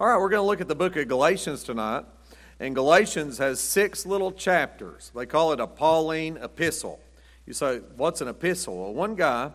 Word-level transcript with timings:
All 0.00 0.06
right, 0.06 0.18
we're 0.18 0.30
going 0.30 0.40
to 0.40 0.46
look 0.46 0.62
at 0.62 0.68
the 0.68 0.74
book 0.74 0.96
of 0.96 1.08
Galatians 1.08 1.62
tonight. 1.62 2.06
And 2.58 2.74
Galatians 2.74 3.36
has 3.36 3.60
six 3.60 4.06
little 4.06 4.32
chapters. 4.32 5.12
They 5.14 5.26
call 5.26 5.52
it 5.52 5.60
a 5.60 5.66
Pauline 5.66 6.38
epistle. 6.38 6.98
You 7.44 7.52
say, 7.52 7.80
what's 7.98 8.22
an 8.22 8.28
epistle? 8.28 8.78
Well, 8.78 8.94
one 8.94 9.14
guy, 9.14 9.50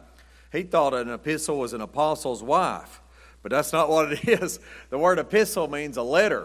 he 0.51 0.61
thought 0.61 0.93
an 0.93 1.09
epistle 1.09 1.57
was 1.57 1.73
an 1.73 1.81
apostle's 1.81 2.43
wife, 2.43 3.01
but 3.41 3.51
that's 3.51 3.73
not 3.73 3.89
what 3.89 4.11
it 4.11 4.23
is. 4.43 4.59
The 4.91 4.99
word 4.99 5.17
epistle 5.17 5.67
means 5.67 5.97
a 5.97 6.03
letter. 6.03 6.41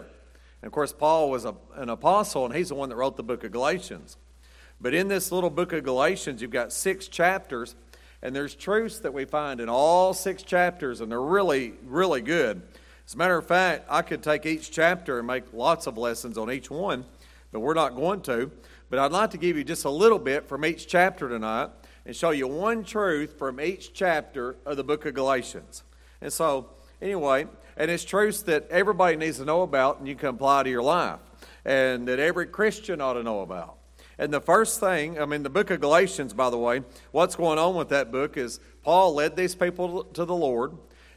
And 0.63 0.67
of 0.67 0.71
course, 0.71 0.91
Paul 0.91 1.29
was 1.29 1.45
a, 1.45 1.53
an 1.75 1.89
apostle, 1.89 2.43
and 2.43 2.55
he's 2.55 2.69
the 2.69 2.75
one 2.75 2.89
that 2.89 2.95
wrote 2.95 3.17
the 3.17 3.23
book 3.23 3.43
of 3.43 3.51
Galatians. 3.51 4.17
But 4.81 4.95
in 4.95 5.09
this 5.09 5.31
little 5.31 5.51
book 5.51 5.73
of 5.73 5.83
Galatians, 5.83 6.41
you've 6.41 6.49
got 6.49 6.73
six 6.73 7.07
chapters, 7.07 7.75
and 8.23 8.35
there's 8.35 8.55
truths 8.55 8.97
that 9.01 9.13
we 9.13 9.25
find 9.25 9.61
in 9.61 9.69
all 9.69 10.15
six 10.15 10.41
chapters, 10.41 11.01
and 11.01 11.11
they're 11.11 11.21
really, 11.21 11.75
really 11.85 12.21
good. 12.21 12.63
As 13.05 13.13
a 13.13 13.17
matter 13.17 13.37
of 13.37 13.45
fact, 13.45 13.85
I 13.89 14.01
could 14.01 14.23
take 14.23 14.45
each 14.45 14.71
chapter 14.71 15.17
and 15.17 15.27
make 15.27 15.53
lots 15.53 15.87
of 15.87 15.97
lessons 15.97 16.37
on 16.37 16.51
each 16.51 16.69
one, 16.69 17.05
but 17.51 17.59
we're 17.59 17.73
not 17.73 17.95
going 17.95 18.21
to. 18.21 18.51
But 18.89 18.99
I'd 18.99 19.11
like 19.11 19.31
to 19.31 19.37
give 19.37 19.57
you 19.57 19.63
just 19.63 19.85
a 19.85 19.89
little 19.89 20.19
bit 20.19 20.47
from 20.47 20.65
each 20.65 20.87
chapter 20.87 21.29
tonight 21.29 21.69
and 22.05 22.15
show 22.15 22.31
you 22.31 22.47
one 22.47 22.83
truth 22.83 23.37
from 23.37 23.59
each 23.59 23.93
chapter 23.93 24.55
of 24.65 24.77
the 24.77 24.83
book 24.83 25.05
of 25.05 25.13
Galatians. 25.13 25.83
And 26.21 26.31
so, 26.31 26.69
anyway, 27.01 27.47
and 27.77 27.89
it's 27.89 28.03
truths 28.03 28.43
that 28.43 28.67
everybody 28.69 29.15
needs 29.15 29.37
to 29.37 29.45
know 29.45 29.61
about 29.61 29.99
and 29.99 30.07
you 30.07 30.15
can 30.15 30.29
apply 30.29 30.63
to 30.63 30.69
your 30.69 30.83
life, 30.83 31.19
and 31.65 32.07
that 32.07 32.19
every 32.19 32.47
Christian 32.47 33.01
ought 33.01 33.13
to 33.13 33.23
know 33.23 33.41
about. 33.41 33.77
And 34.17 34.33
the 34.33 34.41
first 34.41 34.79
thing, 34.79 35.19
I 35.19 35.25
mean, 35.25 35.41
the 35.41 35.49
book 35.49 35.71
of 35.71 35.79
Galatians, 35.79 36.33
by 36.33 36.49
the 36.49 36.57
way, 36.57 36.83
what's 37.11 37.35
going 37.35 37.57
on 37.57 37.75
with 37.75 37.89
that 37.89 38.11
book 38.11 38.37
is 38.37 38.59
Paul 38.83 39.15
led 39.15 39.35
these 39.35 39.55
people 39.55 40.03
to 40.03 40.25
the 40.25 40.35
Lord 40.35 40.73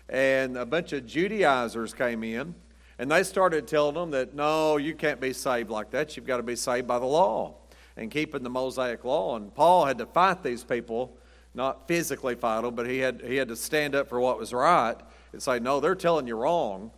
and 0.09 0.57
a 0.57 0.67
bunch 0.67 0.93
of 0.93 1.07
Judaizers 1.07 1.95
came 1.95 2.23
in, 2.25 2.55
and 2.99 3.11
they 3.11 3.23
started 3.23 3.67
telling 3.67 3.95
them 3.95 4.11
that 4.13 4.35
no, 4.35 4.77
you 4.77 4.95
can't 4.95 5.21
be 5.21 5.33
saved 5.33 5.71
like 5.71 5.91
that. 5.91 6.17
You've 6.17 6.27
got 6.27 6.37
to 6.37 6.43
be 6.43 6.57
saved 6.57 6.87
by 6.87 6.99
the 6.99 7.07
law 7.07 7.57
and 7.97 8.11
keeping 8.11 8.43
the 8.43 8.51
Mosaic 8.51 9.05
law. 9.05 9.37
And 9.37 9.55
Paul 9.55 9.85
had 9.85 9.99
to 9.99 10.07
fight 10.07 10.43
these 10.43 10.65
people, 10.65 11.17
not 11.55 11.89
physically 11.89 12.35
fight 12.35 12.63
them, 12.63 12.75
but 12.75 12.89
he 12.89 12.99
had, 12.99 13.23
he 13.25 13.37
had 13.37 13.49
to 13.49 13.57
stand 13.57 13.95
up 13.95 14.09
for 14.09 14.21
what 14.21 14.39
was 14.39 14.53
right 14.53 14.97
and 15.33 15.43
say, 15.43 15.59
no, 15.59 15.81
they're 15.81 15.95
telling 15.95 16.27
you 16.27 16.37
wrong. 16.37 16.91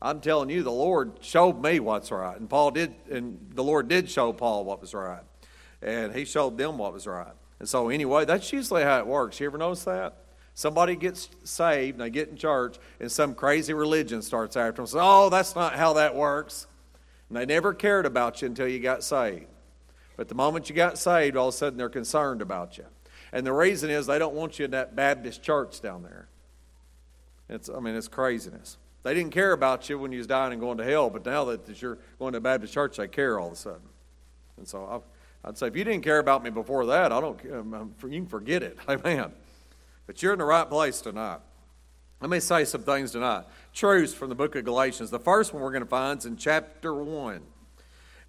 I'm 0.00 0.20
telling 0.20 0.50
you, 0.50 0.62
the 0.62 0.70
Lord 0.70 1.12
showed 1.20 1.62
me 1.62 1.80
what's 1.80 2.10
right. 2.10 2.38
And 2.38 2.50
Paul 2.50 2.70
did, 2.70 2.94
and 3.10 3.50
the 3.54 3.64
Lord 3.64 3.88
did 3.88 4.10
show 4.10 4.32
Paul 4.32 4.64
what 4.64 4.80
was 4.80 4.94
right. 4.94 5.22
And 5.80 6.14
he 6.14 6.24
showed 6.24 6.58
them 6.58 6.78
what 6.78 6.92
was 6.92 7.06
right. 7.06 7.32
And 7.58 7.68
so, 7.68 7.88
anyway, 7.88 8.24
that's 8.24 8.52
usually 8.52 8.82
how 8.82 8.98
it 8.98 9.06
works. 9.06 9.40
You 9.40 9.46
ever 9.46 9.58
notice 9.58 9.84
that? 9.84 10.25
Somebody 10.56 10.96
gets 10.96 11.28
saved 11.44 11.96
and 11.96 12.00
they 12.00 12.08
get 12.08 12.30
in 12.30 12.36
church, 12.36 12.78
and 12.98 13.12
some 13.12 13.34
crazy 13.34 13.74
religion 13.74 14.22
starts 14.22 14.56
after 14.56 14.76
them. 14.76 14.86
Says, 14.86 15.00
"Oh, 15.02 15.28
that's 15.28 15.54
not 15.54 15.74
how 15.74 15.92
that 15.92 16.14
works." 16.14 16.66
And 17.28 17.36
they 17.36 17.44
never 17.44 17.74
cared 17.74 18.06
about 18.06 18.40
you 18.40 18.46
until 18.46 18.66
you 18.66 18.80
got 18.80 19.04
saved. 19.04 19.44
But 20.16 20.28
the 20.28 20.34
moment 20.34 20.70
you 20.70 20.74
got 20.74 20.96
saved, 20.96 21.36
all 21.36 21.48
of 21.48 21.54
a 21.54 21.56
sudden 21.58 21.76
they're 21.76 21.90
concerned 21.90 22.40
about 22.40 22.78
you. 22.78 22.86
And 23.32 23.46
the 23.46 23.52
reason 23.52 23.90
is 23.90 24.06
they 24.06 24.18
don't 24.18 24.34
want 24.34 24.58
you 24.58 24.64
in 24.64 24.70
that 24.70 24.96
Baptist 24.96 25.42
church 25.42 25.82
down 25.82 26.02
there. 26.02 26.26
It's, 27.50 27.68
I 27.68 27.78
mean, 27.80 27.94
it's 27.94 28.08
craziness. 28.08 28.78
They 29.02 29.12
didn't 29.12 29.32
care 29.32 29.52
about 29.52 29.90
you 29.90 29.98
when 29.98 30.10
you 30.10 30.18
was 30.18 30.26
dying 30.26 30.52
and 30.52 30.60
going 30.60 30.78
to 30.78 30.84
hell, 30.84 31.10
but 31.10 31.26
now 31.26 31.44
that 31.44 31.82
you're 31.82 31.98
going 32.18 32.32
to 32.32 32.38
a 32.38 32.40
Baptist 32.40 32.72
church, 32.72 32.96
they 32.96 33.08
care 33.08 33.38
all 33.38 33.48
of 33.48 33.52
a 33.52 33.56
sudden. 33.56 33.88
And 34.56 34.66
so 34.66 35.04
I, 35.44 35.48
would 35.48 35.58
say, 35.58 35.66
if 35.66 35.76
you 35.76 35.84
didn't 35.84 36.02
care 36.02 36.18
about 36.18 36.42
me 36.42 36.48
before 36.48 36.86
that, 36.86 37.12
I 37.12 37.20
don't. 37.20 37.38
Um, 37.52 37.94
you 38.04 38.20
can 38.20 38.26
forget 38.26 38.62
it. 38.62 38.78
Amen. 38.88 39.32
But 40.06 40.22
you're 40.22 40.32
in 40.32 40.38
the 40.38 40.44
right 40.44 40.68
place 40.68 41.00
tonight. 41.00 41.40
Let 42.20 42.30
me 42.30 42.40
say 42.40 42.64
some 42.64 42.82
things 42.82 43.12
tonight. 43.12 43.44
Truths 43.74 44.14
from 44.14 44.28
the 44.28 44.34
book 44.34 44.56
of 44.56 44.64
Galatians. 44.64 45.10
The 45.10 45.18
first 45.18 45.52
one 45.52 45.62
we're 45.62 45.70
going 45.70 45.82
to 45.82 45.88
find 45.88 46.18
is 46.18 46.26
in 46.26 46.36
chapter 46.36 46.94
1. 46.94 47.42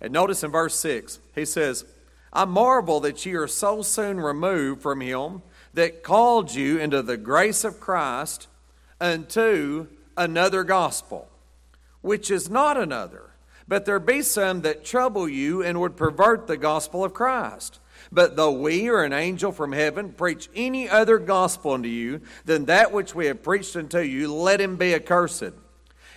And 0.01 0.13
notice 0.13 0.43
in 0.43 0.51
verse 0.51 0.77
6, 0.79 1.19
he 1.33 1.45
says, 1.45 1.85
I 2.33 2.45
marvel 2.45 2.99
that 3.01 3.25
ye 3.25 3.33
are 3.35 3.47
so 3.47 3.81
soon 3.81 4.19
removed 4.19 4.81
from 4.81 5.01
him 5.01 5.41
that 5.73 6.03
called 6.03 6.53
you 6.53 6.77
into 6.77 7.01
the 7.01 7.17
grace 7.17 7.63
of 7.63 7.79
Christ 7.79 8.47
unto 8.99 9.87
another 10.17 10.63
gospel, 10.63 11.29
which 12.01 12.29
is 12.29 12.49
not 12.49 12.77
another, 12.77 13.31
but 13.67 13.85
there 13.85 13.99
be 13.99 14.21
some 14.21 14.61
that 14.61 14.83
trouble 14.83 15.29
you 15.29 15.63
and 15.63 15.79
would 15.79 15.95
pervert 15.95 16.47
the 16.47 16.57
gospel 16.57 17.03
of 17.03 17.13
Christ. 17.13 17.79
But 18.11 18.35
though 18.35 18.51
we 18.51 18.89
or 18.89 19.03
an 19.03 19.13
angel 19.13 19.51
from 19.51 19.71
heaven 19.71 20.13
preach 20.13 20.49
any 20.55 20.89
other 20.89 21.17
gospel 21.17 21.73
unto 21.73 21.89
you 21.89 22.21
than 22.45 22.65
that 22.65 22.91
which 22.91 23.13
we 23.13 23.27
have 23.27 23.43
preached 23.43 23.75
unto 23.75 23.99
you, 23.99 24.33
let 24.33 24.61
him 24.61 24.75
be 24.75 24.93
accursed. 24.93 25.53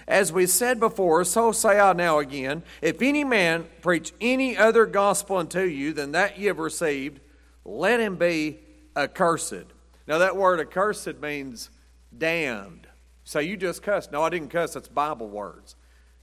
As 0.06 0.32
we 0.32 0.46
said 0.46 0.80
before, 0.80 1.24
so 1.24 1.52
say 1.52 1.78
I 1.78 1.92
now 1.92 2.18
again 2.18 2.62
if 2.82 3.00
any 3.00 3.24
man 3.24 3.66
preach 3.80 4.12
any 4.20 4.56
other 4.56 4.86
gospel 4.86 5.36
unto 5.36 5.60
you 5.60 5.92
than 5.92 6.12
that 6.12 6.38
ye 6.38 6.46
have 6.46 6.58
received, 6.58 7.20
let 7.64 8.00
him 8.00 8.16
be 8.16 8.58
accursed. 8.96 9.66
Now, 10.06 10.18
that 10.18 10.36
word 10.36 10.58
accursed 10.58 11.20
means 11.20 11.70
damned. 12.16 12.88
So 13.24 13.38
you 13.38 13.56
just 13.56 13.82
cussed. 13.82 14.10
No, 14.10 14.22
I 14.22 14.30
didn't 14.30 14.48
cuss. 14.48 14.74
That's 14.74 14.88
Bible 14.88 15.28
words. 15.28 15.76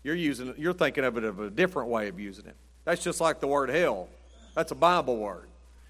You're 0.04 0.16
using 0.16 0.54
you're 0.58 0.74
thinking 0.74 1.06
of 1.06 1.18
it 1.18 1.24
of 1.24 1.40
a 1.40 1.50
different 1.50 1.90
way 1.90 2.10
of 2.10 2.20
using 2.20 2.46
it. 2.46 2.56
That's 2.84 3.04
just 3.04 3.22
like 3.22 3.40
the 3.40 3.48
word 3.48 3.70
hell. 3.70 4.10
That's 4.56 4.72
a 4.72 4.76
Bible 4.76 5.18
word. 5.18 5.47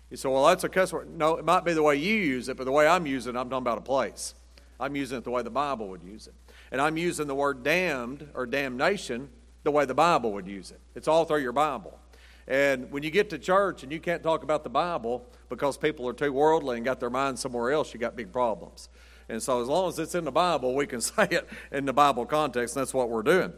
You 0.10 0.18
say, 0.18 0.30
well, 0.30 0.46
that's 0.46 0.64
a 0.64 0.70
cuss 0.70 0.94
word. 0.94 1.10
No, 1.10 1.36
it 1.36 1.46
might 1.46 1.66
be 1.66 1.74
the 1.74 1.84
way 1.84 1.98
you 1.98 2.16
use 2.16 2.48
it, 2.50 2.58
but 2.58 2.64
the 2.64 2.72
way 2.72 2.88
I'm 2.88 3.06
using 3.06 3.36
it, 3.36 3.40
I'm 3.40 3.50
talking 3.50 3.64
about 3.64 3.78
a 3.78 3.82
place. 3.82 4.36
I'm 4.80 4.96
using 4.96 5.18
it 5.18 5.24
the 5.24 5.32
way 5.32 5.42
the 5.42 5.50
Bible 5.50 5.90
would 5.90 6.04
use 6.04 6.28
it. 6.28 6.34
And 6.72 6.80
I'm 6.80 6.98
using 6.98 7.28
the 7.28 7.36
word 7.36 7.64
damned 7.64 8.30
or 8.34 8.46
damnation 8.46 9.30
the 9.64 9.72
way 9.72 9.86
the 9.86 9.94
Bible 9.94 10.32
would 10.34 10.48
use 10.48 10.72
it. 10.72 10.80
It's 10.96 11.08
all 11.08 11.26
through 11.26 11.42
your 11.42 11.52
Bible. 11.52 12.00
And 12.48 12.90
when 12.92 13.04
you 13.04 13.12
get 13.12 13.30
to 13.32 13.40
church 13.40 13.84
and 13.84 13.92
you 13.92 14.00
can't 14.00 14.24
talk 14.24 14.44
about 14.44 14.64
the 14.64 14.70
Bible 14.70 15.26
because 15.50 15.78
people 15.78 16.08
are 16.08 16.14
too 16.14 16.32
worldly 16.32 16.78
and 16.78 16.86
got 16.86 17.00
their 17.00 17.10
mind 17.10 17.38
somewhere 17.38 17.72
else, 17.72 17.94
you 17.94 18.00
got 18.00 18.16
big 18.16 18.32
problems. 18.32 18.88
And 19.28 19.44
so, 19.44 19.62
as 19.62 19.68
long 19.68 19.90
as 19.90 20.00
it's 20.00 20.16
in 20.16 20.24
the 20.24 20.32
Bible, 20.32 20.74
we 20.74 20.88
can 20.88 21.02
say 21.02 21.28
it 21.30 21.48
in 21.72 21.86
the 21.86 21.94
Bible 21.94 22.26
context, 22.26 22.76
and 22.76 22.82
that's 22.82 22.94
what 22.94 23.10
we're 23.10 23.24
doing. 23.24 23.52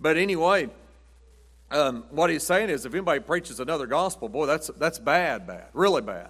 But 0.00 0.16
anyway, 0.16 0.70
um, 1.72 2.04
what 2.10 2.30
he's 2.30 2.42
saying 2.42 2.70
is 2.70 2.84
if 2.86 2.92
anybody 2.92 3.20
preaches 3.20 3.60
another 3.60 3.86
gospel, 3.86 4.28
boy, 4.28 4.46
that's, 4.46 4.68
that's 4.78 4.98
bad, 4.98 5.46
bad, 5.46 5.66
really 5.72 6.02
bad. 6.02 6.28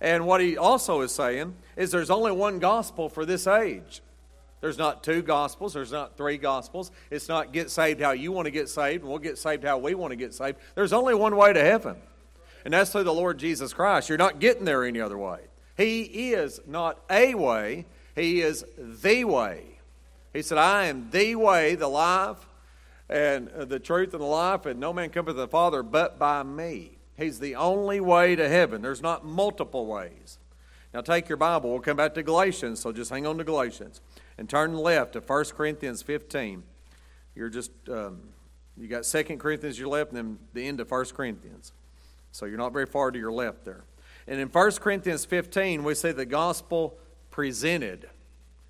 And 0.00 0.26
what 0.26 0.40
he 0.40 0.56
also 0.56 1.02
is 1.02 1.12
saying 1.12 1.54
is 1.76 1.90
there's 1.90 2.10
only 2.10 2.32
one 2.32 2.58
gospel 2.58 3.08
for 3.08 3.24
this 3.24 3.46
age. 3.46 4.02
There's 4.60 4.78
not 4.78 5.02
two 5.02 5.22
gospels, 5.22 5.74
there's 5.74 5.92
not 5.92 6.16
three 6.16 6.38
gospels. 6.38 6.90
It's 7.10 7.28
not 7.28 7.52
get 7.52 7.70
saved 7.70 8.00
how 8.00 8.12
you 8.12 8.32
want 8.32 8.46
to 8.46 8.50
get 8.50 8.68
saved, 8.68 9.02
and 9.02 9.10
we'll 9.10 9.18
get 9.18 9.38
saved 9.38 9.64
how 9.64 9.78
we 9.78 9.94
want 9.94 10.12
to 10.12 10.16
get 10.16 10.34
saved. 10.34 10.58
There's 10.74 10.92
only 10.92 11.14
one 11.14 11.36
way 11.36 11.52
to 11.52 11.60
heaven, 11.60 11.96
and 12.64 12.72
that's 12.72 12.92
through 12.92 13.04
the 13.04 13.12
Lord 13.12 13.38
Jesus 13.38 13.72
Christ. 13.72 14.08
You're 14.08 14.18
not 14.18 14.38
getting 14.38 14.64
there 14.64 14.84
any 14.84 15.00
other 15.00 15.18
way. 15.18 15.40
He 15.76 16.32
is 16.32 16.60
not 16.66 17.00
a 17.10 17.34
way, 17.34 17.86
He 18.14 18.40
is 18.40 18.64
the 18.78 19.24
way. 19.24 19.64
He 20.32 20.42
said, 20.42 20.58
I 20.58 20.86
am 20.86 21.10
the 21.10 21.34
way, 21.34 21.74
the 21.74 21.88
life, 21.88 22.38
and 23.12 23.50
uh, 23.50 23.64
the 23.66 23.78
truth 23.78 24.14
and 24.14 24.22
the 24.22 24.26
life, 24.26 24.64
and 24.64 24.80
no 24.80 24.92
man 24.92 25.10
cometh 25.10 25.34
to 25.36 25.40
the 25.40 25.48
Father 25.48 25.82
but 25.82 26.18
by 26.18 26.42
me. 26.42 26.98
He's 27.16 27.38
the 27.38 27.56
only 27.56 28.00
way 28.00 28.34
to 28.34 28.48
heaven. 28.48 28.80
There's 28.80 29.02
not 29.02 29.24
multiple 29.24 29.86
ways. 29.86 30.38
Now 30.94 31.02
take 31.02 31.28
your 31.28 31.36
Bible. 31.36 31.70
We'll 31.70 31.80
come 31.80 31.96
back 31.96 32.14
to 32.14 32.22
Galatians, 32.22 32.80
so 32.80 32.90
just 32.90 33.10
hang 33.10 33.26
on 33.26 33.36
to 33.38 33.44
Galatians. 33.44 34.00
And 34.38 34.48
turn 34.48 34.74
left 34.74 35.12
to 35.12 35.20
1 35.20 35.44
Corinthians 35.56 36.00
15. 36.00 36.62
You're 37.34 37.50
just, 37.50 37.70
um, 37.90 38.20
you 38.78 38.88
got 38.88 39.04
2 39.04 39.36
Corinthians 39.36 39.78
your 39.78 39.88
left, 39.88 40.12
and 40.12 40.16
then 40.16 40.38
the 40.54 40.66
end 40.66 40.80
of 40.80 40.90
1 40.90 41.04
Corinthians. 41.14 41.72
So 42.30 42.46
you're 42.46 42.58
not 42.58 42.72
very 42.72 42.86
far 42.86 43.10
to 43.10 43.18
your 43.18 43.32
left 43.32 43.66
there. 43.66 43.84
And 44.26 44.40
in 44.40 44.48
1 44.48 44.72
Corinthians 44.72 45.26
15, 45.26 45.84
we 45.84 45.94
see 45.94 46.12
the 46.12 46.24
gospel 46.24 46.96
presented. 47.30 48.08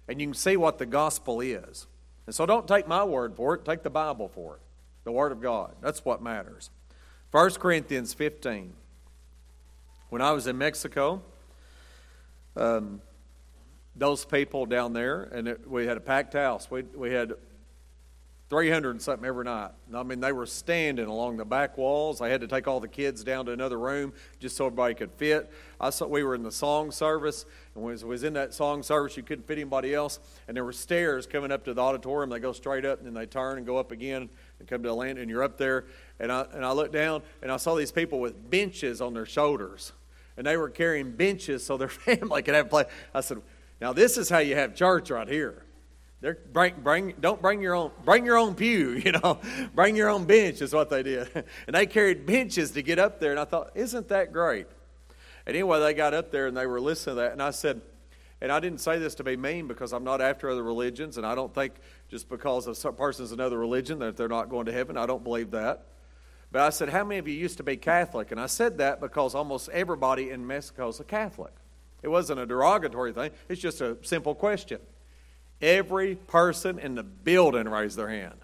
And 0.08 0.20
you 0.20 0.26
can 0.28 0.34
see 0.34 0.56
what 0.56 0.78
the 0.78 0.86
gospel 0.86 1.40
is. 1.40 1.86
And 2.26 2.34
so 2.34 2.46
don't 2.46 2.68
take 2.68 2.86
my 2.86 3.04
word 3.04 3.34
for 3.36 3.54
it, 3.54 3.64
take 3.64 3.82
the 3.82 3.90
Bible 3.90 4.28
for 4.28 4.54
it, 4.56 4.60
the 5.04 5.12
Word 5.12 5.32
of 5.32 5.40
God. 5.40 5.74
That's 5.80 6.04
what 6.04 6.22
matters. 6.22 6.70
1 7.32 7.50
Corinthians 7.54 8.14
15. 8.14 8.72
When 10.10 10.22
I 10.22 10.32
was 10.32 10.46
in 10.46 10.58
Mexico, 10.58 11.22
um, 12.56 13.00
those 13.96 14.24
people 14.24 14.66
down 14.66 14.92
there, 14.92 15.22
and 15.22 15.48
it, 15.48 15.68
we 15.68 15.86
had 15.86 15.96
a 15.96 16.00
packed 16.00 16.34
house. 16.34 16.70
We, 16.70 16.82
we 16.82 17.12
had 17.12 17.32
300 18.52 18.90
and 18.90 19.00
something 19.00 19.26
every 19.26 19.46
night. 19.46 19.70
I 19.94 20.02
mean, 20.02 20.20
they 20.20 20.30
were 20.30 20.44
standing 20.44 21.06
along 21.06 21.38
the 21.38 21.44
back 21.46 21.78
walls. 21.78 22.20
I 22.20 22.28
had 22.28 22.42
to 22.42 22.46
take 22.46 22.68
all 22.68 22.80
the 22.80 22.86
kids 22.86 23.24
down 23.24 23.46
to 23.46 23.52
another 23.52 23.78
room 23.78 24.12
just 24.40 24.58
so 24.58 24.66
everybody 24.66 24.92
could 24.92 25.10
fit. 25.12 25.50
I 25.80 25.88
saw 25.88 26.06
we 26.06 26.22
were 26.22 26.34
in 26.34 26.42
the 26.42 26.52
song 26.52 26.90
service, 26.90 27.46
and 27.74 27.82
when 27.82 27.94
it 27.94 28.04
was 28.04 28.24
in 28.24 28.34
that 28.34 28.52
song 28.52 28.82
service, 28.82 29.16
you 29.16 29.22
couldn't 29.22 29.46
fit 29.46 29.56
anybody 29.56 29.94
else. 29.94 30.20
And 30.48 30.54
there 30.54 30.66
were 30.66 30.74
stairs 30.74 31.26
coming 31.26 31.50
up 31.50 31.64
to 31.64 31.72
the 31.72 31.80
auditorium. 31.80 32.28
They 32.28 32.40
go 32.40 32.52
straight 32.52 32.84
up, 32.84 32.98
and 32.98 33.06
then 33.06 33.14
they 33.14 33.24
turn 33.24 33.56
and 33.56 33.66
go 33.66 33.78
up 33.78 33.90
again 33.90 34.28
and 34.58 34.68
come 34.68 34.82
to 34.82 34.88
the 34.90 34.94
land, 34.94 35.16
and 35.16 35.30
you're 35.30 35.42
up 35.42 35.56
there. 35.56 35.86
And 36.20 36.30
I, 36.30 36.44
and 36.52 36.62
I 36.62 36.72
looked 36.72 36.92
down, 36.92 37.22
and 37.40 37.50
I 37.50 37.56
saw 37.56 37.74
these 37.74 37.90
people 37.90 38.20
with 38.20 38.50
benches 38.50 39.00
on 39.00 39.14
their 39.14 39.24
shoulders. 39.24 39.92
And 40.36 40.46
they 40.46 40.58
were 40.58 40.68
carrying 40.68 41.12
benches 41.12 41.64
so 41.64 41.78
their 41.78 41.88
family 41.88 42.42
could 42.42 42.54
have 42.54 42.66
a 42.66 42.68
place. 42.68 42.86
I 43.14 43.22
said, 43.22 43.38
now 43.80 43.94
this 43.94 44.18
is 44.18 44.28
how 44.28 44.40
you 44.40 44.56
have 44.56 44.74
church 44.74 45.10
right 45.10 45.26
here. 45.26 45.64
They're 46.22 46.38
bring, 46.52 46.74
bring, 46.78 47.14
don't 47.20 47.42
bring 47.42 47.60
your 47.60 47.74
own, 47.74 47.90
bring 48.04 48.24
your 48.24 48.38
own 48.38 48.54
pew, 48.54 48.90
you 49.04 49.12
know, 49.12 49.40
bring 49.74 49.96
your 49.96 50.08
own 50.08 50.24
bench 50.24 50.62
is 50.62 50.72
what 50.72 50.88
they 50.88 51.02
did. 51.02 51.28
And 51.66 51.74
they 51.74 51.86
carried 51.86 52.24
benches 52.24 52.70
to 52.72 52.82
get 52.82 52.98
up 52.98 53.20
there. 53.20 53.32
And 53.32 53.40
I 53.40 53.44
thought, 53.44 53.72
isn't 53.74 54.08
that 54.08 54.32
great? 54.32 54.66
And 55.46 55.56
anyway, 55.56 55.80
they 55.80 55.94
got 55.94 56.14
up 56.14 56.30
there 56.30 56.46
and 56.46 56.56
they 56.56 56.66
were 56.66 56.80
listening 56.80 57.16
to 57.16 57.22
that. 57.22 57.32
And 57.32 57.42
I 57.42 57.50
said, 57.50 57.80
and 58.40 58.52
I 58.52 58.60
didn't 58.60 58.80
say 58.80 58.98
this 58.98 59.16
to 59.16 59.24
be 59.24 59.36
mean 59.36 59.66
because 59.66 59.92
I'm 59.92 60.04
not 60.04 60.20
after 60.20 60.48
other 60.48 60.62
religions. 60.62 61.16
And 61.16 61.26
I 61.26 61.34
don't 61.34 61.52
think 61.52 61.74
just 62.08 62.28
because 62.28 62.84
a 62.84 62.92
person's 62.92 63.32
another 63.32 63.58
religion 63.58 63.98
that 63.98 64.16
they're 64.16 64.28
not 64.28 64.48
going 64.48 64.66
to 64.66 64.72
heaven. 64.72 64.96
I 64.96 65.06
don't 65.06 65.24
believe 65.24 65.50
that. 65.50 65.86
But 66.52 66.62
I 66.62 66.70
said, 66.70 66.88
how 66.88 67.02
many 67.02 67.18
of 67.18 67.26
you 67.26 67.34
used 67.34 67.56
to 67.56 67.62
be 67.64 67.76
Catholic? 67.76 68.30
And 68.30 68.40
I 68.40 68.46
said 68.46 68.78
that 68.78 69.00
because 69.00 69.34
almost 69.34 69.68
everybody 69.70 70.30
in 70.30 70.46
Mexico 70.46 70.88
is 70.88 71.00
a 71.00 71.04
Catholic. 71.04 71.52
It 72.02 72.08
wasn't 72.08 72.40
a 72.40 72.46
derogatory 72.46 73.12
thing, 73.12 73.32
it's 73.48 73.60
just 73.60 73.80
a 73.80 73.96
simple 74.02 74.34
question. 74.34 74.78
Every 75.62 76.16
person 76.16 76.80
in 76.80 76.96
the 76.96 77.04
building 77.04 77.68
raised 77.68 77.96
their 77.96 78.08
hand. 78.08 78.34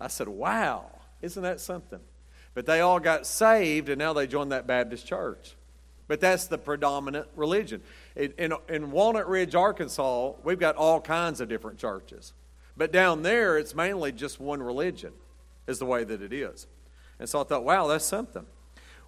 I 0.00 0.08
said, 0.08 0.28
Wow, 0.28 0.90
isn't 1.22 1.42
that 1.42 1.60
something? 1.60 2.00
But 2.54 2.66
they 2.66 2.80
all 2.80 2.98
got 2.98 3.26
saved 3.26 3.88
and 3.88 3.98
now 3.98 4.12
they 4.12 4.26
joined 4.26 4.50
that 4.52 4.66
Baptist 4.66 5.06
church. 5.06 5.54
But 6.08 6.20
that's 6.20 6.46
the 6.46 6.58
predominant 6.58 7.28
religion. 7.36 7.82
In, 8.16 8.32
in, 8.38 8.52
in, 8.68 8.90
Walnut 8.90 9.28
Ridge, 9.28 9.54
Arkansas, 9.54 10.32
we've 10.42 10.58
got 10.58 10.74
all 10.74 11.00
kinds 11.00 11.40
of 11.40 11.48
different 11.48 11.78
churches. 11.78 12.32
But 12.76 12.92
down 12.92 13.22
there, 13.22 13.58
it's 13.58 13.74
mainly 13.74 14.10
just 14.10 14.40
one 14.40 14.62
religion, 14.62 15.12
is 15.66 15.78
the 15.78 15.84
way 15.84 16.04
that 16.04 16.22
it 16.22 16.32
is. 16.32 16.66
And 17.20 17.28
so 17.28 17.40
I 17.40 17.44
thought, 17.44 17.64
wow, 17.64 17.86
that's 17.88 18.06
something. 18.06 18.46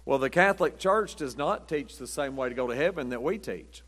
Well, 0.05 0.19
the 0.19 0.29
Catholic 0.29 0.77
Church 0.77 1.15
does 1.15 1.37
not 1.37 1.67
teach 1.67 1.97
the 1.97 2.07
same 2.07 2.35
way 2.35 2.49
to 2.49 2.55
go 2.55 2.67
to 2.67 2.75
heaven 2.75 3.09
that 3.09 3.23
we 3.23 3.37
teach. 3.37 3.81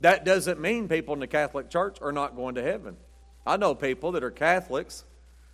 That 0.00 0.24
doesn't 0.24 0.60
mean 0.60 0.88
people 0.88 1.14
in 1.14 1.20
the 1.20 1.26
Catholic 1.26 1.68
Church 1.68 1.98
are 2.00 2.12
not 2.12 2.36
going 2.36 2.54
to 2.54 2.62
heaven. 2.62 2.96
I 3.46 3.56
know 3.56 3.74
people 3.74 4.12
that 4.12 4.24
are 4.24 4.30
Catholics 4.30 5.04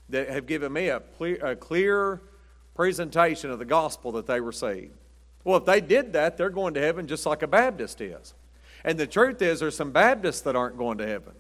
that 0.09 0.29
have 0.29 0.47
given 0.47 0.73
me 0.73 0.89
a 0.89 1.01
clear, 1.01 1.45
a 1.45 1.57
clear 1.57 2.21
presentation 2.75 3.51
of 3.51 3.59
the 3.59 3.65
gospel 3.65 4.13
that 4.13 4.27
they 4.27 4.41
received. 4.41 4.93
Well, 5.43 5.59
if 5.59 5.65
they 5.65 5.81
did 5.81 6.13
that, 6.13 6.37
they're 6.37 6.51
going 6.51 6.75
to 6.75 6.81
heaven 6.81 7.07
just 7.07 7.27
like 7.27 7.43
a 7.43 7.47
Baptist 7.47 8.01
is. 8.01 8.35
And 8.85 8.99
the 8.99 9.07
truth 9.07 9.43
is, 9.43 9.61
there's 9.61 9.77
some 9.77 9.91
Baptists 9.91 10.43
that 10.43 10.55
aren't 10.55 10.77
going 10.77 10.99
to 10.99 11.07
heaven. 11.07 11.33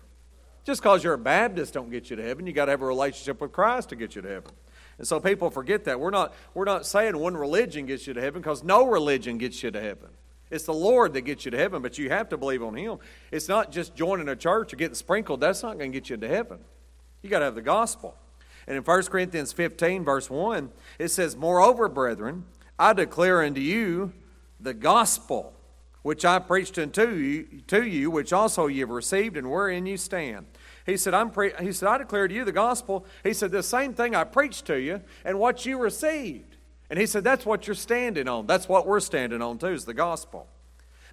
Just 0.64 0.82
because 0.82 1.05
you're 1.05 1.14
a 1.14 1.19
Baptist 1.19 1.75
don't 1.75 1.91
get 1.91 2.11
you 2.11 2.17
to 2.17 2.23
heaven. 2.23 2.47
You 2.47 2.52
got 2.52 2.64
to 2.64 2.73
have 2.73 2.82
a 2.82 2.87
relationship 2.87 3.41
with 3.41 3.52
Christ 3.52 3.91
to 3.91 3.97
get 3.97 4.17
you 4.17 4.23
to 4.23 4.29
heaven. 4.29 4.50
And 4.99 5.06
so 5.06 5.20
people 5.20 5.50
forget 5.50 5.85
that. 5.85 6.00
We're 6.00 6.11
not, 6.11 6.35
we're 6.55 6.64
not 6.64 6.87
saying 6.87 7.17
one 7.17 7.37
religion 7.37 7.87
gets 7.87 8.06
you 8.06 8.14
to 8.14 8.20
heaven 8.20 8.41
because 8.41 8.64
no 8.64 8.87
religion 8.87 9.38
gets 9.38 9.62
you 9.62 9.70
to 9.70 9.81
heaven. 9.81 10.09
It's 10.50 10.64
the 10.64 10.75
Lord 10.75 11.12
that 11.14 11.22
gets 11.22 11.44
you 11.44 11.50
to 11.50 11.56
heaven, 11.56 11.82
but 11.82 11.98
you 11.98 12.08
have 12.10 12.28
to 12.28 12.37
believe 12.37 12.62
on 12.62 12.75
Him. 12.75 12.98
It's 13.31 13.48
not 13.48 13.72
just 13.72 13.94
joining 13.94 14.28
a 14.28 14.37
church 14.37 14.72
or 14.72 14.76
getting 14.76 14.94
sprinkled. 14.94 15.40
That's 15.40 15.62
not 15.62 15.78
going 15.78 15.93
to 15.93 15.98
get 15.98 16.08
you 16.08 16.14
into 16.14 16.28
heaven. 16.28 16.58
You 17.22 17.31
got 17.31 17.40
to 17.40 17.46
have 17.46 17.54
the 17.54 17.62
gospel. 17.62 18.14
And 18.66 18.76
in 18.76 18.82
1 18.82 19.02
Corinthians 19.04 19.52
15, 19.52 20.04
verse 20.04 20.31
1, 20.31 20.70
it 20.98 21.08
says, 21.08 21.37
Moreover, 21.37 21.88
brethren, 21.88 22.44
I 22.78 22.93
declare 22.93 23.43
unto 23.43 23.60
you 23.60 24.12
the 24.60 24.75
gospel 24.75 25.52
which 26.06 26.25
I 26.25 26.38
preached 26.38 26.78
unto 26.78 27.10
you, 27.10 27.62
to 27.66 27.84
you, 27.84 28.12
which 28.12 28.32
also 28.32 28.69
ye 28.69 28.78
have 28.78 28.90
received, 28.90 29.37
and 29.37 29.50
wherein 29.50 29.87
you 29.87 29.96
stand. 29.96 30.46
He 30.87 30.96
said, 30.96 31.14
I'm 31.14 31.31
pre- 31.31 31.52
he 31.60 31.72
said, 31.72 31.88
I 31.88 31.99
declare 31.99 32.28
to 32.28 32.34
you 32.34 32.44
the 32.44 32.52
gospel. 32.52 33.04
He 33.25 33.32
said, 33.32 33.50
the 33.50 33.64
same 33.64 33.92
thing 33.92 34.14
I 34.14 34.22
preached 34.22 34.66
to 34.66 34.78
you 34.78 35.00
and 35.25 35.40
what 35.40 35.66
you 35.66 35.78
received. 35.78 36.56
And 36.91 36.99
he 36.99 37.06
said, 37.06 37.25
That's 37.25 37.47
what 37.47 37.67
you're 37.67 37.75
standing 37.75 38.29
on. 38.29 38.47
That's 38.47 38.69
what 38.69 38.87
we're 38.87 39.00
standing 39.00 39.43
on 39.43 39.59
too, 39.59 39.69
is 39.69 39.85
the 39.85 39.94
gospel. 39.94 40.49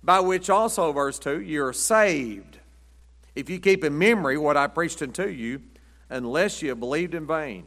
By 0.04 0.20
which 0.20 0.50
also, 0.50 0.92
verse 0.92 1.18
2, 1.20 1.42
you're 1.42 1.74
saved. 1.74 2.60
If 3.36 3.50
you 3.50 3.60
keep 3.60 3.84
in 3.84 3.98
memory 3.98 4.38
what 4.38 4.58
I 4.58 4.68
preached 4.68 5.02
unto 5.02 5.28
you, 5.28 5.62
unless 6.10 6.62
you 6.62 6.70
have 6.70 6.80
believed 6.80 7.14
in 7.16 7.26
vain. 7.26 7.66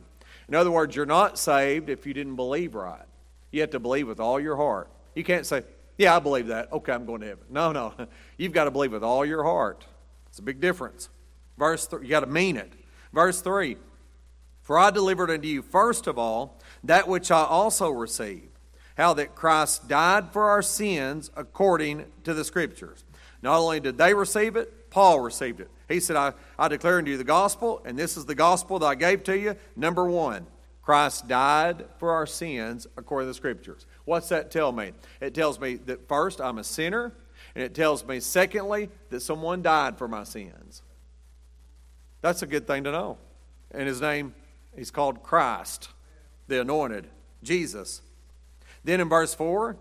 In 0.48 0.54
other 0.54 0.70
words, 0.70 0.94
you're 0.94 1.06
not 1.06 1.38
saved 1.38 1.88
if 1.88 2.06
you 2.06 2.14
didn't 2.14 2.36
believe 2.36 2.74
right. 2.74 3.06
You 3.50 3.62
have 3.62 3.70
to 3.70 3.80
believe 3.80 4.06
with 4.06 4.20
all 4.20 4.38
your 4.38 4.56
heart. 4.56 4.90
You 5.14 5.24
can't 5.24 5.46
say, 5.46 5.62
Yeah, 5.98 6.14
I 6.14 6.18
believe 6.18 6.48
that. 6.48 6.72
Okay, 6.72 6.92
I'm 6.92 7.06
going 7.06 7.22
to 7.22 7.26
heaven. 7.26 7.44
No, 7.50 7.72
no. 7.72 7.94
You've 8.36 8.52
got 8.52 8.64
to 8.64 8.70
believe 8.70 8.92
with 8.92 9.02
all 9.02 9.24
your 9.24 9.42
heart. 9.42 9.84
It's 10.28 10.38
a 10.38 10.42
big 10.42 10.60
difference. 10.60 11.08
Verse 11.58 11.86
3, 11.86 12.02
you 12.02 12.10
got 12.10 12.20
to 12.20 12.26
mean 12.26 12.56
it. 12.56 12.72
Verse 13.12 13.40
3 13.40 13.78
For 14.62 14.78
I 14.78 14.90
delivered 14.90 15.30
unto 15.30 15.48
you, 15.48 15.62
first 15.62 16.06
of 16.06 16.18
all, 16.18 16.60
that 16.88 17.08
which 17.08 17.30
I 17.30 17.44
also 17.44 17.90
received, 17.90 18.58
how 18.96 19.14
that 19.14 19.34
Christ 19.34 19.88
died 19.88 20.32
for 20.32 20.50
our 20.50 20.62
sins 20.62 21.30
according 21.36 22.04
to 22.24 22.34
the 22.34 22.44
Scriptures. 22.44 23.04
Not 23.42 23.58
only 23.58 23.80
did 23.80 23.98
they 23.98 24.14
receive 24.14 24.56
it, 24.56 24.90
Paul 24.90 25.20
received 25.20 25.60
it. 25.60 25.70
He 25.88 26.00
said, 26.00 26.16
I, 26.16 26.32
I 26.58 26.68
declare 26.68 26.98
unto 26.98 27.10
you 27.10 27.16
the 27.16 27.24
gospel, 27.24 27.82
and 27.84 27.98
this 27.98 28.16
is 28.16 28.24
the 28.24 28.34
gospel 28.34 28.78
that 28.78 28.86
I 28.86 28.94
gave 28.94 29.24
to 29.24 29.38
you. 29.38 29.54
Number 29.76 30.08
one, 30.08 30.46
Christ 30.82 31.28
died 31.28 31.84
for 31.98 32.12
our 32.12 32.26
sins 32.26 32.86
according 32.96 33.26
to 33.26 33.30
the 33.30 33.34
Scriptures. 33.34 33.86
What's 34.04 34.28
that 34.30 34.50
tell 34.50 34.72
me? 34.72 34.92
It 35.20 35.34
tells 35.34 35.60
me 35.60 35.76
that 35.86 36.08
first, 36.08 36.40
I'm 36.40 36.58
a 36.58 36.64
sinner, 36.64 37.12
and 37.54 37.64
it 37.64 37.74
tells 37.74 38.06
me, 38.06 38.20
secondly, 38.20 38.88
that 39.10 39.20
someone 39.20 39.62
died 39.62 39.98
for 39.98 40.08
my 40.08 40.24
sins. 40.24 40.82
That's 42.20 42.42
a 42.42 42.46
good 42.46 42.66
thing 42.66 42.84
to 42.84 42.92
know. 42.92 43.18
And 43.70 43.86
his 43.86 44.00
name, 44.00 44.34
he's 44.74 44.90
called 44.90 45.22
Christ 45.22 45.88
the 46.48 46.60
anointed, 46.60 47.08
Jesus. 47.42 48.02
Then 48.84 49.00
in 49.00 49.08
verse 49.08 49.34
4, 49.34 49.76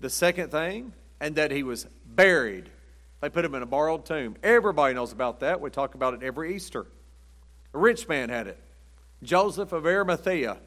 the 0.00 0.10
second 0.10 0.50
thing, 0.50 0.92
and 1.20 1.36
that 1.36 1.50
he 1.50 1.62
was 1.62 1.86
buried. 2.04 2.68
They 3.20 3.30
put 3.30 3.44
him 3.44 3.54
in 3.54 3.62
a 3.62 3.66
borrowed 3.66 4.04
tomb. 4.04 4.36
Everybody 4.42 4.94
knows 4.94 5.12
about 5.12 5.40
that. 5.40 5.60
We 5.60 5.70
talk 5.70 5.94
about 5.94 6.14
it 6.14 6.22
every 6.22 6.54
Easter. 6.54 6.86
A 7.72 7.78
rich 7.78 8.06
man 8.08 8.28
had 8.28 8.46
it. 8.46 8.58
Joseph 9.22 9.72
of 9.72 9.86
Arimathea 9.86 10.58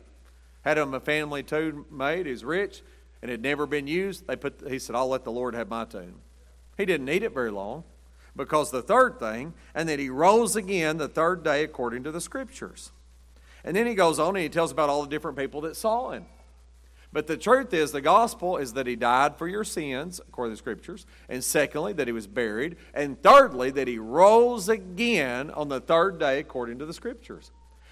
had 0.62 0.78
him 0.78 0.94
a 0.94 1.00
family 1.00 1.44
tomb 1.44 1.86
made. 1.92 2.26
He's 2.26 2.44
rich 2.44 2.82
and 3.22 3.30
had 3.30 3.42
never 3.42 3.66
been 3.66 3.88
used. 3.88 4.28
They 4.28 4.36
put, 4.36 4.64
he 4.68 4.80
said, 4.80 4.96
I'll 4.96 5.08
let 5.08 5.24
the 5.24 5.32
Lord 5.32 5.54
have 5.54 5.70
my 5.70 5.86
tomb. 5.86 6.16
He 6.78 6.86
didn't 6.86 7.06
need 7.06 7.24
it 7.24 7.34
very 7.34 7.52
long 7.52 7.84
because 8.36 8.72
the 8.72 8.82
third 8.82 9.20
thing, 9.20 9.54
and 9.74 9.90
that 9.90 10.00
he 10.00 10.10
rose 10.10 10.56
again 10.56 10.98
the 10.98 11.08
third 11.08 11.44
day 11.44 11.64
according 11.64 12.04
to 12.04 12.12
the 12.12 12.22
scriptures. 12.22 12.92
And 13.68 13.76
then 13.76 13.86
he 13.86 13.96
goes 13.96 14.18
on 14.18 14.30
and 14.30 14.38
he 14.38 14.48
tells 14.48 14.72
about 14.72 14.90
all 14.90 15.02
the 15.02 15.10
different 15.10 15.38
people 15.38 15.60
that 15.62 15.76
saw 15.76 16.12
him. 16.12 16.26
But 17.12 17.28
the 17.28 17.36
truth 17.36 17.74
is, 17.74 17.92
the 17.92 18.00
gospel 18.00 18.56
is 18.56 18.72
that 18.74 18.88
he 18.88 18.96
died 18.96 19.36
for 19.36 19.46
your 19.46 19.66
sins, 19.66 20.22
according 20.26 20.52
to 20.52 20.54
the 20.54 20.58
scriptures. 20.58 21.06
And 21.28 21.44
secondly, 21.44 21.92
that 21.92 22.08
he 22.08 22.14
was 22.14 22.28
buried. 22.28 22.78
And 22.94 23.22
thirdly, 23.22 23.72
that 23.72 23.90
he 23.90 24.00
rose 24.00 24.70
again 24.70 25.52
on 25.52 25.68
the 25.68 25.82
third 25.82 26.18
day, 26.18 26.40
according 26.40 26.80
to 26.80 26.86
the 26.86 26.94
scriptures. 26.94 27.52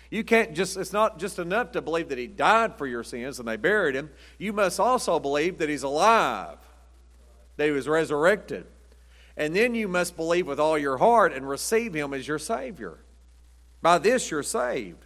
You 0.10 0.24
can't 0.24 0.54
just, 0.54 0.78
it's 0.78 0.94
not 0.94 1.20
just 1.20 1.40
enough 1.40 1.74
to 1.74 1.82
believe 1.82 2.08
that 2.08 2.18
he 2.18 2.28
died 2.28 2.78
for 2.78 2.88
your 2.88 3.04
sins 3.04 3.40
and 3.40 3.48
they 3.48 3.58
buried 3.58 3.96
him. 3.96 4.12
You 4.38 4.54
must 4.54 4.80
also 4.80 5.20
believe 5.20 5.58
that 5.58 5.68
he's 5.68 5.84
alive, 5.84 6.60
that 7.58 7.66
he 7.66 7.72
was 7.72 7.90
resurrected. 7.90 8.66
And 9.36 9.54
then 9.54 9.76
you 9.76 9.90
must 9.90 10.16
believe 10.16 10.48
with 10.48 10.60
all 10.62 10.78
your 10.78 11.00
heart 11.00 11.34
and 11.34 11.50
receive 11.50 11.94
him 11.94 12.14
as 12.14 12.30
your 12.30 12.40
Savior. 12.40 13.00
By 13.82 13.98
this, 13.98 14.32
you're 14.32 14.42
saved. 14.42 15.05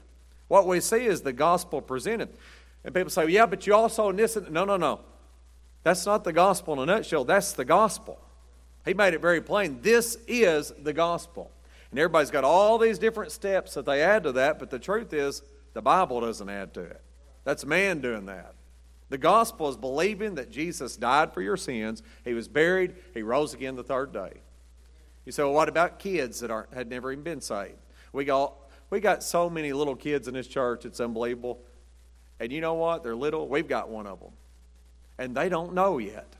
What 0.49 0.67
we 0.67 0.81
see 0.81 1.05
is 1.05 1.21
the 1.21 1.31
gospel 1.31 1.81
presented. 1.81 2.27
And 2.83 2.93
people 2.93 3.09
say, 3.09 3.27
yeah, 3.29 3.45
but 3.45 3.65
you 3.65 3.73
also 3.73 4.11
this. 4.11 4.37
No, 4.49 4.65
no, 4.65 4.75
no. 4.75 4.99
That's 5.83 6.05
not 6.05 6.25
the 6.25 6.33
gospel 6.33 6.73
in 6.73 6.79
a 6.79 6.85
nutshell. 6.85 7.23
That's 7.23 7.53
the 7.53 7.63
gospel. 7.63 8.19
He 8.83 8.93
made 8.93 9.13
it 9.13 9.21
very 9.21 9.41
plain. 9.41 9.79
This 9.81 10.17
is 10.27 10.73
the 10.81 10.91
gospel. 10.91 11.51
And 11.91 11.99
everybody's 11.99 12.31
got 12.31 12.43
all 12.43 12.77
these 12.77 12.99
different 12.99 13.31
steps 13.31 13.75
that 13.75 13.85
they 13.85 14.01
add 14.01 14.23
to 14.23 14.31
that, 14.33 14.59
but 14.59 14.69
the 14.69 14.79
truth 14.79 15.13
is, 15.13 15.41
the 15.73 15.81
Bible 15.81 16.21
doesn't 16.21 16.49
add 16.49 16.73
to 16.73 16.81
it. 16.81 17.01
That's 17.43 17.65
man 17.65 18.01
doing 18.01 18.25
that. 18.25 18.53
The 19.09 19.17
gospel 19.17 19.69
is 19.69 19.77
believing 19.77 20.35
that 20.35 20.51
Jesus 20.51 20.95
died 20.95 21.33
for 21.33 21.41
your 21.41 21.57
sins, 21.57 22.03
he 22.23 22.33
was 22.33 22.47
buried, 22.47 22.95
he 23.13 23.23
rose 23.23 23.53
again 23.53 23.75
the 23.75 23.83
third 23.83 24.13
day. 24.13 24.33
You 25.25 25.31
say, 25.31 25.43
well, 25.43 25.53
what 25.53 25.69
about 25.69 25.99
kids 25.99 26.39
that 26.39 26.51
aren't, 26.51 26.73
had 26.73 26.89
never 26.89 27.11
even 27.11 27.23
been 27.23 27.41
saved? 27.41 27.77
We 28.13 28.25
got 28.25 28.53
we 28.89 28.99
got 28.99 29.23
so 29.23 29.49
many 29.49 29.73
little 29.73 29.95
kids 29.95 30.27
in 30.27 30.33
this 30.33 30.47
church, 30.47 30.85
it's 30.85 30.99
unbelievable. 30.99 31.61
And 32.39 32.51
you 32.51 32.61
know 32.61 32.75
what? 32.75 33.03
They're 33.03 33.15
little. 33.15 33.47
We've 33.47 33.67
got 33.67 33.89
one 33.89 34.07
of 34.07 34.19
them. 34.19 34.31
And 35.17 35.35
they 35.35 35.49
don't 35.49 35.73
know 35.73 35.97
yet. 35.97 36.35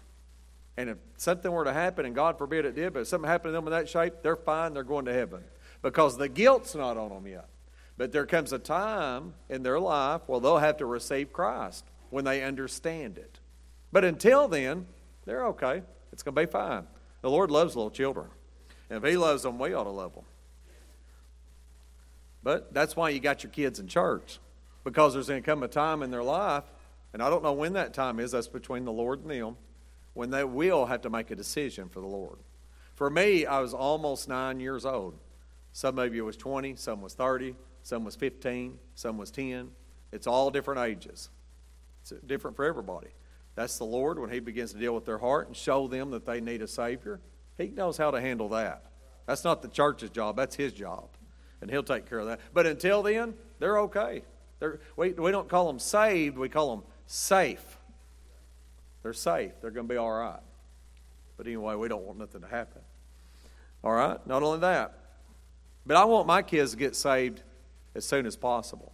And 0.77 0.89
if 0.89 0.98
something 1.18 1.51
were 1.51 1.65
to 1.65 1.74
happen, 1.74 2.06
and 2.06 2.15
God 2.15 2.38
forbid 2.38 2.63
it 2.65 2.74
did, 2.74 2.94
but 2.94 3.01
if 3.01 3.08
something 3.08 3.29
happened 3.29 3.50
to 3.50 3.51
them 3.51 3.68
in 3.68 3.72
that 3.72 3.89
shape, 3.89 4.13
they're 4.24 4.38
fine. 4.38 4.74
They're 4.74 4.84
going 4.84 5.06
to 5.06 5.13
heaven 5.13 5.44
because 5.82 6.18
the 6.18 6.29
guilt's 6.29 6.74
not 6.74 6.96
on 6.96 7.10
them 7.10 7.27
yet. 7.27 7.50
But 7.98 8.13
there 8.13 8.25
comes 8.25 8.53
a 8.53 8.60
time 8.60 9.34
in 9.50 9.62
their 9.62 9.77
life 9.77 10.22
where 10.27 10.39
they'll 10.39 10.58
have 10.58 10.77
to 10.77 10.86
receive 10.86 11.34
Christ 11.34 11.84
when 12.12 12.24
they 12.24 12.41
understand 12.44 13.18
it. 13.18 13.41
But 13.91 14.06
until 14.06 14.48
then, 14.48 14.86
they're 15.25 15.48
okay. 15.48 15.82
It's 16.13 16.24
going 16.24 16.34
to 16.34 16.41
be 16.41 16.50
fine. 16.50 16.88
The 17.22 17.29
Lord 17.29 17.51
loves 17.51 17.75
little 17.75 17.91
children. 17.91 18.27
And 18.89 19.03
if 19.03 19.10
He 19.10 19.18
loves 19.18 19.44
them, 19.44 19.60
we 19.60 19.74
ought 19.74 19.84
to 19.84 19.89
love 19.89 20.15
them. 20.15 20.24
But 22.43 22.74
that's 22.74 22.96
why 22.96 23.10
you 23.10 23.19
got 23.19 23.43
your 23.43 23.51
kids 23.51 23.79
in 23.79 23.88
church, 23.88 24.39
because 24.84 25.13
there's 25.13 25.27
going 25.27 25.41
to 25.41 25.46
come 25.46 25.63
a 25.63 25.67
time 25.67 26.03
in 26.03 26.12
their 26.12 26.24
life, 26.24 26.63
and 27.13 27.22
I 27.22 27.29
don't 27.29 27.43
know 27.43 27.53
when 27.53 27.74
that 27.74 27.93
time 27.93 28.19
is, 28.19 28.31
that's 28.31 28.48
between 28.48 28.86
the 28.86 28.91
Lord 28.91 29.22
and 29.22 29.31
them, 29.31 29.58
when 30.13 30.29
they 30.29 30.43
will 30.43 30.86
have 30.86 31.01
to 31.01 31.10
make 31.10 31.31
a 31.31 31.36
decision 31.36 31.89
for 31.89 32.00
the 32.00 32.08
Lord. 32.08 32.38
For 32.96 33.10
me, 33.10 33.46
I 33.46 33.60
was 33.60 33.74
almost 33.74 34.27
nine 34.27 34.60
years 34.60 34.86
old 34.86 35.17
Some 35.72 36.00
of 36.00 36.13
you 36.13 36.25
was 36.25 36.36
20, 36.38 36.75
some 36.75 37.01
was 37.01 37.13
30, 37.13 37.55
some 37.84 38.03
was 38.03 38.15
15, 38.15 38.77
some 38.96 39.17
was 39.17 39.31
10. 39.31 39.69
It's 40.12 40.27
all 40.27 40.50
different 40.50 40.81
ages. 40.81 41.29
It's 42.01 42.12
different 42.25 42.58
for 42.58 42.65
everybody. 42.65 43.10
That's 43.55 43.77
the 43.77 43.86
Lord 43.86 44.19
when 44.19 44.29
He 44.29 44.39
begins 44.39 44.74
to 44.74 44.79
deal 44.79 44.96
with 44.96 45.05
their 45.05 45.17
heart 45.17 45.48
and 45.48 45.55
show 45.55 45.88
them 45.88 46.12
that 46.12 46.25
they 46.25 46.41
need 46.41 46.62
a 46.62 46.67
Savior. 46.67 47.19
He 47.58 47.67
knows 47.67 47.98
how 47.98 48.12
to 48.12 48.19
handle 48.19 48.50
that. 48.50 48.86
That's 49.25 49.43
not 49.43 49.62
the 49.62 49.67
church's 49.67 50.10
job, 50.10 50.36
that's 50.36 50.55
His 50.55 50.74
job. 50.74 51.10
And 51.62 51.70
He'll 51.70 51.84
take 51.84 52.10
care 52.10 52.20
of 52.20 52.28
that. 52.28 52.39
But 52.54 52.66
until 52.66 53.04
then, 53.04 53.34
they're 53.60 53.80
okay. 53.82 54.24
They're, 54.60 54.80
we, 54.96 55.12
we 55.13 55.32
don't 55.32 55.48
call 55.48 55.68
them 55.68 55.80
saved, 55.80 56.38
we 56.38 56.50
call 56.50 56.75
them 56.75 56.86
safe. 57.06 57.78
They're 59.04 59.13
safe. 59.13 59.54
They're 59.62 59.72
going 59.72 59.88
to 59.88 59.94
be 59.94 59.98
all 59.98 60.12
right. 60.12 60.42
But 61.38 61.48
anyway, 61.48 61.75
we 61.75 61.88
don't 61.88 62.04
want 62.04 62.20
nothing 62.20 62.42
to 62.42 62.48
happen. 62.48 62.82
All 63.84 63.94
right? 63.94 64.25
Not 64.28 64.44
only 64.44 64.60
that, 64.60 64.98
but 65.86 65.96
I 65.96 66.06
want 66.06 66.28
my 66.28 66.42
kids 66.42 66.72
to 66.72 66.78
get 66.78 66.96
saved 66.96 67.42
as 67.96 68.06
soon 68.06 68.25
as 68.25 68.36
possible. 68.36 68.92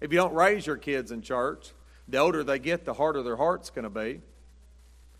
If 0.00 0.12
you 0.12 0.18
don't 0.18 0.34
raise 0.34 0.66
your 0.66 0.76
kids 0.76 1.10
in 1.10 1.22
church, 1.22 1.72
the 2.06 2.18
older 2.18 2.44
they 2.44 2.58
get, 2.58 2.84
the 2.84 2.94
harder 2.94 3.22
their 3.22 3.36
heart's 3.36 3.70
going 3.70 3.84
to 3.84 3.90
be. 3.90 4.20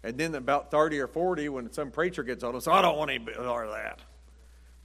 And 0.05 0.17
then 0.17 0.35
about 0.35 0.71
30 0.71 1.01
or 1.01 1.09
40, 1.09 1.49
when 1.49 1.73
some 1.73 1.91
preacher 1.91 2.23
gets 2.23 2.45
on 2.45 2.53
them, 2.53 2.61
so 2.61 2.71
I 2.71 2.83
don't 2.83 2.97
want 2.97 3.11
any 3.11 3.19
more 3.19 3.65
of 3.65 3.73
that. 3.73 4.01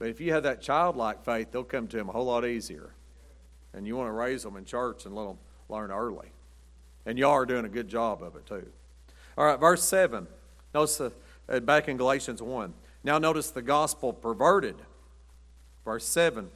But 0.04 0.10
if 0.10 0.20
you 0.20 0.34
have 0.34 0.42
that 0.42 0.60
childlike 0.60 1.24
faith, 1.24 1.50
they'll 1.50 1.64
come 1.64 1.88
to 1.88 1.98
him 1.98 2.10
a 2.10 2.12
whole 2.12 2.26
lot 2.26 2.44
easier. 2.44 2.90
And 3.72 3.86
you 3.86 3.96
want 3.96 4.08
to 4.08 4.12
raise 4.12 4.42
them 4.42 4.54
in 4.58 4.66
church 4.66 5.06
and 5.06 5.14
let 5.14 5.28
them 5.28 5.38
learn 5.70 5.90
early. 5.90 6.28
And 7.06 7.18
y'all 7.18 7.30
are 7.30 7.46
doing 7.46 7.64
a 7.64 7.70
good 7.70 7.88
job 7.88 8.22
of 8.22 8.36
it, 8.36 8.44
too. 8.44 8.66
All 9.38 9.46
right, 9.46 9.58
verse 9.58 9.82
7. 9.82 10.26
Notice 10.74 11.00
uh, 11.00 11.60
back 11.60 11.88
in 11.88 11.96
Galatians 11.96 12.42
1. 12.42 12.74
Now 13.02 13.16
notice 13.16 13.50
the 13.50 13.62
gospel 13.62 14.12
perverted. 14.12 14.76
Verse 15.86 16.04
7. 16.04 16.50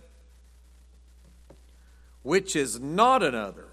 Which 2.22 2.54
is 2.54 2.78
not 2.78 3.22
another 3.22 3.68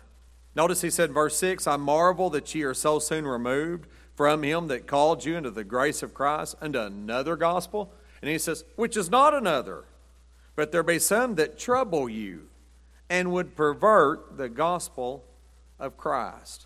Notice 0.56 0.84
he 0.84 0.90
said 0.90 1.10
in 1.10 1.14
verse 1.14 1.38
6 1.38 1.68
I 1.68 1.76
marvel 1.76 2.30
that 2.30 2.56
ye 2.56 2.64
are 2.64 2.74
so 2.74 3.00
soon 3.00 3.28
removed 3.28 3.88
from 4.16 4.44
him 4.44 4.68
that 4.68 4.88
called 4.88 5.26
you 5.26 5.36
into 5.36 5.52
the 5.52 5.66
grace 5.66 6.02
of 6.02 6.14
Christ 6.14 6.56
unto 6.62 6.80
another 6.80 7.36
gospel. 7.36 7.92
And 8.26 8.32
he 8.32 8.40
says, 8.40 8.66
Which 8.76 8.98
is 8.98 9.12
not 9.12 9.36
another, 9.36 9.84
but 10.56 10.72
there 10.72 10.82
be 10.82 10.98
some 10.98 11.36
that 11.36 11.60
trouble 11.60 12.10
you 12.10 12.48
and 13.08 13.32
would 13.32 13.56
pervert 13.56 14.36
the 14.36 14.50
gospel 14.50 15.24
of 15.78 15.96
Christ. 15.96 16.66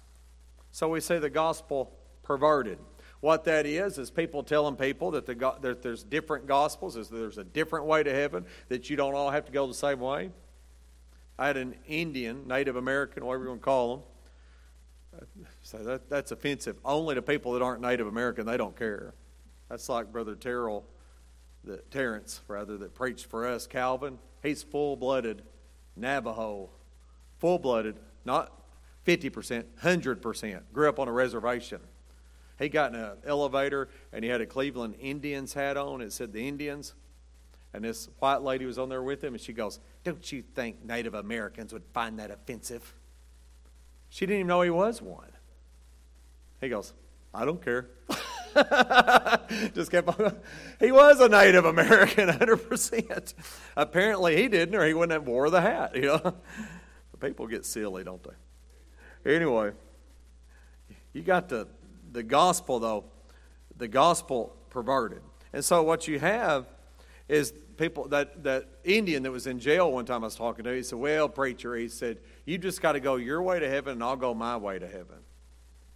So 0.71 0.87
we 0.87 1.01
say 1.01 1.19
the 1.19 1.29
gospel 1.29 1.91
perverted. 2.23 2.79
What 3.19 3.43
that 3.43 3.65
is, 3.65 3.97
is 3.97 4.09
people 4.09 4.41
telling 4.41 4.77
people 4.77 5.11
that, 5.11 5.25
the, 5.25 5.35
that 5.59 5.81
there's 5.83 6.01
different 6.01 6.47
gospels, 6.47 6.95
is 6.95 7.09
there's 7.09 7.37
a 7.37 7.43
different 7.43 7.87
way 7.87 8.03
to 8.03 8.13
heaven, 8.13 8.45
that 8.69 8.89
you 8.89 8.95
don't 8.95 9.13
all 9.13 9.29
have 9.29 9.43
to 9.47 9.51
go 9.51 9.67
the 9.67 9.73
same 9.73 9.99
way. 9.99 10.29
I 11.37 11.47
had 11.47 11.57
an 11.57 11.75
Indian, 11.89 12.47
Native 12.47 12.77
American, 12.77 13.25
whatever 13.25 13.43
you 13.43 13.49
want 13.49 13.59
to 13.59 13.65
call 13.65 14.05
them. 15.17 15.45
So 15.63 15.79
that, 15.79 16.09
that's 16.09 16.31
offensive. 16.31 16.77
Only 16.85 17.15
to 17.15 17.21
people 17.21 17.51
that 17.51 17.61
aren't 17.61 17.81
Native 17.81 18.07
American, 18.07 18.45
they 18.45 18.55
don't 18.55 18.77
care. 18.77 19.13
That's 19.67 19.89
like 19.89 20.09
Brother 20.13 20.35
Terrell, 20.35 20.85
the 21.63 21.77
Terrence 21.91 22.41
rather, 22.47 22.77
that 22.77 22.95
preached 22.95 23.25
for 23.25 23.47
us. 23.47 23.67
Calvin, 23.67 24.19
he's 24.41 24.63
full-blooded 24.63 25.43
Navajo, 25.95 26.69
full-blooded, 27.39 27.97
not 28.25 28.51
50%, 29.05 29.63
100%. 29.81 30.61
Grew 30.71 30.89
up 30.89 30.99
on 30.99 31.07
a 31.07 31.11
reservation. 31.11 31.79
He 32.57 32.69
got 32.69 32.93
in 32.93 32.99
an 32.99 33.17
elevator 33.25 33.89
and 34.11 34.23
he 34.23 34.29
had 34.29 34.41
a 34.41 34.45
Cleveland 34.45 34.95
Indians 34.99 35.53
hat 35.53 35.77
on. 35.77 36.01
It 36.01 36.11
said 36.13 36.33
the 36.33 36.47
Indians. 36.47 36.93
And 37.73 37.83
this 37.83 38.09
white 38.19 38.41
lady 38.41 38.65
was 38.65 38.79
on 38.79 38.89
there 38.89 39.03
with 39.03 39.23
him, 39.23 39.35
and 39.35 39.41
she 39.41 39.53
goes, 39.53 39.79
Don't 40.03 40.31
you 40.31 40.41
think 40.41 40.83
Native 40.83 41.13
Americans 41.13 41.71
would 41.71 41.83
find 41.93 42.17
that 42.17 42.31
offensive? 42.31 42.95
She 44.09 44.25
didn't 44.25 44.39
even 44.39 44.47
know 44.47 44.61
he 44.61 44.71
was 44.71 45.01
one. 45.01 45.31
He 46.61 46.67
goes, 46.67 46.93
I 47.33 47.45
don't 47.45 47.63
care. 47.63 47.89
Just 49.73 49.91
kept 49.91 50.07
on. 50.07 50.37
He 50.79 50.91
was 50.91 51.19
a 51.19 51.29
Native 51.29 51.65
American, 51.65 52.29
100%. 52.29 53.33
Apparently 53.75 54.35
he 54.41 54.47
didn't, 54.47 54.75
or 54.75 54.85
he 54.85 54.93
wouldn't 54.93 55.13
have 55.13 55.27
wore 55.27 55.49
the 55.49 55.61
hat, 55.61 55.95
you 55.95 56.03
know. 56.03 56.35
People 57.19 57.47
get 57.47 57.65
silly, 57.65 58.03
don't 58.03 58.23
they? 58.23 59.35
Anyway, 59.35 59.71
you 61.11 61.21
got 61.21 61.49
the, 61.49 61.67
the 62.13 62.23
gospel, 62.23 62.79
though, 62.79 63.03
the 63.75 63.89
gospel 63.89 64.55
perverted. 64.69 65.21
And 65.51 65.65
so 65.65 65.83
what 65.83 66.07
you 66.07 66.17
have 66.19 66.65
is 67.27 67.53
people 67.77 68.07
that 68.09 68.43
that 68.43 68.67
Indian 68.83 69.23
that 69.23 69.31
was 69.31 69.47
in 69.47 69.59
jail 69.59 69.91
one 69.91 70.05
time 70.05 70.23
I 70.23 70.27
was 70.27 70.35
talking 70.35 70.65
to. 70.65 70.75
He 70.75 70.83
said, 70.83 70.99
"Well, 70.99 71.29
preacher," 71.29 71.75
he 71.75 71.87
said, 71.87 72.19
"you 72.45 72.57
just 72.57 72.81
got 72.81 72.93
to 72.93 72.99
go 72.99 73.15
your 73.15 73.41
way 73.41 73.59
to 73.59 73.69
heaven, 73.69 73.93
and 73.93 74.03
I'll 74.03 74.15
go 74.15 74.33
my 74.33 74.57
way 74.57 74.79
to 74.79 74.87
heaven." 74.87 75.17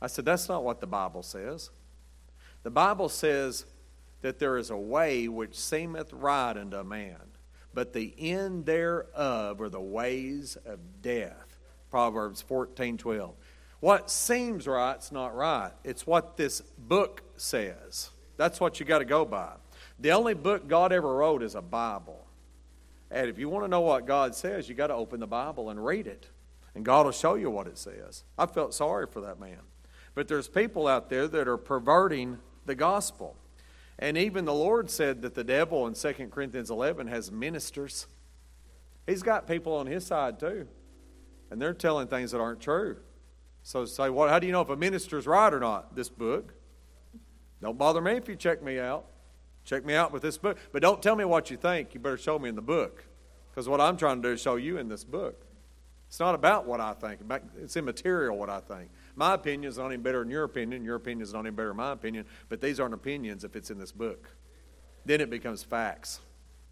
I 0.01 0.07
said, 0.07 0.25
"That's 0.25 0.47
not 0.47 0.63
what 0.63 0.79
the 0.79 0.87
Bible 0.87 1.23
says. 1.23 1.69
The 2.63 2.71
Bible 2.71 3.09
says 3.09 3.65
that 4.21 4.39
there 4.39 4.57
is 4.57 4.69
a 4.69 4.77
way 4.77 5.27
which 5.27 5.59
seemeth 5.59 6.11
right 6.13 6.57
unto 6.57 6.77
a 6.77 6.83
man, 6.83 7.19
but 7.73 7.93
the 7.93 8.13
end 8.17 8.65
thereof 8.65 9.61
are 9.61 9.69
the 9.69 9.81
ways 9.81 10.57
of 10.65 10.79
death." 11.01 11.59
Proverbs 11.91 12.41
fourteen 12.41 12.97
twelve. 12.97 13.35
What 13.79 14.09
seems 14.09 14.65
right's 14.65 15.11
not 15.11 15.35
right. 15.35 15.73
It's 15.83 16.07
what 16.07 16.37
this 16.37 16.61
book 16.77 17.21
says. 17.35 18.09
That's 18.37 18.61
what 18.61 18.79
you 18.79 18.85
got 18.85 18.99
to 18.99 19.05
go 19.05 19.25
by. 19.25 19.53
The 19.99 20.11
only 20.11 20.33
book 20.33 20.67
God 20.67 20.93
ever 20.93 21.13
wrote 21.13 21.43
is 21.43 21.53
a 21.53 21.61
Bible. 21.61 22.25
And 23.11 23.29
if 23.29 23.37
you 23.37 23.49
want 23.49 23.65
to 23.65 23.67
know 23.67 23.81
what 23.81 24.07
God 24.07 24.33
says, 24.33 24.67
you 24.67 24.73
got 24.73 24.87
to 24.87 24.95
open 24.95 25.19
the 25.19 25.27
Bible 25.27 25.69
and 25.69 25.83
read 25.83 26.07
it. 26.07 26.29
And 26.73 26.83
God 26.83 27.05
will 27.05 27.11
show 27.11 27.35
you 27.35 27.51
what 27.51 27.67
it 27.67 27.77
says. 27.77 28.23
I 28.37 28.47
felt 28.47 28.73
sorry 28.73 29.05
for 29.05 29.21
that 29.21 29.39
man. 29.39 29.59
But 30.15 30.27
there's 30.27 30.47
people 30.47 30.87
out 30.87 31.09
there 31.09 31.27
that 31.27 31.47
are 31.47 31.57
perverting 31.57 32.39
the 32.65 32.75
gospel. 32.75 33.35
And 33.99 34.17
even 34.17 34.45
the 34.45 34.53
Lord 34.53 34.89
said 34.89 35.21
that 35.21 35.35
the 35.35 35.43
devil 35.43 35.85
in 35.87 35.93
2 35.93 36.13
Corinthians 36.31 36.69
11 36.69 37.07
has 37.07 37.31
ministers. 37.31 38.07
He's 39.05 39.23
got 39.23 39.47
people 39.47 39.73
on 39.75 39.87
his 39.87 40.05
side 40.05 40.39
too. 40.39 40.67
And 41.51 41.61
they're 41.61 41.73
telling 41.73 42.07
things 42.07 42.31
that 42.31 42.39
aren't 42.39 42.59
true. 42.59 42.97
So 43.61 43.85
say, 43.85 44.09
well, 44.09 44.27
how 44.27 44.39
do 44.39 44.47
you 44.47 44.53
know 44.53 44.61
if 44.61 44.69
a 44.69 44.75
minister's 44.75 45.27
right 45.27 45.53
or 45.53 45.59
not? 45.59 45.95
This 45.95 46.09
book. 46.09 46.53
Don't 47.61 47.77
bother 47.77 48.01
me 48.01 48.13
if 48.13 48.27
you 48.27 48.35
check 48.35 48.61
me 48.61 48.79
out. 48.79 49.05
Check 49.63 49.85
me 49.85 49.93
out 49.93 50.11
with 50.11 50.21
this 50.21 50.37
book. 50.37 50.57
But 50.71 50.81
don't 50.81 51.01
tell 51.01 51.15
me 51.15 51.23
what 51.23 51.49
you 51.49 51.55
think. 51.55 51.93
You 51.93 51.99
better 51.99 52.17
show 52.17 52.37
me 52.37 52.49
in 52.49 52.55
the 52.55 52.61
book. 52.61 53.05
Because 53.49 53.69
what 53.69 53.79
I'm 53.79 53.95
trying 53.95 54.21
to 54.21 54.27
do 54.27 54.33
is 54.33 54.41
show 54.41 54.55
you 54.55 54.77
in 54.77 54.89
this 54.89 55.03
book. 55.03 55.45
It's 56.09 56.19
not 56.19 56.35
about 56.35 56.65
what 56.65 56.81
I 56.81 56.93
think. 56.93 57.21
It's 57.61 57.77
immaterial 57.77 58.37
what 58.37 58.49
I 58.49 58.59
think. 58.59 58.89
My 59.15 59.35
opinion 59.35 59.69
is 59.69 59.77
not 59.77 59.87
any 59.87 59.97
better 59.97 60.19
than 60.19 60.29
your 60.29 60.43
opinion. 60.43 60.83
Your 60.83 60.95
opinion 60.95 61.21
is 61.21 61.33
not 61.33 61.41
any 61.41 61.51
better 61.51 61.69
than 61.69 61.77
my 61.77 61.91
opinion. 61.91 62.25
But 62.49 62.61
these 62.61 62.79
aren't 62.79 62.93
opinions 62.93 63.43
if 63.43 63.55
it's 63.55 63.69
in 63.69 63.77
this 63.77 63.91
book. 63.91 64.29
Then 65.05 65.21
it 65.21 65.29
becomes 65.29 65.63
facts. 65.63 66.19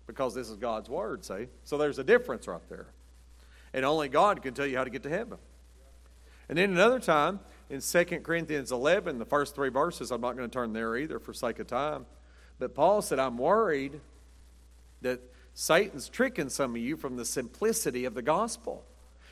Because 0.08 0.34
this 0.34 0.50
is 0.50 0.58
God's 0.58 0.90
Word, 0.90 1.24
see? 1.24 1.48
So 1.64 1.78
there's 1.78 2.00
a 2.00 2.04
difference 2.04 2.48
right 2.48 2.62
there. 2.70 2.88
And 3.74 3.86
only 3.86 4.10
God 4.10 4.42
can 4.42 4.54
tell 4.54 4.66
you 4.66 4.78
how 4.78 4.84
to 4.84 4.90
get 4.90 5.04
to 5.04 5.10
heaven. 5.10 5.38
And 6.50 6.58
then 6.58 6.72
another 6.72 7.00
time, 7.00 7.40
in 7.70 7.80
2 7.80 8.04
Corinthians 8.22 8.72
11, 8.72 9.20
the 9.20 9.26
first 9.26 9.56
three 9.56 9.70
verses, 9.70 10.12
I'm 10.12 10.20
not 10.20 10.36
going 10.36 10.50
to 10.50 10.54
turn 10.54 10.74
there 10.74 10.98
either 10.98 11.20
for 11.20 11.34
sake 11.34 11.60
of 11.60 11.68
time. 11.68 12.06
But 12.60 12.76
Paul 12.76 13.02
said, 13.02 13.20
I'm 13.20 13.38
worried 13.38 14.02
that 15.02 15.22
Satan's 15.54 16.10
tricking 16.10 16.50
some 16.50 16.72
of 16.72 16.82
you 16.82 16.98
from 16.98 17.16
the 17.16 17.26
simplicity 17.26 18.06
of 18.06 18.14
the 18.14 18.22
gospel. 18.22 18.84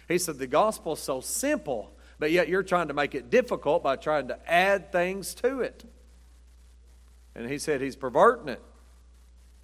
He 0.07 0.17
said, 0.17 0.37
The 0.37 0.47
gospel 0.47 0.93
is 0.93 0.99
so 0.99 1.19
simple, 1.21 1.91
but 2.19 2.31
yet 2.31 2.49
you're 2.49 2.63
trying 2.63 2.89
to 2.89 2.93
make 2.93 3.15
it 3.15 3.29
difficult 3.29 3.81
by 3.81 3.95
trying 3.95 4.27
to 4.27 4.51
add 4.51 4.91
things 4.91 5.33
to 5.35 5.61
it. 5.61 5.85
And 7.33 7.49
he 7.49 7.57
said, 7.57 7.81
He's 7.81 7.95
perverting 7.95 8.49
it. 8.49 8.61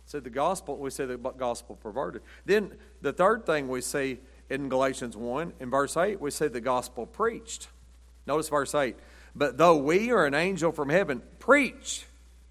Said 0.06 0.24
the 0.24 0.30
gospel, 0.30 0.78
we 0.78 0.90
say 0.90 1.06
the 1.06 1.18
gospel 1.18 1.76
perverted. 1.76 2.22
Then 2.46 2.74
the 3.02 3.12
third 3.12 3.46
thing 3.46 3.68
we 3.68 3.82
see 3.82 4.20
in 4.50 4.70
Galatians 4.70 5.18
1, 5.18 5.54
in 5.60 5.70
verse 5.72 5.98
8, 5.98 6.22
we 6.22 6.30
say 6.30 6.48
the 6.48 6.62
gospel 6.62 7.06
preached. 7.06 7.68
Notice 8.28 8.50
verse 8.50 8.76
8. 8.76 8.96
But 9.36 9.58
though 9.58 9.76
we 9.76 10.12
are 10.12 10.26
an 10.26 10.36
angel 10.36 10.72
from 10.72 10.90
heaven 10.90 11.22
preach, 11.40 12.06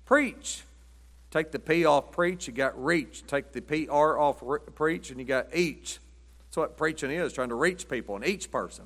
preach, 0.05 0.65
Take 1.35 1.51
the 1.51 1.59
P 1.59 1.85
off 1.85 2.13
preach, 2.13 2.47
you 2.47 2.53
got 2.53 2.81
reach. 2.81 3.27
Take 3.27 3.51
the 3.51 3.61
PR 3.61 4.17
off 4.17 4.39
re- 4.41 4.61
preach, 4.73 5.11
and 5.11 5.19
you 5.19 5.27
got 5.27 5.49
each. 5.53 5.99
That's 6.47 6.57
what 6.57 6.77
preaching 6.77 7.11
is, 7.11 7.33
trying 7.33 7.49
to 7.49 7.57
reach 7.57 7.89
people 7.89 8.15
and 8.15 8.25
each 8.25 8.53
person. 8.53 8.85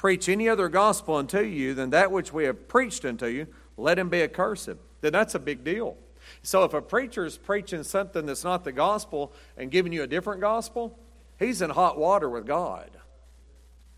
Preach 0.00 0.30
any 0.30 0.48
other 0.48 0.70
gospel 0.70 1.16
unto 1.16 1.40
you 1.40 1.74
than 1.74 1.90
that 1.90 2.10
which 2.10 2.32
we 2.32 2.44
have 2.44 2.68
preached 2.68 3.04
unto 3.04 3.26
you, 3.26 3.46
let 3.76 3.98
him 3.98 4.08
be 4.08 4.22
accursed. 4.22 4.70
Then 5.02 5.12
that's 5.12 5.34
a 5.34 5.38
big 5.38 5.62
deal. 5.62 5.98
So 6.42 6.64
if 6.64 6.72
a 6.72 6.80
preacher 6.80 7.26
is 7.26 7.36
preaching 7.36 7.82
something 7.82 8.24
that's 8.24 8.42
not 8.42 8.64
the 8.64 8.72
gospel 8.72 9.30
and 9.58 9.70
giving 9.70 9.92
you 9.92 10.02
a 10.02 10.06
different 10.06 10.40
gospel, 10.40 10.98
he's 11.38 11.60
in 11.60 11.68
hot 11.68 11.98
water 11.98 12.30
with 12.30 12.46
God. 12.46 12.88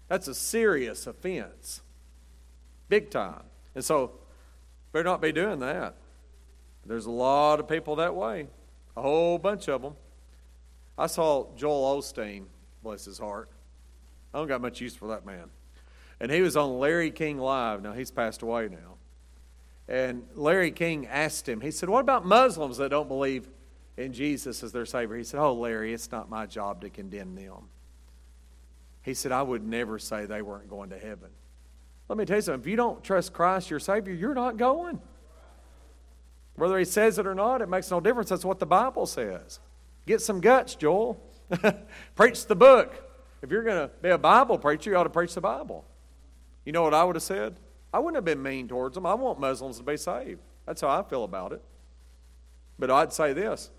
That's 0.09 0.27
a 0.27 0.35
serious 0.35 1.07
offense. 1.07 1.83
Big 2.89 3.09
time. 3.09 3.45
And 3.77 3.85
so, 3.85 4.11
better 4.91 5.05
not 5.05 5.23
be 5.23 5.31
doing 5.31 5.61
that. 5.61 5.95
There's 6.85 7.07
a 7.07 7.13
lot 7.13 7.61
of 7.61 7.69
people 7.69 7.95
that 7.95 8.17
way, 8.17 8.49
a 8.97 9.03
whole 9.03 9.39
bunch 9.39 9.69
of 9.69 9.83
them. 9.83 9.95
I 10.99 11.07
saw 11.07 11.47
Joel 11.55 11.97
Osteen, 11.97 12.47
bless 12.83 13.05
his 13.05 13.19
heart. 13.19 13.51
I 14.35 14.39
don't 14.39 14.49
got 14.49 14.61
much 14.61 14.81
use 14.81 14.97
for 14.97 15.07
that 15.07 15.25
man. 15.25 15.49
And 16.23 16.31
he 16.31 16.41
was 16.41 16.57
on 16.57 16.79
Larry 16.79 17.11
King 17.11 17.38
Live. 17.38 17.83
Now, 17.83 17.93
he's 17.93 18.12
passed 18.12 18.43
away 18.43 18.69
now. 18.69 18.95
And 19.88 20.23
Larry 20.37 20.71
King 20.71 21.09
asked 21.09 21.49
him, 21.49 21.61
he 21.61 21.73
said, 21.73 21.88
What 21.88 21.99
about 21.99 22.25
Muslims 22.25 22.76
that 22.76 22.91
don't 22.91 23.09
believe 23.09 23.49
in 23.97 24.12
Jesus 24.12 24.62
as 24.62 24.71
their 24.71 24.87
Savior? 24.87 25.17
He 25.17 25.25
said, 25.25 25.41
Oh, 25.41 25.52
Larry, 25.52 25.93
it's 25.93 26.12
not 26.12 26.31
my 26.31 26.47
job 26.47 26.83
to 26.83 26.91
condemn 26.91 27.35
them. 27.35 27.69
He 29.02 29.14
said, 29.14 29.33
I 29.33 29.43
would 29.43 29.67
never 29.67 29.99
say 29.99 30.25
they 30.25 30.43
weren't 30.43 30.71
going 30.71 30.91
to 30.91 30.99
heaven. 30.99 31.31
Let 32.09 32.17
me 32.17 32.25
tell 32.25 32.37
you 32.37 32.43
something. 32.43 32.61
If 32.61 32.69
you 32.69 32.76
don't 32.76 33.02
trust 33.02 33.33
Christ, 33.33 33.69
your 33.69 33.81
Savior, 33.81 34.14
you're 34.14 34.33
not 34.33 34.57
going. 34.57 35.00
Whether 36.55 36.79
he 36.79 36.85
says 36.85 37.19
it 37.19 37.26
or 37.26 37.35
not, 37.35 37.62
it 37.62 37.69
makes 37.69 37.91
no 37.91 37.99
difference. 37.99 38.29
That's 38.29 38.45
what 38.45 38.61
the 38.61 38.67
Bible 38.67 39.07
says. 39.07 39.59
Get 40.07 40.21
some 40.21 40.41
guts, 40.41 40.76
Joel. 40.76 41.21
preach 42.14 42.47
the 42.47 42.55
book. 42.55 42.95
If 43.43 43.50
you're 43.50 43.64
going 43.64 43.88
to 43.88 43.91
be 44.00 44.11
a 44.11 44.19
Bible 44.19 44.57
preacher, 44.57 44.91
you 44.91 44.97
ought 44.97 45.02
to 45.02 45.11
preach 45.11 45.35
the 45.35 45.41
Bible. 45.41 45.85
You 46.64 46.73
know 46.73 46.83
what 46.83 46.95
I 46.95 47.04
would 47.04 47.16
have 47.16 47.23
said? 47.23 47.59
I 47.92 47.99
wouldn't 47.99 48.16
have 48.16 48.25
been 48.25 48.42
mean 48.42 48.69
towards 48.69 48.95
them. 48.95 49.07
I 49.07 49.14
want 49.14 49.38
Muslims 49.38 49.78
to 49.78 49.83
be 49.83 49.97
saved. 49.97 50.40
That's 50.66 50.81
how 50.81 50.88
I 50.88 51.02
feel 51.02 51.25
about 51.25 51.52
it. 51.52 51.62
But 52.78 52.90
I'd 52.90 53.12
say 53.12 53.33
this 53.33 53.71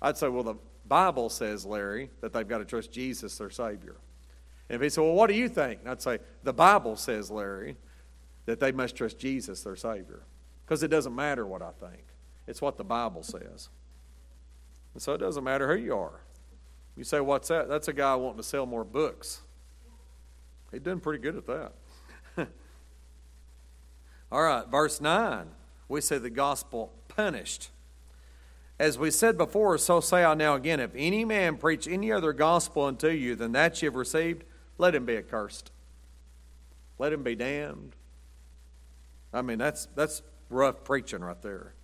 I'd 0.00 0.16
say, 0.16 0.28
well, 0.28 0.42
the 0.42 0.56
Bible 0.86 1.28
says, 1.28 1.64
Larry, 1.64 2.10
that 2.20 2.32
they've 2.32 2.46
got 2.46 2.58
to 2.58 2.64
trust 2.64 2.92
Jesus, 2.92 3.38
their 3.38 3.50
Savior. 3.50 3.96
And 4.68 4.76
if 4.76 4.82
he 4.82 4.88
said, 4.88 5.02
well, 5.02 5.14
what 5.14 5.28
do 5.28 5.34
you 5.34 5.48
think? 5.48 5.80
And 5.80 5.90
I'd 5.90 6.02
say, 6.02 6.18
the 6.42 6.52
Bible 6.52 6.96
says, 6.96 7.30
Larry, 7.30 7.76
that 8.46 8.58
they 8.58 8.72
must 8.72 8.96
trust 8.96 9.18
Jesus, 9.18 9.62
their 9.62 9.76
Savior. 9.76 10.22
Because 10.64 10.82
it 10.82 10.88
doesn't 10.88 11.14
matter 11.14 11.46
what 11.46 11.62
I 11.62 11.70
think, 11.70 12.04
it's 12.46 12.60
what 12.60 12.76
the 12.76 12.84
Bible 12.84 13.22
says. 13.22 13.68
And 14.94 15.02
so 15.02 15.14
it 15.14 15.18
doesn't 15.18 15.44
matter 15.44 15.74
who 15.74 15.82
you 15.82 15.96
are. 15.96 16.20
You 16.96 17.04
say, 17.04 17.20
what's 17.20 17.48
that? 17.48 17.68
That's 17.68 17.88
a 17.88 17.92
guy 17.92 18.14
wanting 18.14 18.38
to 18.38 18.42
sell 18.42 18.66
more 18.66 18.84
books. 18.84 19.40
He's 20.70 20.80
done 20.80 21.00
pretty 21.00 21.22
good 21.22 21.36
at 21.36 21.46
that. 21.46 21.72
All 24.32 24.42
right, 24.42 24.66
verse 24.66 24.98
9. 24.98 25.46
We 25.88 26.00
say 26.00 26.16
the 26.16 26.30
gospel 26.30 26.90
punished. 27.06 27.68
As 28.78 28.98
we 28.98 29.10
said 29.10 29.36
before, 29.36 29.76
so 29.76 30.00
say 30.00 30.24
I 30.24 30.32
now 30.32 30.54
again 30.54 30.80
if 30.80 30.90
any 30.96 31.26
man 31.26 31.58
preach 31.58 31.86
any 31.86 32.10
other 32.10 32.32
gospel 32.32 32.84
unto 32.84 33.08
you 33.08 33.36
than 33.36 33.52
that 33.52 33.82
ye 33.82 33.86
have 33.86 33.94
received, 33.94 34.44
let 34.78 34.94
him 34.94 35.04
be 35.04 35.18
accursed. 35.18 35.70
Let 36.98 37.12
him 37.12 37.22
be 37.22 37.34
damned. 37.34 37.94
I 39.34 39.42
mean, 39.42 39.58
that's, 39.58 39.86
that's 39.94 40.22
rough 40.48 40.82
preaching 40.82 41.20
right 41.20 41.40
there. 41.42 41.74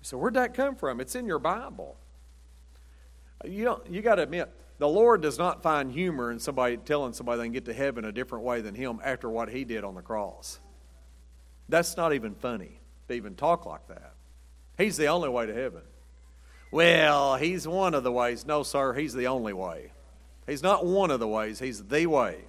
So, 0.00 0.16
where'd 0.16 0.34
that 0.34 0.54
come 0.54 0.76
from? 0.76 0.98
It's 0.98 1.14
in 1.14 1.26
your 1.26 1.38
Bible. 1.38 1.98
You, 3.44 3.82
you 3.90 4.00
got 4.00 4.14
to 4.14 4.22
admit, 4.22 4.50
the 4.78 4.88
Lord 4.88 5.20
does 5.20 5.36
not 5.36 5.62
find 5.62 5.92
humor 5.92 6.30
in 6.30 6.38
somebody 6.38 6.78
telling 6.78 7.12
somebody 7.12 7.38
they 7.38 7.44
can 7.44 7.52
get 7.52 7.64
to 7.66 7.74
heaven 7.74 8.06
a 8.06 8.12
different 8.12 8.44
way 8.44 8.62
than 8.62 8.74
Him 8.74 8.98
after 9.04 9.28
what 9.28 9.50
He 9.50 9.64
did 9.64 9.84
on 9.84 9.94
the 9.94 10.02
cross. 10.02 10.58
That's 11.68 11.96
not 11.96 12.12
even 12.12 12.34
funny 12.34 12.80
to 13.08 13.14
even 13.14 13.34
talk 13.34 13.66
like 13.66 13.86
that. 13.88 14.14
He's 14.78 14.96
the 14.96 15.06
only 15.06 15.28
way 15.28 15.46
to 15.46 15.54
heaven. 15.54 15.82
Well, 16.70 17.36
He's 17.36 17.66
one 17.66 17.94
of 17.94 18.04
the 18.04 18.12
ways. 18.12 18.46
No, 18.46 18.62
sir, 18.62 18.92
He's 18.94 19.14
the 19.14 19.26
only 19.26 19.52
way. 19.52 19.92
He's 20.46 20.62
not 20.62 20.86
one 20.86 21.10
of 21.10 21.20
the 21.20 21.28
ways, 21.28 21.58
He's 21.58 21.82
the 21.84 22.06
way. 22.06 22.44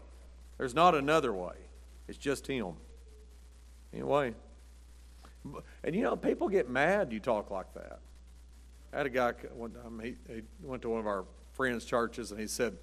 There's 0.57 0.75
not 0.75 0.95
another 0.95 1.33
way, 1.33 1.55
it's 2.07 2.17
just 2.17 2.47
Him. 2.47 2.73
Anyway. 3.93 4.33
And 5.83 5.95
you 5.95 6.03
know, 6.03 6.17
people 6.17 6.49
get 6.49 6.69
mad 6.69 7.13
you 7.13 7.21
talk 7.21 7.49
like 7.49 7.73
that. 7.73 7.99
I 8.91 8.97
had 8.97 9.05
a 9.05 9.09
guy 9.09 9.33
one 9.53 9.71
time, 9.71 9.99
he, 10.03 10.15
he 10.33 10.41
went 10.61 10.81
to 10.81 10.89
one 10.89 10.99
of 10.99 11.07
our 11.07 11.25
friends' 11.53 11.85
churches 11.85 12.31
and 12.31 12.39
he 12.39 12.47
said, 12.47 12.77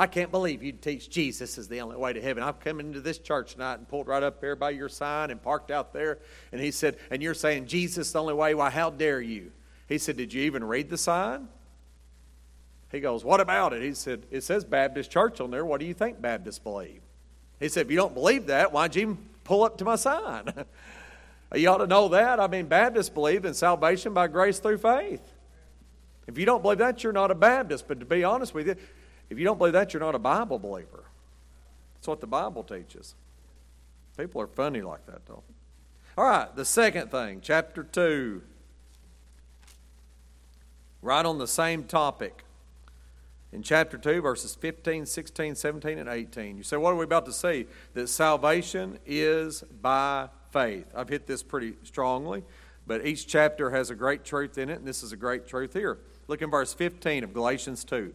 I 0.00 0.06
can't 0.06 0.30
believe 0.30 0.62
you'd 0.62 0.80
teach 0.80 1.10
Jesus 1.10 1.58
is 1.58 1.68
the 1.68 1.82
only 1.82 1.94
way 1.94 2.14
to 2.14 2.22
heaven. 2.22 2.42
I've 2.42 2.58
come 2.58 2.80
into 2.80 3.02
this 3.02 3.18
church 3.18 3.52
tonight 3.52 3.74
and 3.74 3.86
pulled 3.86 4.08
right 4.08 4.22
up 4.22 4.40
there 4.40 4.56
by 4.56 4.70
your 4.70 4.88
sign 4.88 5.30
and 5.30 5.42
parked 5.42 5.70
out 5.70 5.92
there. 5.92 6.20
And 6.52 6.58
he 6.58 6.70
said, 6.70 6.96
And 7.10 7.22
you're 7.22 7.34
saying 7.34 7.66
Jesus 7.66 8.06
is 8.06 8.12
the 8.14 8.20
only 8.20 8.32
way? 8.32 8.54
Why, 8.54 8.70
how 8.70 8.88
dare 8.88 9.20
you? 9.20 9.52
He 9.90 9.98
said, 9.98 10.16
Did 10.16 10.32
you 10.32 10.44
even 10.44 10.64
read 10.64 10.88
the 10.88 10.96
sign? 10.96 11.48
He 12.90 13.00
goes, 13.00 13.24
What 13.26 13.40
about 13.40 13.74
it? 13.74 13.82
He 13.82 13.92
said, 13.92 14.24
It 14.30 14.42
says 14.42 14.64
Baptist 14.64 15.10
Church 15.10 15.38
on 15.38 15.50
there. 15.50 15.66
What 15.66 15.80
do 15.80 15.84
you 15.86 15.92
think 15.92 16.18
Baptists 16.18 16.58
believe? 16.58 17.02
He 17.58 17.68
said, 17.68 17.84
If 17.84 17.90
you 17.90 17.98
don't 17.98 18.14
believe 18.14 18.46
that, 18.46 18.72
why'd 18.72 18.96
you 18.96 19.02
even 19.02 19.18
pull 19.44 19.64
up 19.64 19.76
to 19.76 19.84
my 19.84 19.96
sign? 19.96 20.50
you 21.54 21.68
ought 21.68 21.76
to 21.76 21.86
know 21.86 22.08
that. 22.08 22.40
I 22.40 22.46
mean, 22.46 22.68
Baptists 22.68 23.10
believe 23.10 23.44
in 23.44 23.52
salvation 23.52 24.14
by 24.14 24.28
grace 24.28 24.60
through 24.60 24.78
faith. 24.78 25.20
If 26.26 26.38
you 26.38 26.46
don't 26.46 26.62
believe 26.62 26.78
that, 26.78 27.04
you're 27.04 27.12
not 27.12 27.30
a 27.30 27.34
Baptist. 27.34 27.86
But 27.86 28.00
to 28.00 28.06
be 28.06 28.24
honest 28.24 28.54
with 28.54 28.66
you, 28.66 28.76
if 29.30 29.38
you 29.38 29.44
don't 29.44 29.58
believe 29.58 29.72
that, 29.74 29.94
you're 29.94 30.00
not 30.00 30.14
a 30.14 30.18
Bible 30.18 30.58
believer. 30.58 31.04
That's 31.94 32.08
what 32.08 32.20
the 32.20 32.26
Bible 32.26 32.64
teaches. 32.64 33.14
People 34.18 34.42
are 34.42 34.46
funny 34.48 34.82
like 34.82 35.06
that, 35.06 35.24
though. 35.26 35.42
All 36.18 36.24
right, 36.24 36.54
the 36.54 36.64
second 36.64 37.10
thing, 37.10 37.40
chapter 37.40 37.82
2. 37.82 38.42
Right 41.02 41.24
on 41.24 41.38
the 41.38 41.46
same 41.46 41.84
topic. 41.84 42.44
In 43.52 43.62
chapter 43.62 43.96
2, 43.96 44.20
verses 44.20 44.54
15, 44.54 45.06
16, 45.06 45.54
17, 45.54 45.98
and 45.98 46.08
18. 46.08 46.56
You 46.56 46.62
say, 46.62 46.76
what 46.76 46.92
are 46.92 46.96
we 46.96 47.04
about 47.04 47.26
to 47.26 47.32
see? 47.32 47.66
That 47.94 48.08
salvation 48.08 48.98
is 49.06 49.62
by 49.80 50.28
faith. 50.52 50.86
I've 50.94 51.08
hit 51.08 51.26
this 51.26 51.42
pretty 51.42 51.74
strongly, 51.82 52.44
but 52.86 53.06
each 53.06 53.26
chapter 53.26 53.70
has 53.70 53.90
a 53.90 53.94
great 53.94 54.24
truth 54.24 54.58
in 54.58 54.68
it, 54.68 54.78
and 54.78 54.86
this 54.86 55.02
is 55.02 55.12
a 55.12 55.16
great 55.16 55.46
truth 55.46 55.72
here. 55.72 55.98
Look 56.28 56.42
in 56.42 56.50
verse 56.50 56.74
15 56.74 57.24
of 57.24 57.32
Galatians 57.32 57.84
2. 57.84 58.12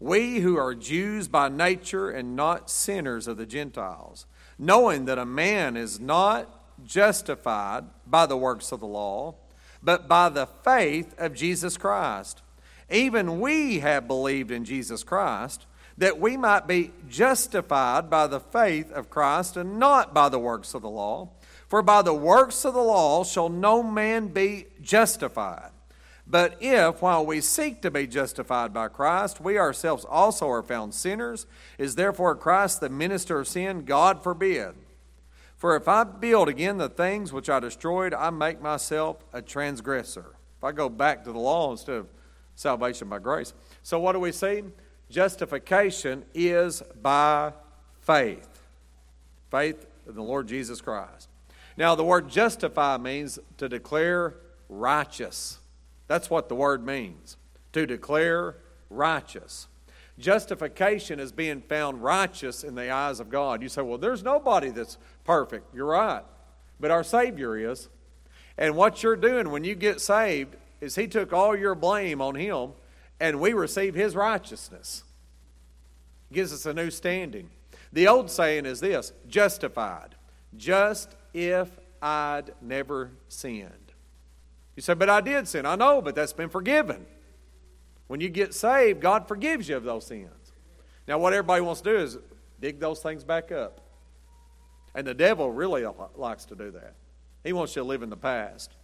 We 0.00 0.40
who 0.40 0.56
are 0.56 0.74
Jews 0.74 1.28
by 1.28 1.48
nature 1.48 2.10
and 2.10 2.36
not 2.36 2.70
sinners 2.70 3.26
of 3.26 3.36
the 3.36 3.46
Gentiles, 3.46 4.26
knowing 4.58 5.06
that 5.06 5.18
a 5.18 5.26
man 5.26 5.76
is 5.76 5.98
not 5.98 6.48
justified 6.84 7.84
by 8.06 8.26
the 8.26 8.36
works 8.36 8.70
of 8.70 8.80
the 8.80 8.86
law, 8.86 9.34
but 9.82 10.08
by 10.08 10.28
the 10.28 10.46
faith 10.46 11.14
of 11.18 11.34
Jesus 11.34 11.76
Christ. 11.76 12.42
Even 12.90 13.40
we 13.40 13.80
have 13.80 14.06
believed 14.06 14.50
in 14.50 14.64
Jesus 14.64 15.02
Christ, 15.02 15.66
that 15.98 16.20
we 16.20 16.36
might 16.36 16.68
be 16.68 16.92
justified 17.08 18.08
by 18.08 18.28
the 18.28 18.40
faith 18.40 18.92
of 18.92 19.10
Christ 19.10 19.56
and 19.56 19.78
not 19.78 20.14
by 20.14 20.28
the 20.28 20.38
works 20.38 20.74
of 20.74 20.82
the 20.82 20.88
law. 20.88 21.30
For 21.66 21.82
by 21.82 22.02
the 22.02 22.14
works 22.14 22.64
of 22.64 22.74
the 22.74 22.82
law 22.82 23.24
shall 23.24 23.48
no 23.48 23.82
man 23.82 24.28
be 24.28 24.66
justified. 24.80 25.70
But 26.30 26.58
if, 26.60 27.00
while 27.00 27.24
we 27.24 27.40
seek 27.40 27.80
to 27.82 27.90
be 27.90 28.06
justified 28.06 28.74
by 28.74 28.88
Christ, 28.88 29.40
we 29.40 29.58
ourselves 29.58 30.04
also 30.04 30.48
are 30.50 30.62
found 30.62 30.92
sinners, 30.92 31.46
is 31.78 31.94
therefore 31.94 32.36
Christ 32.36 32.80
the 32.80 32.90
minister 32.90 33.38
of 33.38 33.48
sin? 33.48 33.84
God 33.84 34.22
forbid. 34.22 34.74
For 35.56 35.74
if 35.74 35.88
I 35.88 36.04
build 36.04 36.48
again 36.48 36.76
the 36.76 36.90
things 36.90 37.32
which 37.32 37.48
I 37.48 37.60
destroyed, 37.60 38.12
I 38.12 38.28
make 38.30 38.60
myself 38.60 39.24
a 39.32 39.40
transgressor. 39.40 40.36
If 40.58 40.64
I 40.64 40.72
go 40.72 40.88
back 40.88 41.24
to 41.24 41.32
the 41.32 41.38
law 41.38 41.70
instead 41.70 41.96
of 41.96 42.08
salvation 42.54 43.08
by 43.08 43.20
grace. 43.20 43.54
So 43.82 43.98
what 43.98 44.12
do 44.12 44.20
we 44.20 44.32
see? 44.32 44.64
Justification 45.10 46.24
is 46.34 46.82
by 47.00 47.54
faith. 48.02 48.48
Faith 49.50 49.86
in 50.06 50.14
the 50.14 50.22
Lord 50.22 50.46
Jesus 50.46 50.80
Christ. 50.82 51.28
Now, 51.76 51.94
the 51.94 52.04
word 52.04 52.28
justify 52.28 52.98
means 52.98 53.38
to 53.56 53.68
declare 53.68 54.34
righteous. 54.68 55.58
That's 56.08 56.28
what 56.28 56.48
the 56.48 56.54
word 56.54 56.84
means 56.84 57.36
to 57.72 57.86
declare 57.86 58.56
righteous. 58.90 59.68
Justification 60.18 61.20
is 61.20 61.30
being 61.30 61.60
found 61.60 62.02
righteous 62.02 62.64
in 62.64 62.74
the 62.74 62.90
eyes 62.90 63.20
of 63.20 63.30
God. 63.30 63.62
You 63.62 63.68
say, 63.68 63.82
well, 63.82 63.98
there's 63.98 64.24
nobody 64.24 64.70
that's 64.70 64.98
perfect. 65.24 65.72
You're 65.74 65.86
right. 65.86 66.24
But 66.80 66.90
our 66.90 67.04
Savior 67.04 67.56
is. 67.56 67.88
And 68.56 68.74
what 68.74 69.02
you're 69.02 69.16
doing 69.16 69.50
when 69.50 69.62
you 69.62 69.76
get 69.76 70.00
saved 70.00 70.56
is 70.80 70.96
He 70.96 71.06
took 71.06 71.32
all 71.32 71.56
your 71.56 71.76
blame 71.76 72.20
on 72.20 72.34
Him 72.34 72.72
and 73.20 73.40
we 73.40 73.52
receive 73.52 73.94
His 73.94 74.16
righteousness. 74.16 75.04
Gives 76.32 76.52
us 76.52 76.66
a 76.66 76.74
new 76.74 76.90
standing. 76.90 77.50
The 77.92 78.08
old 78.08 78.30
saying 78.30 78.66
is 78.66 78.80
this 78.80 79.12
justified, 79.28 80.14
just 80.56 81.14
if 81.32 81.68
I'd 82.02 82.52
never 82.60 83.12
sinned. 83.28 83.87
You 84.78 84.82
say, 84.82 84.94
but 84.94 85.10
I 85.10 85.20
did 85.20 85.48
sin. 85.48 85.66
I 85.66 85.74
know, 85.74 86.00
but 86.00 86.14
that's 86.14 86.32
been 86.32 86.50
forgiven. 86.50 87.04
When 88.06 88.20
you 88.20 88.28
get 88.28 88.54
saved, 88.54 89.00
God 89.00 89.26
forgives 89.26 89.68
you 89.68 89.76
of 89.76 89.82
those 89.82 90.06
sins. 90.06 90.52
Now, 91.08 91.18
what 91.18 91.32
everybody 91.32 91.62
wants 91.62 91.80
to 91.80 91.90
do 91.90 91.96
is 91.98 92.16
dig 92.60 92.78
those 92.78 93.00
things 93.00 93.24
back 93.24 93.50
up. 93.50 93.80
And 94.94 95.04
the 95.04 95.14
devil 95.14 95.50
really 95.50 95.84
likes 96.14 96.44
to 96.44 96.54
do 96.54 96.70
that. 96.70 96.94
He 97.42 97.52
wants 97.52 97.74
you 97.74 97.82
to 97.82 97.88
live 97.88 98.04
in 98.04 98.08
the 98.08 98.16
past. 98.16 98.76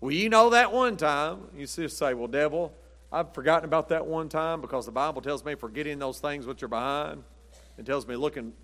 Well, 0.00 0.10
you 0.10 0.28
know 0.28 0.50
that 0.50 0.72
one 0.72 0.96
time. 0.96 1.42
You 1.56 1.66
just 1.66 1.96
say, 1.96 2.14
well, 2.14 2.26
devil, 2.26 2.74
I've 3.12 3.32
forgotten 3.32 3.64
about 3.64 3.90
that 3.90 4.04
one 4.04 4.28
time 4.28 4.60
because 4.60 4.86
the 4.86 4.92
Bible 4.92 5.22
tells 5.22 5.44
me 5.44 5.54
forgetting 5.54 6.00
those 6.00 6.18
things 6.18 6.46
which 6.46 6.64
are 6.64 6.68
behind. 6.68 7.22
It 7.78 7.86
tells 7.86 8.08
me 8.08 8.16
looking 8.16 8.54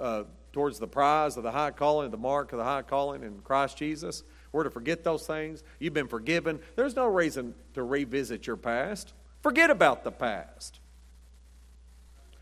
uh, 0.00 0.24
towards 0.52 0.80
the 0.80 0.88
prize 0.88 1.36
of 1.36 1.44
the 1.44 1.52
high 1.52 1.70
calling, 1.70 2.10
the 2.10 2.16
mark 2.16 2.50
of 2.50 2.58
the 2.58 2.64
high 2.64 2.82
calling 2.82 3.22
in 3.22 3.38
Christ 3.42 3.76
Jesus. 3.76 4.24
We're 4.52 4.64
to 4.64 4.70
forget 4.70 5.04
those 5.04 5.26
things. 5.26 5.62
You've 5.78 5.94
been 5.94 6.08
forgiven. 6.08 6.60
There's 6.76 6.96
no 6.96 7.06
reason 7.06 7.54
to 7.74 7.82
revisit 7.82 8.46
your 8.46 8.56
past. 8.56 9.12
Forget 9.42 9.70
about 9.70 10.04
the 10.04 10.10
past. 10.10 10.80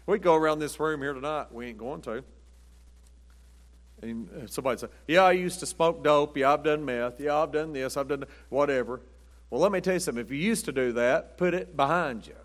We 0.07 0.19
go 0.19 0.35
around 0.35 0.61
this 0.61 0.79
room 0.79 1.03
here 1.03 1.13
tonight. 1.13 1.53
We 1.53 1.67
ain't 1.67 1.79
going 1.79 2.01
to. 2.03 2.23
And 4.03 4.29
uh, 4.31 4.47
somebody 4.47 4.79
say, 4.79 4.89
Yeah, 5.09 5.25
I 5.25 5.33
used 5.33 5.61
to 5.61 5.67
smoke 5.67 6.05
dope. 6.05 6.37
Yeah, 6.37 6.53
I've 6.53 6.63
done 6.63 6.85
meth. 6.85 7.21
Yeah, 7.21 7.37
I've 7.37 7.53
done 7.53 7.73
this. 7.73 7.97
I've 7.97 8.09
done 8.09 8.25
whatever. 8.49 9.01
Well, 9.51 9.61
let 9.61 9.73
me 9.73 9.81
tell 9.81 9.95
you 9.95 10.01
something. 10.01 10.25
If 10.25 10.31
you 10.31 10.39
used 10.39 10.65
to 10.67 10.73
do 10.73 10.93
that, 10.93 11.39
put 11.39 11.55
it 11.55 11.77
behind 11.77 12.27
you. 12.27 12.37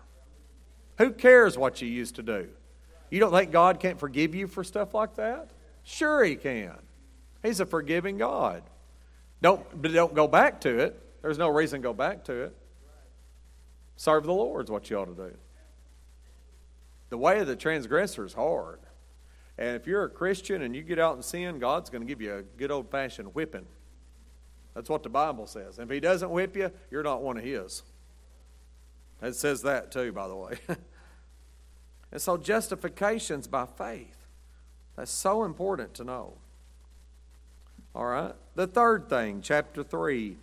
Who 0.98 1.10
cares 1.12 1.58
what 1.58 1.80
you 1.82 1.88
used 1.88 2.16
to 2.16 2.22
do? 2.22 2.48
You 3.10 3.20
don't 3.20 3.32
think 3.32 3.50
God 3.50 3.80
can't 3.80 3.98
forgive 3.98 4.34
you 4.34 4.46
for 4.46 4.64
stuff 4.64 4.94
like 4.94 5.16
that? 5.16 5.50
Sure, 5.82 6.24
He 6.24 6.36
can. 6.36 6.78
He's 7.42 7.60
a 7.60 7.66
forgiving 7.66 8.18
God. 8.18 8.62
Don't, 9.42 9.82
don't 9.82 10.14
go 10.14 10.28
back 10.28 10.60
to 10.62 10.78
it. 10.78 10.98
There's 11.20 11.38
no 11.38 11.48
reason 11.48 11.80
to 11.80 11.82
go 11.82 11.92
back 11.92 12.24
to 12.24 12.44
it. 12.44 12.56
Serve 13.96 14.24
the 14.24 14.32
Lord 14.32 14.64
is 14.64 14.70
what 14.70 14.88
you 14.88 14.96
ought 14.98 15.04
to 15.06 15.14
do. 15.14 15.36
The 17.10 17.18
way 17.18 17.40
of 17.40 17.46
the 17.46 17.56
transgressor 17.56 18.24
is 18.24 18.32
hard. 18.32 18.80
And 19.58 19.76
if 19.76 19.86
you're 19.86 20.04
a 20.04 20.08
Christian 20.08 20.62
and 20.62 20.74
you 20.74 20.82
get 20.82 20.98
out 20.98 21.14
and 21.14 21.24
sin, 21.24 21.58
God's 21.58 21.90
going 21.90 22.02
to 22.02 22.06
give 22.06 22.22
you 22.22 22.36
a 22.36 22.42
good 22.42 22.70
old 22.70 22.90
fashioned 22.90 23.34
whipping. 23.34 23.66
That's 24.74 24.88
what 24.88 25.02
the 25.02 25.10
Bible 25.10 25.46
says. 25.46 25.78
And 25.78 25.90
if 25.90 25.94
He 25.94 26.00
doesn't 26.00 26.30
whip 26.30 26.56
you, 26.56 26.70
you're 26.90 27.02
not 27.02 27.22
one 27.22 27.36
of 27.36 27.44
His. 27.44 27.82
It 29.20 29.34
says 29.34 29.62
that 29.62 29.92
too, 29.92 30.10
by 30.12 30.26
the 30.26 30.34
way. 30.34 30.58
and 32.12 32.20
so 32.20 32.36
justification's 32.36 33.46
by 33.46 33.66
faith. 33.66 34.26
That's 34.96 35.10
so 35.10 35.44
important 35.44 35.94
to 35.94 36.04
know. 36.04 36.38
All 37.94 38.06
right. 38.06 38.34
The 38.54 38.66
third 38.66 39.08
thing, 39.08 39.40
chapter 39.42 39.82
3. 39.82 40.36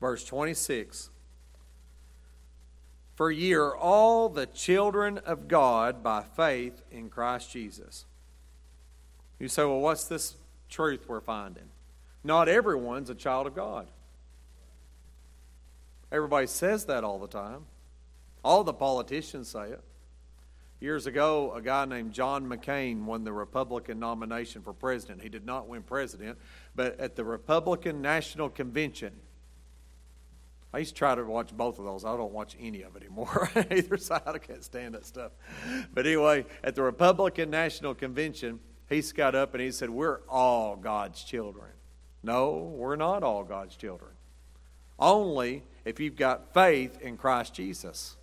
Verse 0.00 0.24
26. 0.24 1.10
For 3.14 3.30
ye 3.30 3.54
are 3.54 3.76
all 3.76 4.28
the 4.28 4.46
children 4.46 5.18
of 5.18 5.48
God 5.48 6.02
by 6.02 6.22
faith 6.22 6.82
in 6.90 7.08
Christ 7.08 7.50
Jesus. 7.50 8.04
You 9.38 9.48
say, 9.48 9.64
well, 9.64 9.80
what's 9.80 10.04
this 10.04 10.34
truth 10.68 11.08
we're 11.08 11.20
finding? 11.20 11.64
Not 12.24 12.48
everyone's 12.48 13.10
a 13.10 13.14
child 13.14 13.46
of 13.46 13.54
God. 13.54 13.86
Everybody 16.10 16.46
says 16.46 16.86
that 16.86 17.04
all 17.04 17.18
the 17.18 17.28
time. 17.28 17.66
All 18.44 18.64
the 18.64 18.72
politicians 18.72 19.48
say 19.48 19.70
it. 19.70 19.82
Years 20.84 21.06
ago, 21.06 21.50
a 21.56 21.62
guy 21.62 21.86
named 21.86 22.12
John 22.12 22.46
McCain 22.46 23.06
won 23.06 23.24
the 23.24 23.32
Republican 23.32 23.98
nomination 23.98 24.60
for 24.60 24.74
president. 24.74 25.22
He 25.22 25.30
did 25.30 25.46
not 25.46 25.66
win 25.66 25.82
president, 25.82 26.36
but 26.74 27.00
at 27.00 27.16
the 27.16 27.24
Republican 27.24 28.02
National 28.02 28.50
Convention, 28.50 29.14
I 30.74 30.80
used 30.80 30.90
to 30.90 30.98
try 30.98 31.14
to 31.14 31.24
watch 31.24 31.56
both 31.56 31.78
of 31.78 31.86
those. 31.86 32.04
I 32.04 32.14
don't 32.18 32.34
watch 32.34 32.54
any 32.60 32.82
of 32.82 32.96
it 32.96 33.02
anymore. 33.02 33.50
Either 33.70 33.96
side, 33.96 34.20
I 34.26 34.36
can't 34.36 34.62
stand 34.62 34.92
that 34.92 35.06
stuff. 35.06 35.32
But 35.94 36.04
anyway, 36.04 36.44
at 36.62 36.74
the 36.74 36.82
Republican 36.82 37.48
National 37.48 37.94
Convention, 37.94 38.60
he 38.86 39.00
got 39.00 39.34
up 39.34 39.54
and 39.54 39.62
he 39.62 39.70
said, 39.70 39.88
We're 39.88 40.18
all 40.28 40.76
God's 40.76 41.24
children. 41.24 41.70
No, 42.22 42.74
we're 42.76 42.96
not 42.96 43.22
all 43.22 43.42
God's 43.42 43.74
children. 43.74 44.10
Only 44.98 45.62
if 45.86 45.98
you've 45.98 46.16
got 46.16 46.52
faith 46.52 47.00
in 47.00 47.16
Christ 47.16 47.54
Jesus 47.54 48.18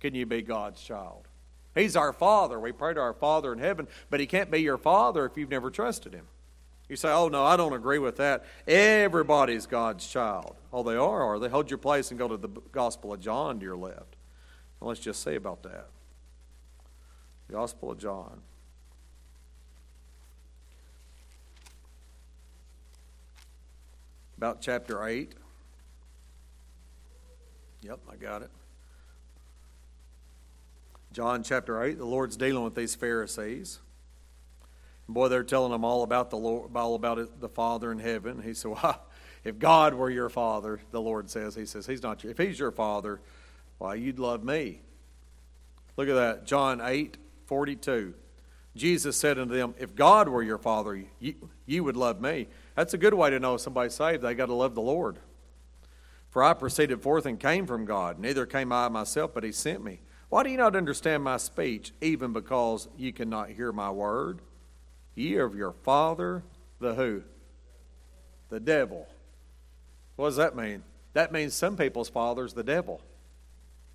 can 0.00 0.14
you 0.14 0.24
be 0.24 0.40
God's 0.40 0.80
child. 0.80 1.28
He's 1.74 1.96
our 1.96 2.12
Father. 2.12 2.58
We 2.60 2.72
pray 2.72 2.94
to 2.94 3.00
our 3.00 3.14
Father 3.14 3.52
in 3.52 3.58
heaven, 3.58 3.88
but 4.10 4.20
He 4.20 4.26
can't 4.26 4.50
be 4.50 4.60
your 4.60 4.78
Father 4.78 5.24
if 5.24 5.36
you've 5.36 5.50
never 5.50 5.70
trusted 5.70 6.12
Him. 6.12 6.26
You 6.88 6.96
say, 6.96 7.10
oh, 7.10 7.28
no, 7.28 7.44
I 7.44 7.56
don't 7.56 7.72
agree 7.72 7.98
with 7.98 8.16
that. 8.16 8.44
Everybody's 8.66 9.66
God's 9.66 10.06
child. 10.06 10.56
Oh, 10.72 10.82
they 10.82 10.96
are, 10.96 11.22
are 11.22 11.38
they? 11.38 11.48
Hold 11.48 11.70
your 11.70 11.78
place 11.78 12.10
and 12.10 12.18
go 12.18 12.28
to 12.28 12.36
the 12.36 12.48
Gospel 12.72 13.14
of 13.14 13.20
John 13.20 13.58
to 13.60 13.64
your 13.64 13.76
left. 13.76 14.16
Well, 14.78 14.88
let's 14.88 15.00
just 15.00 15.22
say 15.22 15.36
about 15.36 15.62
that. 15.62 15.88
The 17.48 17.54
Gospel 17.54 17.92
of 17.92 17.98
John. 17.98 18.42
about 24.42 24.60
chapter 24.60 25.06
8. 25.06 25.34
Yep, 27.82 28.00
I 28.10 28.16
got 28.16 28.42
it. 28.42 28.50
John 31.12 31.42
chapter 31.42 31.82
8, 31.82 31.98
the 31.98 32.06
Lord's 32.06 32.36
dealing 32.36 32.64
with 32.64 32.74
these 32.74 32.94
Pharisees. 32.94 33.80
boy, 35.08 35.28
they're 35.28 35.44
telling 35.44 35.70
them 35.70 35.84
all 35.84 36.02
about 36.02 36.30
the 36.30 36.38
Lord, 36.38 36.74
all 36.74 36.94
about 36.94 37.40
the 37.40 37.48
Father 37.48 37.92
in 37.92 37.98
heaven. 37.98 38.42
He 38.42 38.54
said, 38.54 38.70
well, 38.70 39.04
if 39.44 39.58
God 39.58 39.94
were 39.94 40.10
your 40.10 40.30
Father, 40.30 40.80
the 40.90 41.00
Lord 41.00 41.28
says, 41.28 41.54
He 41.54 41.66
says, 41.66 41.86
He's 41.86 42.02
not 42.02 42.24
your, 42.24 42.32
if 42.32 42.38
He's 42.38 42.58
your 42.58 42.70
Father, 42.70 43.20
why, 43.78 43.94
you'd 43.94 44.18
love 44.18 44.42
me. 44.42 44.80
Look 45.96 46.08
at 46.08 46.14
that, 46.14 46.46
John 46.46 46.80
8, 46.80 47.18
42. 47.44 48.14
Jesus 48.74 49.16
said 49.16 49.38
unto 49.38 49.54
them, 49.54 49.74
If 49.78 49.94
God 49.94 50.28
were 50.28 50.42
your 50.42 50.56
Father, 50.56 51.04
you, 51.20 51.34
you 51.66 51.84
would 51.84 51.96
love 51.96 52.22
me. 52.22 52.48
That's 52.74 52.94
a 52.94 52.98
good 52.98 53.12
way 53.12 53.28
to 53.28 53.38
know 53.38 53.58
somebody's 53.58 53.94
saved. 53.94 54.22
They 54.22 54.34
got 54.34 54.46
to 54.46 54.54
love 54.54 54.74
the 54.74 54.80
Lord. 54.80 55.18
For 56.30 56.42
I 56.42 56.54
proceeded 56.54 57.02
forth 57.02 57.26
and 57.26 57.38
came 57.38 57.66
from 57.66 57.84
God. 57.84 58.18
Neither 58.18 58.46
came 58.46 58.72
I 58.72 58.88
myself, 58.88 59.34
but 59.34 59.44
He 59.44 59.52
sent 59.52 59.84
me. 59.84 60.00
Why 60.32 60.42
do 60.42 60.48
you 60.48 60.56
not 60.56 60.74
understand 60.74 61.22
my 61.22 61.36
speech, 61.36 61.92
even 62.00 62.32
because 62.32 62.88
you 62.96 63.12
cannot 63.12 63.50
hear 63.50 63.70
my 63.70 63.90
word? 63.90 64.38
Ye 65.14 65.34
of 65.34 65.54
your 65.54 65.72
father, 65.72 66.42
the 66.80 66.94
who? 66.94 67.22
The 68.48 68.58
devil. 68.58 69.06
What 70.16 70.28
does 70.28 70.36
that 70.36 70.56
mean? 70.56 70.84
That 71.12 71.32
means 71.32 71.52
some 71.52 71.76
people's 71.76 72.08
father's 72.08 72.54
the 72.54 72.64
devil. 72.64 73.02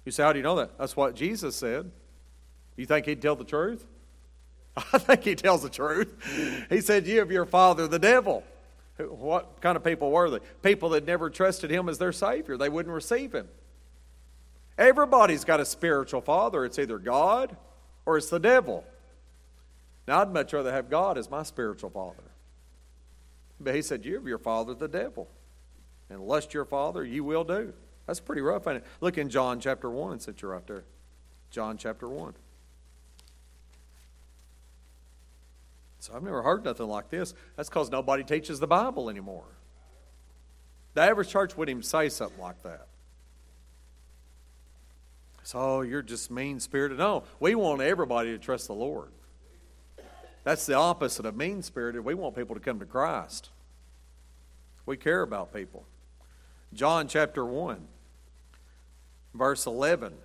You 0.06 0.12
say, 0.12 0.21
how 0.21 0.32
do 0.32 0.38
you 0.38 0.43
know 0.43 0.58
that? 0.58 0.78
That's 0.78 0.95
what 0.95 1.15
Jesus 1.15 1.56
said. 1.56 1.89
You 2.76 2.86
think 2.86 3.08
he'd 3.08 3.19
tell 3.19 3.36
the 3.36 3.43
truth? 3.43 3.88
I 4.78 5.00
think 5.00 5.23
he 5.23 5.34
tells 5.34 5.63
the 5.63 5.71
truth. 5.71 6.13
He 6.69 6.82
said, 6.82 7.08
Ye 7.08 7.17
of 7.17 7.32
your 7.32 7.47
father, 7.47 7.88
the 7.88 7.97
devil. 7.97 8.43
What 9.00 9.60
kind 9.60 9.76
of 9.76 9.84
people 9.84 10.12
were 10.12 10.30
they? 10.30 10.39
People 10.62 10.89
that 10.89 11.08
never 11.08 11.32
trusted 11.32 11.71
him 11.71 11.89
as 11.89 11.97
their 11.97 12.12
Savior. 12.12 12.58
They 12.58 12.69
wouldn't 12.69 12.93
receive 12.93 13.34
him. 13.34 13.47
Everybody's 14.77 15.43
got 15.43 15.59
a 15.59 15.65
spiritual 15.65 16.21
father. 16.21 16.63
It's 16.63 16.77
either 16.77 16.99
God 16.99 17.55
or 18.05 18.17
it's 18.17 18.29
the 18.29 18.39
devil. 18.39 18.83
Now, 20.07 20.21
I'd 20.21 20.31
much 20.31 20.53
rather 20.53 20.71
have 20.71 20.89
God 20.89 21.17
as 21.17 21.29
my 21.29 21.43
spiritual 21.43 21.89
father. 21.89 22.23
But 23.59 23.75
he 23.75 23.81
said, 23.81 24.05
You 24.05 24.15
have 24.15 24.27
your 24.27 24.37
father, 24.37 24.73
the 24.73 24.87
devil. 24.87 25.27
And 26.09 26.21
lust 26.21 26.53
your 26.53 26.65
father, 26.65 27.03
you 27.03 27.23
will 27.23 27.43
do. 27.43 27.73
That's 28.05 28.21
pretty 28.21 28.41
rough, 28.41 28.67
ain't 28.67 28.77
it? 28.77 28.85
Look 29.01 29.17
in 29.17 29.29
John 29.29 29.59
chapter 29.59 29.89
1, 29.89 30.21
since 30.21 30.41
you're 30.41 30.51
right 30.51 30.65
there. 30.65 30.85
John 31.51 31.77
chapter 31.77 32.07
1. 32.07 32.33
So 35.99 36.13
I've 36.15 36.23
never 36.23 36.41
heard 36.41 36.63
nothing 36.63 36.87
like 36.87 37.09
this. 37.09 37.33
That's 37.57 37.67
because 37.67 37.91
nobody 37.91 38.23
teaches 38.23 38.61
the 38.61 38.67
Bible 38.67 39.09
anymore. 39.09 39.43
The 40.93 41.01
average 41.01 41.29
church 41.29 41.57
wouldn't 41.57 41.77
even 41.77 41.83
say 41.83 42.07
something 42.07 42.39
like 42.39 42.63
that. 42.63 42.87
So 45.47 45.79
you're 45.79 46.01
just 46.01 46.29
mean 46.29 46.60
spirited. 46.60 46.97
No, 46.97 47.23
we 47.39 47.55
want 47.55 47.79
everybody 47.79 48.31
to 48.31 48.38
trust 48.38 48.67
the 48.67 48.73
Lord. 48.73 49.07
That's 50.43 50.65
the 50.65 50.73
opposite 50.73 51.25
of 51.25 51.38
mean 51.38 51.62
spirited. 51.62 52.03
We 52.03 52.15
want 52.15 52.36
people 52.36 52.53
to 52.55 52.60
come 52.60 52.79
to 52.79 52.86
Christ. 52.86 53.49
We 54.86 54.97
care 54.97 55.21
about 55.21 55.53
people. 55.53 55.86
John 56.73 57.07
chapter 57.07 57.45
1, 57.45 57.79
verse 59.36 59.65
11. 59.65 60.15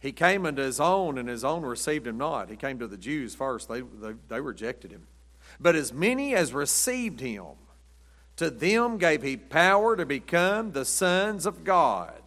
He 0.00 0.12
came 0.12 0.46
unto 0.46 0.62
his 0.62 0.80
own, 0.80 1.18
and 1.18 1.28
his 1.28 1.44
own 1.44 1.60
received 1.62 2.06
him 2.06 2.16
not. 2.16 2.48
He 2.48 2.56
came 2.56 2.78
to 2.78 2.86
the 2.86 2.96
Jews 2.96 3.34
first, 3.34 3.68
they, 3.68 3.82
they, 3.82 4.14
they 4.30 4.40
rejected 4.40 4.92
him. 4.92 5.08
But 5.60 5.76
as 5.76 5.92
many 5.92 6.34
as 6.34 6.54
received 6.54 7.20
him, 7.20 7.48
to 8.36 8.48
them 8.48 8.96
gave 8.96 9.22
he 9.22 9.36
power 9.36 9.94
to 9.94 10.06
become 10.06 10.72
the 10.72 10.86
sons 10.86 11.44
of 11.44 11.64
God, 11.64 12.21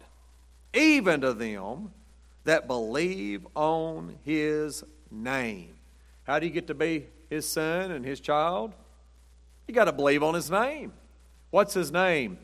even 0.76 1.22
to 1.22 1.32
them 1.32 1.90
that 2.44 2.66
believe 2.66 3.46
on 3.54 4.18
his 4.24 4.84
name. 5.10 5.74
How 6.24 6.38
do 6.38 6.46
you 6.46 6.52
get 6.52 6.66
to 6.68 6.74
be 6.74 7.06
his 7.30 7.48
son 7.48 7.90
and 7.90 8.04
his 8.04 8.20
child? 8.20 8.72
You 9.66 9.74
got 9.74 9.86
to 9.86 9.92
believe 9.92 10.22
on 10.22 10.34
his 10.34 10.50
name. 10.50 10.92
What's 11.50 11.74
his 11.74 11.90
name? 11.90 12.38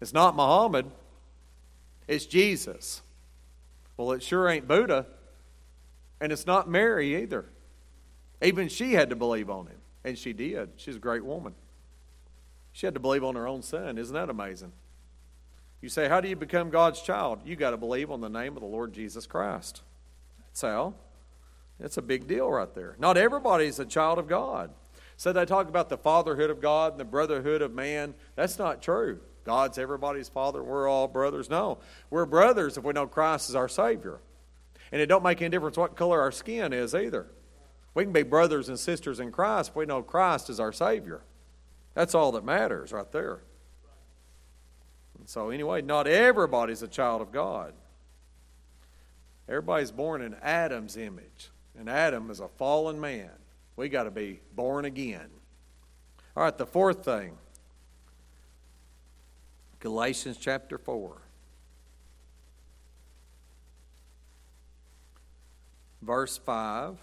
It's 0.00 0.12
not 0.12 0.36
Muhammad, 0.36 0.86
it's 2.08 2.26
Jesus. 2.26 3.02
Well, 3.96 4.12
it 4.12 4.22
sure 4.22 4.48
ain't 4.48 4.66
Buddha, 4.66 5.06
and 6.20 6.32
it's 6.32 6.46
not 6.46 6.68
Mary 6.68 7.22
either. 7.22 7.44
Even 8.42 8.68
she 8.68 8.94
had 8.94 9.10
to 9.10 9.16
believe 9.16 9.50
on 9.50 9.66
him, 9.66 9.76
and 10.04 10.16
she 10.16 10.32
did. 10.32 10.70
She's 10.76 10.96
a 10.96 11.00
great 11.00 11.24
woman. 11.24 11.54
She 12.72 12.86
had 12.86 12.94
to 12.94 13.00
believe 13.00 13.24
on 13.24 13.34
her 13.34 13.46
own 13.46 13.62
son. 13.62 13.98
Isn't 13.98 14.14
that 14.14 14.30
amazing? 14.30 14.72
You 15.80 15.88
say, 15.88 16.08
How 16.08 16.20
do 16.20 16.28
you 16.28 16.36
become 16.36 16.70
God's 16.70 17.00
child? 17.00 17.40
You 17.44 17.56
got 17.56 17.70
to 17.70 17.76
believe 17.76 18.10
on 18.10 18.20
the 18.20 18.28
name 18.28 18.56
of 18.56 18.60
the 18.60 18.68
Lord 18.68 18.92
Jesus 18.92 19.26
Christ. 19.26 19.82
That's 20.48 20.62
how. 20.62 20.94
It's 21.78 21.96
a 21.96 22.02
big 22.02 22.26
deal 22.26 22.50
right 22.50 22.72
there. 22.74 22.96
Not 22.98 23.16
everybody's 23.16 23.78
a 23.78 23.86
child 23.86 24.18
of 24.18 24.28
God. 24.28 24.70
So 25.16 25.32
they 25.32 25.44
talk 25.44 25.68
about 25.68 25.88
the 25.88 25.98
fatherhood 25.98 26.50
of 26.50 26.60
God 26.60 26.92
and 26.92 27.00
the 27.00 27.04
brotherhood 27.04 27.62
of 27.62 27.74
man. 27.74 28.14
That's 28.36 28.58
not 28.58 28.82
true. 28.82 29.20
God's 29.44 29.78
everybody's 29.78 30.28
father. 30.28 30.62
We're 30.62 30.88
all 30.88 31.08
brothers. 31.08 31.48
No, 31.48 31.78
we're 32.10 32.26
brothers 32.26 32.76
if 32.76 32.84
we 32.84 32.92
know 32.92 33.06
Christ 33.06 33.48
is 33.48 33.54
our 33.54 33.68
Savior. 33.68 34.20
And 34.92 35.00
it 35.00 35.06
don't 35.06 35.22
make 35.22 35.40
any 35.40 35.50
difference 35.50 35.76
what 35.76 35.96
color 35.96 36.20
our 36.20 36.32
skin 36.32 36.72
is 36.72 36.94
either. 36.94 37.26
We 37.94 38.04
can 38.04 38.12
be 38.12 38.22
brothers 38.22 38.68
and 38.68 38.78
sisters 38.78 39.20
in 39.20 39.32
Christ 39.32 39.70
if 39.70 39.76
we 39.76 39.86
know 39.86 40.02
Christ 40.02 40.50
is 40.50 40.60
our 40.60 40.72
Savior. 40.72 41.22
That's 41.94 42.14
all 42.14 42.32
that 42.32 42.44
matters 42.44 42.92
right 42.92 43.10
there. 43.10 43.40
So, 45.30 45.50
anyway, 45.50 45.80
not 45.80 46.08
everybody's 46.08 46.82
a 46.82 46.88
child 46.88 47.22
of 47.22 47.30
God. 47.30 47.72
Everybody's 49.48 49.92
born 49.92 50.22
in 50.22 50.34
Adam's 50.42 50.96
image, 50.96 51.50
and 51.78 51.88
Adam 51.88 52.32
is 52.32 52.40
a 52.40 52.48
fallen 52.48 53.00
man. 53.00 53.30
We 53.76 53.88
got 53.88 54.02
to 54.02 54.10
be 54.10 54.40
born 54.56 54.86
again. 54.86 55.28
All 56.36 56.42
right, 56.42 56.58
the 56.58 56.66
fourth 56.66 57.04
thing 57.04 57.38
Galatians 59.78 60.36
chapter 60.36 60.78
4. 60.78 61.22
Verse 66.02 66.38
5. 66.38 66.96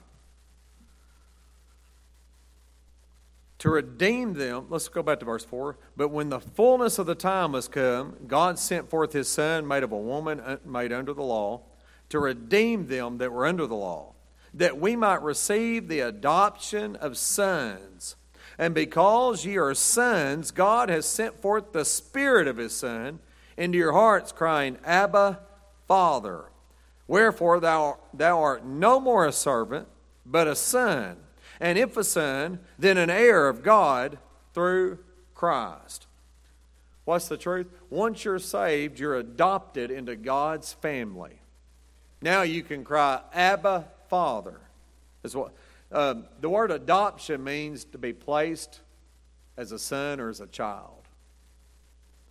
To 3.68 3.72
redeem 3.72 4.36
them, 4.36 4.68
let's 4.70 4.88
go 4.88 5.04
back 5.04 5.20
to 5.20 5.26
verse 5.26 5.44
4. 5.44 5.78
But 5.98 6.08
when 6.08 6.30
the 6.30 6.40
fullness 6.40 7.00
of 7.00 7.06
the 7.06 7.16
time 7.16 7.52
was 7.52 7.68
come, 7.68 8.16
God 8.26 8.58
sent 8.58 8.90
forth 8.90 9.12
his 9.12 9.28
Son, 9.28 9.68
made 9.68 9.84
of 9.84 9.92
a 9.92 9.98
woman, 9.98 10.40
uh, 10.40 10.56
made 10.66 10.94
under 10.94 11.14
the 11.14 11.22
law, 11.22 11.64
to 12.08 12.20
redeem 12.20 12.88
them 12.88 13.18
that 13.18 13.34
were 13.34 13.46
under 13.46 13.68
the 13.68 13.76
law, 13.76 14.14
that 14.54 14.80
we 14.80 14.96
might 14.96 15.22
receive 15.22 15.90
the 15.90 16.00
adoption 16.00 16.96
of 16.96 17.18
sons. 17.18 18.16
And 18.58 18.74
because 18.74 19.44
ye 19.44 19.58
are 19.58 19.74
sons, 19.74 20.52
God 20.52 20.88
has 20.88 21.06
sent 21.06 21.42
forth 21.42 21.74
the 21.74 21.84
Spirit 21.84 22.48
of 22.48 22.56
His 22.56 22.74
Son 22.74 23.20
into 23.58 23.78
your 23.78 23.92
hearts, 23.92 24.32
crying, 24.32 24.78
Abba, 24.86 25.42
Father. 25.90 26.46
Wherefore 27.06 27.60
thou, 27.60 27.98
thou 28.14 28.42
art 28.42 28.66
no 28.66 29.02
more 29.02 29.28
a 29.28 29.34
servant, 29.34 29.90
but 30.26 30.48
a 30.48 30.56
son. 30.56 31.18
And 31.60 31.78
if 31.78 31.98
a 31.98 32.04
son, 32.04 32.60
then 32.78 32.98
an 32.98 33.10
heir 33.10 33.48
of 33.48 33.64
God 33.64 34.18
through 34.54 35.00
Christ. 35.34 36.08
What's 37.06 37.28
the 37.28 37.38
truth? 37.38 37.68
Once 37.90 38.26
you're 38.26 38.40
saved, 38.40 39.00
you're 39.00 39.16
adopted 39.16 39.92
into 39.92 40.16
God's 40.16 40.74
family. 40.74 41.40
Now 42.22 42.42
you 42.42 42.64
can 42.64 42.84
cry, 42.84 43.22
Abba, 43.34 43.88
Father. 44.10 44.60
Is 45.24 45.36
what 45.36 45.54
um, 45.92 46.26
the 46.42 46.50
word 46.50 46.72
adoption 46.72 47.44
means 47.44 47.86
to 47.86 47.98
be 47.98 48.14
placed 48.14 48.82
as 49.56 49.72
a 49.72 49.80
son 49.80 50.20
or 50.20 50.30
as 50.30 50.42
a 50.42 50.48
child. 50.48 51.08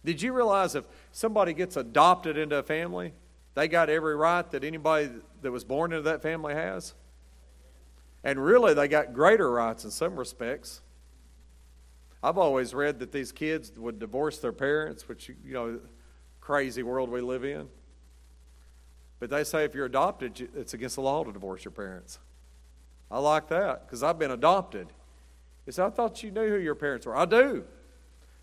Did 0.05 0.23
you 0.23 0.33
realize 0.33 0.75
if 0.75 0.85
somebody 1.11 1.53
gets 1.53 1.77
adopted 1.77 2.37
into 2.37 2.57
a 2.57 2.62
family, 2.62 3.12
they 3.55 3.69
got 3.69 3.89
every 3.89 4.15
right 4.15 4.49
that 4.51 4.62
anybody 4.62 5.11
that 5.43 5.51
was 5.51 5.65
born 5.65 5.93
into 5.93 6.03
that 6.03 6.23
family 6.23 6.55
has? 6.55 6.95
And 8.27 8.45
really, 8.45 8.75
they 8.75 8.89
got 8.89 9.12
greater 9.12 9.49
rights 9.49 9.85
in 9.85 9.93
some 9.93 10.17
respects. 10.17 10.83
I've 12.25 12.39
always 12.39 12.75
read 12.75 12.99
that 12.99 13.12
these 13.12 13.31
kids 13.31 13.71
would 13.79 14.01
divorce 14.01 14.41
their 14.41 14.53
parents, 14.53 15.09
which, 15.09 15.29
you 15.29 15.55
know, 15.55 15.79
crazy 16.41 16.83
world 16.83 17.09
we 17.09 17.21
live 17.21 17.45
in. 17.45 17.69
But 19.21 19.31
they 19.31 19.45
say 19.45 19.62
if 19.62 19.77
you're 19.77 19.87
adopted, 19.87 20.49
it's 20.57 20.75
against 20.75 20.97
the 20.97 21.03
law 21.03 21.23
to 21.23 21.31
divorce 21.31 21.65
your 21.65 21.71
parents. 21.71 22.19
I 23.12 23.21
like 23.21 23.47
that 23.51 23.87
because 23.87 24.03
I've 24.03 24.19
been 24.19 24.33
adopted. 24.33 24.89
Said, 25.71 25.87
I 25.87 25.91
thought 25.91 26.21
you 26.25 26.33
knew 26.33 26.49
who 26.49 26.57
your 26.57 26.75
parents 26.75 27.07
were. 27.07 27.17
I 27.17 27.27
do. 27.27 27.62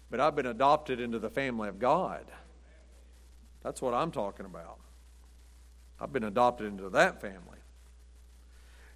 But 0.10 0.22
I've 0.22 0.38
been 0.38 0.46
adopted 0.46 1.02
into 1.02 1.20
the 1.20 1.30
family 1.30 1.68
of 1.68 1.78
God. 1.78 2.24
That's 3.64 3.82
what 3.82 3.94
I'm 3.94 4.12
talking 4.12 4.46
about. 4.46 4.80
I've 6.00 6.14
been 6.14 6.24
adopted 6.24 6.68
into 6.68 6.90
that 6.92 7.20
family. 7.20 7.58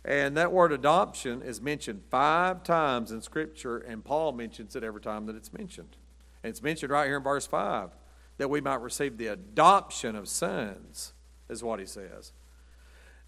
And 0.08 0.38
that 0.38 0.54
word 0.54 0.72
adoption 0.72 1.42
is 1.42 1.60
mentioned 1.60 2.02
five 2.10 2.64
times 2.64 3.12
in 3.12 3.22
Scripture, 3.22 3.78
and 3.78 4.06
Paul 4.06 4.32
mentions 4.32 4.74
it 4.78 4.84
every 4.84 5.02
time 5.02 5.26
that 5.26 5.36
it's 5.36 5.52
mentioned. 5.52 5.98
And 6.42 6.50
it's 6.50 6.64
mentioned 6.64 6.94
right 6.94 7.08
here 7.08 7.18
in 7.18 7.24
verse 7.24 7.46
5 7.46 7.90
that 8.38 8.50
we 8.50 8.62
might 8.62 8.82
receive 8.82 9.18
the 9.18 9.28
adoption 9.28 10.16
of 10.16 10.30
sons, 10.30 11.12
is 11.50 11.62
what 11.62 11.82
he 11.82 11.86
says. 11.86 12.32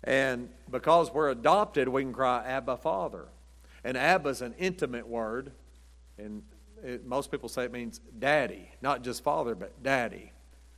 And 0.06 0.50
because 0.72 1.12
we're 1.14 1.30
adopted, 1.30 1.90
we 1.90 2.04
can 2.04 2.14
cry, 2.14 2.46
Abba, 2.46 2.78
Father. 2.78 3.28
And 3.84 3.98
Abba 3.98 4.30
is 4.30 4.42
an 4.42 4.56
intimate 4.58 5.06
word. 5.06 5.52
And 6.18 6.44
it, 6.82 7.06
most 7.06 7.30
people 7.30 7.50
say 7.50 7.66
it 7.66 7.74
means 7.74 8.00
daddy, 8.20 8.70
not 8.82 9.04
just 9.04 9.22
father, 9.22 9.54
but 9.54 9.84
daddy. 9.84 10.32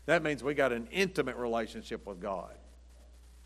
That 0.08 0.24
means 0.24 0.44
we 0.44 0.56
got 0.56 0.72
an 0.72 0.88
intimate 0.92 1.36
relationship 1.36 2.08
with 2.08 2.20
God. 2.20 2.56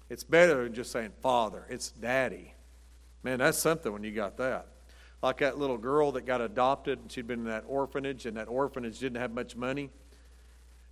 It's 0.10 0.24
better 0.24 0.64
than 0.64 0.74
just 0.74 0.92
saying 0.92 1.12
father, 1.22 1.66
it's 1.70 1.92
daddy. 1.92 2.54
Man, 3.24 3.40
that's 3.40 3.58
something 3.58 3.92
when 3.92 4.04
you 4.04 4.12
got 4.12 4.38
that. 4.38 4.68
Like 5.24 5.40
that 5.40 5.58
little 5.58 5.78
girl 5.78 6.12
that 6.12 6.26
got 6.26 6.42
adopted, 6.42 7.00
and 7.00 7.12
she'd 7.12 7.26
been 7.26 7.40
in 7.40 7.46
that 7.46 7.64
orphanage, 7.68 8.26
and 8.28 8.38
that 8.38 8.48
orphanage 8.48 9.00
didn't 9.00 9.20
have 9.20 9.32
much 9.32 9.56
money. 9.56 9.90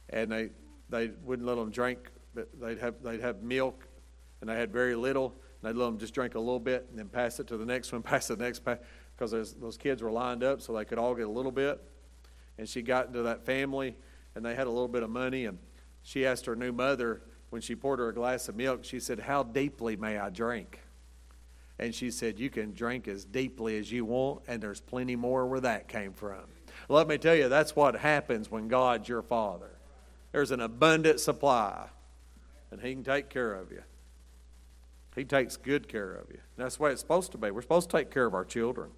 And 0.09 0.31
they, 0.31 0.49
they 0.89 1.11
wouldn't 1.23 1.47
let 1.47 1.55
them 1.55 1.69
drink, 1.69 2.09
but 2.33 2.49
they'd 2.59 2.79
have, 2.79 2.95
they'd 3.03 3.21
have 3.21 3.43
milk 3.43 3.87
and 4.43 4.49
they 4.49 4.55
had 4.57 4.73
very 4.73 4.93
little, 4.93 5.33
and 5.61 5.69
they'd 5.69 5.79
let 5.79 5.85
them 5.85 5.97
just 5.97 6.13
drink 6.13 6.35
a 6.35 6.39
little 6.39 6.59
bit 6.59 6.85
and 6.89 6.99
then 6.99 7.07
pass 7.07 7.39
it 7.39 7.47
to 7.47 7.55
the 7.55 7.65
next 7.65 7.91
one, 7.93 8.01
pass 8.01 8.27
the 8.27 8.35
next, 8.35 8.61
because 9.15 9.53
those 9.53 9.77
kids 9.77 10.03
were 10.03 10.11
lined 10.11 10.43
up 10.43 10.61
so 10.61 10.73
they 10.73 10.83
could 10.83 10.97
all 10.97 11.15
get 11.15 11.27
a 11.27 11.31
little 11.31 11.49
bit. 11.49 11.81
And 12.57 12.67
she 12.67 12.81
got 12.81 13.07
into 13.07 13.21
that 13.21 13.45
family, 13.45 13.95
and 14.35 14.45
they 14.45 14.53
had 14.53 14.67
a 14.67 14.69
little 14.69 14.89
bit 14.89 15.01
of 15.01 15.09
money, 15.09 15.45
and 15.45 15.59
she 16.01 16.25
asked 16.25 16.45
her 16.45 16.57
new 16.57 16.73
mother 16.73 17.21
when 17.53 17.61
she 17.61 17.75
poured 17.75 17.99
her 17.99 18.09
a 18.09 18.13
glass 18.15 18.49
of 18.49 18.55
milk, 18.55 18.83
she 18.83 18.99
said, 18.99 19.19
How 19.19 19.43
deeply 19.43 19.95
may 19.95 20.17
I 20.17 20.31
drink? 20.31 20.79
And 21.77 21.93
she 21.93 22.09
said, 22.09 22.39
You 22.39 22.49
can 22.49 22.73
drink 22.73 23.07
as 23.07 23.25
deeply 23.25 23.77
as 23.77 23.91
you 23.91 24.05
want, 24.05 24.41
and 24.47 24.59
there's 24.59 24.81
plenty 24.81 25.15
more 25.15 25.45
where 25.45 25.59
that 25.59 25.87
came 25.87 26.13
from. 26.13 26.45
Let 26.89 27.07
me 27.07 27.19
tell 27.19 27.35
you, 27.35 27.49
that's 27.49 27.75
what 27.75 27.95
happens 27.95 28.49
when 28.49 28.69
God's 28.69 29.07
your 29.07 29.21
Father. 29.21 29.69
There's 30.31 30.49
an 30.49 30.61
abundant 30.61 31.19
supply, 31.19 31.89
and 32.71 32.81
He 32.81 32.91
can 32.95 33.03
take 33.03 33.29
care 33.29 33.53
of 33.53 33.71
you. 33.71 33.83
He 35.15 35.23
takes 35.23 35.55
good 35.55 35.87
care 35.87 36.11
of 36.11 36.31
you. 36.31 36.39
That's 36.57 36.77
the 36.77 36.83
way 36.83 36.91
it's 36.91 37.01
supposed 37.01 37.33
to 37.33 37.37
be. 37.37 37.51
We're 37.51 37.61
supposed 37.61 37.91
to 37.91 37.97
take 37.97 38.09
care 38.09 38.25
of 38.25 38.33
our 38.33 38.45
children. 38.45 38.89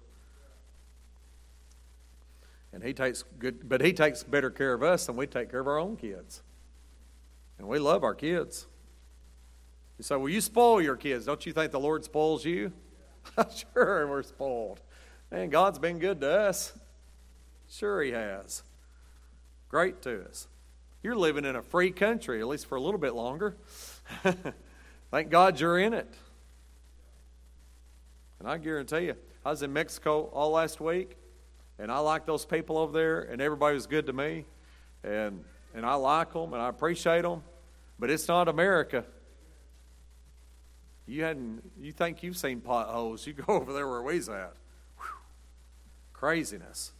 And 2.72 2.82
he 2.82 2.94
takes 2.94 3.22
good 3.38 3.68
but 3.68 3.82
he 3.82 3.92
takes 3.92 4.22
better 4.22 4.50
care 4.50 4.72
of 4.72 4.82
us 4.82 5.06
than 5.06 5.16
we 5.16 5.26
take 5.26 5.50
care 5.50 5.60
of 5.60 5.66
our 5.66 5.78
own 5.78 5.96
kids. 5.96 6.42
And 7.58 7.68
we 7.68 7.78
love 7.78 8.04
our 8.04 8.14
kids. 8.14 8.66
You 9.98 10.04
say, 10.04 10.16
Well, 10.16 10.28
you 10.28 10.40
spoil 10.40 10.80
your 10.80 10.96
kids. 10.96 11.26
Don't 11.26 11.44
you 11.46 11.52
think 11.52 11.72
the 11.72 11.80
Lord 11.80 12.04
spoils 12.04 12.44
you? 12.44 12.72
sure, 13.74 14.06
we're 14.06 14.22
spoiled. 14.22 14.80
Man, 15.30 15.50
God's 15.50 15.78
been 15.78 15.98
good 15.98 16.20
to 16.20 16.30
us. 16.30 16.72
Sure, 17.68 18.02
He 18.02 18.12
has. 18.12 18.62
Great 19.68 20.02
to 20.02 20.24
us. 20.24 20.46
You're 21.02 21.16
living 21.16 21.44
in 21.44 21.56
a 21.56 21.62
free 21.62 21.90
country, 21.90 22.40
at 22.40 22.46
least 22.46 22.66
for 22.66 22.76
a 22.76 22.80
little 22.80 23.00
bit 23.00 23.14
longer. 23.14 23.56
Thank 25.10 25.30
God 25.30 25.58
you're 25.58 25.78
in 25.78 25.94
it. 25.94 26.12
And 28.38 28.48
I 28.48 28.58
guarantee 28.58 29.06
you, 29.06 29.14
I 29.44 29.50
was 29.50 29.62
in 29.62 29.72
Mexico 29.72 30.24
all 30.32 30.50
last 30.50 30.80
week, 30.80 31.16
and 31.78 31.90
I 31.90 31.98
like 31.98 32.26
those 32.26 32.44
people 32.44 32.76
over 32.76 32.92
there, 32.92 33.20
and 33.20 33.40
everybody 33.40 33.74
was 33.74 33.86
good 33.86 34.06
to 34.06 34.12
me, 34.12 34.44
and 35.02 35.44
and 35.76 35.84
I 35.84 35.94
like 35.94 36.32
them 36.32 36.54
and 36.54 36.60
I 36.60 36.68
appreciate 36.68 37.22
them, 37.22 37.42
but 37.98 38.10
it's 38.10 38.26
not 38.26 38.48
America. 38.48 39.04
You 41.06 41.22
hadn't. 41.22 41.62
You 41.78 41.92
think 41.92 42.22
you've 42.22 42.38
seen 42.38 42.60
potholes? 42.60 43.26
You 43.26 43.34
go 43.34 43.44
over 43.48 43.72
there 43.72 43.86
where 43.86 44.02
we's 44.02 44.28
at. 44.28 44.54
Whew. 44.98 45.06
Craziness. 46.14 46.92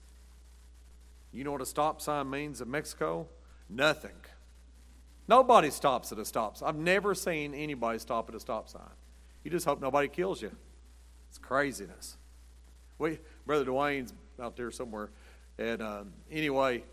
You 1.33 1.43
know 1.43 1.53
what 1.53 1.63
a 1.63 1.67
stop 1.67 2.01
sign 2.01 2.31
means 2.31 2.61
in 2.61 2.71
Mexico? 2.71 3.27
Nothing. 3.69 4.15
Nobody 5.27 5.71
stops 5.71 6.13
at 6.13 6.19
a 6.19 6.25
stop 6.25 6.57
sign. 6.57 6.69
I've 6.69 6.77
never 6.77 7.15
seen 7.15 7.53
anybody 7.55 7.99
stop 7.99 8.29
at 8.29 8.35
a 8.35 8.41
stop 8.41 8.69
sign. 8.69 8.83
You 9.43 9.51
just 9.51 9.67
hope 9.67 9.81
nobody 9.81 10.09
kills 10.09 10.41
you. 10.41 10.53
It's 11.29 11.39
craziness. 11.39 12.17
We, 12.99 13.19
Brother 13.45 13.65
Dwayne's 13.65 14.13
out 14.41 14.57
there 14.57 14.71
somewhere. 14.71 15.11
And 15.59 15.83
um, 15.83 16.13
anyway, 16.31 16.85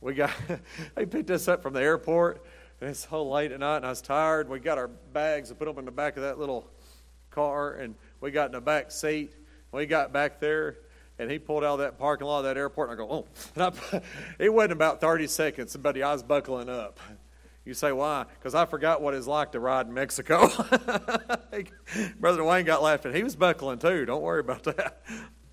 we 0.00 0.14
got, 0.14 0.32
they 0.94 1.06
picked 1.06 1.30
us 1.30 1.48
up 1.48 1.62
from 1.62 1.74
the 1.74 1.82
airport, 1.82 2.44
and 2.80 2.90
it's 2.90 3.06
so 3.08 3.28
late 3.28 3.52
at 3.52 3.60
night, 3.60 3.78
and 3.78 3.86
I 3.86 3.90
was 3.90 4.00
tired. 4.00 4.48
We 4.48 4.58
got 4.58 4.78
our 4.78 4.88
bags 4.88 5.50
and 5.50 5.58
put 5.58 5.66
them 5.66 5.78
in 5.78 5.84
the 5.84 5.90
back 5.90 6.16
of 6.16 6.22
that 6.22 6.38
little 6.38 6.70
car, 7.30 7.74
and 7.74 7.94
we 8.20 8.30
got 8.30 8.46
in 8.46 8.52
the 8.52 8.60
back 8.60 8.90
seat. 8.90 9.34
We 9.72 9.86
got 9.86 10.12
back 10.12 10.40
there, 10.40 10.78
and 11.18 11.30
he 11.30 11.38
pulled 11.38 11.62
out 11.62 11.74
of 11.74 11.78
that 11.80 11.98
parking 11.98 12.26
lot 12.26 12.38
of 12.38 12.44
that 12.44 12.56
airport, 12.56 12.90
and 12.90 13.00
I 13.00 13.04
go, 13.04 13.10
oh. 13.10 13.26
And 13.54 13.64
I, 13.64 14.02
it 14.38 14.52
wasn't 14.52 14.72
about 14.72 15.00
30 15.00 15.26
seconds, 15.26 15.76
buddy, 15.76 16.02
I 16.02 16.12
was 16.12 16.22
buckling 16.22 16.68
up. 16.68 16.98
You 17.64 17.74
say, 17.74 17.92
why? 17.92 18.24
Because 18.38 18.54
I 18.54 18.64
forgot 18.64 19.02
what 19.02 19.12
it's 19.12 19.26
like 19.26 19.52
to 19.52 19.60
ride 19.60 19.86
in 19.86 19.92
Mexico. 19.92 20.48
Brother 22.18 22.42
Wayne 22.42 22.64
got 22.64 22.82
laughing. 22.82 23.14
He 23.14 23.22
was 23.22 23.36
buckling 23.36 23.78
too. 23.78 24.06
Don't 24.06 24.22
worry 24.22 24.40
about 24.40 24.64
that. 24.64 25.02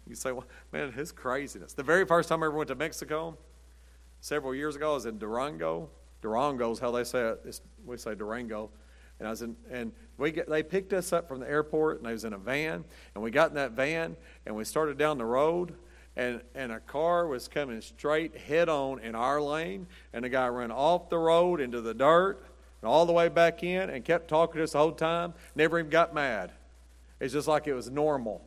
You 0.08 0.16
say, 0.16 0.32
well, 0.32 0.46
man, 0.72 0.94
his 0.94 1.12
craziness. 1.12 1.74
The 1.74 1.84
very 1.84 2.06
first 2.06 2.30
time 2.30 2.42
I 2.42 2.46
ever 2.46 2.56
went 2.56 2.70
to 2.70 2.76
Mexico, 2.76 3.38
several 4.22 4.54
years 4.56 4.76
ago. 4.76 4.92
I 4.92 4.94
was 4.96 5.06
in 5.06 5.18
Durango. 5.18 5.90
Durango 6.22 6.72
is 6.72 6.80
how 6.80 6.92
they 6.92 7.04
say 7.04 7.30
it. 7.30 7.42
It's, 7.46 7.62
we 7.86 7.98
say 7.98 8.16
Durango. 8.16 8.70
And 9.20 9.28
I 9.28 9.32
was 9.32 9.42
in, 9.42 9.56
and 9.72 9.92
we 10.18 10.32
get, 10.32 10.50
they 10.50 10.64
picked 10.64 10.94
us 10.94 11.12
up 11.12 11.28
from 11.28 11.40
the 11.40 11.50
airport, 11.50 12.00
and 12.00 12.08
I 12.08 12.12
was 12.12 12.24
in 12.24 12.34
a 12.34 12.38
van, 12.38 12.84
and 13.16 13.24
we 13.24 13.32
got 13.32 13.50
in 13.50 13.56
that 13.56 13.72
van, 13.72 14.16
and 14.46 14.56
we 14.56 14.64
started 14.64 14.98
down 14.98 15.18
the 15.18 15.26
road, 15.26 15.74
and, 16.16 16.42
and 16.56 16.72
a 16.72 16.80
car 16.80 17.28
was 17.28 17.48
coming 17.48 17.82
straight 17.82 18.36
head 18.36 18.70
on 18.70 19.00
in 19.00 19.16
our 19.16 19.42
lane, 19.42 19.88
and 20.14 20.24
the 20.24 20.30
guy 20.30 20.48
ran 20.48 20.72
off 20.72 21.10
the 21.10 21.18
road 21.18 21.62
into 21.62 21.82
the 21.82 21.94
dirt 21.94 22.44
and 22.82 22.90
all 22.90 23.06
the 23.06 23.14
way 23.14 23.30
back 23.30 23.64
in 23.64 23.90
and 23.90 24.04
kept 24.04 24.28
talking 24.28 24.58
to 24.58 24.64
us 24.64 24.72
the 24.72 24.78
whole 24.78 24.92
time, 24.92 25.34
never 25.56 25.80
even 25.80 25.90
got 25.90 26.14
mad. 26.14 26.52
It's 27.20 27.34
just 27.34 27.48
like 27.48 27.68
it 27.68 27.74
was 27.74 27.90
normal. 27.90 28.44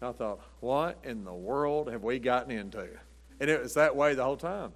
And 0.00 0.10
I 0.10 0.12
thought, 0.12 0.40
what 0.60 0.98
in 1.04 1.24
the 1.24 1.34
world 1.34 1.90
have 1.90 2.02
we 2.02 2.18
gotten 2.18 2.50
into? 2.50 2.88
And 3.40 3.50
it 3.50 3.62
was 3.62 3.74
that 3.74 3.96
way 3.96 4.14
the 4.14 4.24
whole 4.24 4.36
time. 4.36 4.72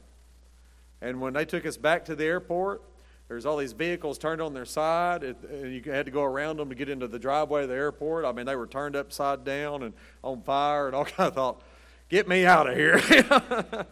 And 1.01 1.21
when 1.21 1.33
they 1.33 1.45
took 1.45 1.65
us 1.65 1.77
back 1.77 2.05
to 2.07 2.17
the 2.17 2.25
airport, 2.25 2.83
there's 3.29 3.45
all 3.45 3.59
these 3.59 3.73
vehicles 3.73 4.19
turned 4.19 4.41
on 4.41 4.55
their 4.55 4.65
side, 4.65 5.23
and 5.23 5.73
you 5.73 5.83
had 5.93 6.07
to 6.07 6.13
go 6.13 6.23
around 6.23 6.57
them 6.57 6.71
to 6.71 6.75
get 6.75 6.89
into 6.89 7.07
the 7.07 7.19
driveway 7.19 7.65
of 7.65 7.69
the 7.69 7.75
airport. 7.75 8.25
I 8.25 8.33
mean, 8.33 8.47
they 8.47 8.57
were 8.57 8.67
turned 8.67 8.97
upside 8.97 9.45
down 9.45 9.83
and 9.83 9.93
on 10.25 10.43
fire, 10.43 10.87
and 10.87 10.97
all 10.97 11.05
kind 11.17 11.29
of 11.29 11.35
thought, 11.35 11.63
"Get 12.09 12.27
me 12.27 12.47
out 12.47 12.69
of 12.69 12.75
here!" 12.77 12.99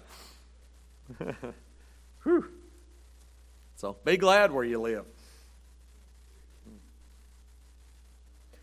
Whew. 2.22 2.50
So 3.76 3.98
be 4.04 4.16
glad 4.16 4.52
where 4.52 4.64
you 4.64 4.80
live. 4.80 5.04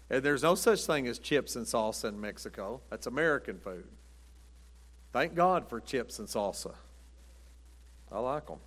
And 0.09 0.23
there's 0.23 0.43
no 0.43 0.55
such 0.55 0.85
thing 0.85 1.07
as 1.07 1.17
chips 1.19 1.55
and 1.55 1.65
salsa 1.65 2.09
in 2.09 2.19
Mexico. 2.19 2.81
That's 2.89 3.07
American 3.07 3.59
food. 3.59 3.85
Thank 5.13 5.35
God 5.35 5.69
for 5.69 5.79
chips 5.79 6.19
and 6.19 6.27
salsa. 6.27 6.73
I 8.11 8.19
like 8.19 8.47
them. 8.47 8.59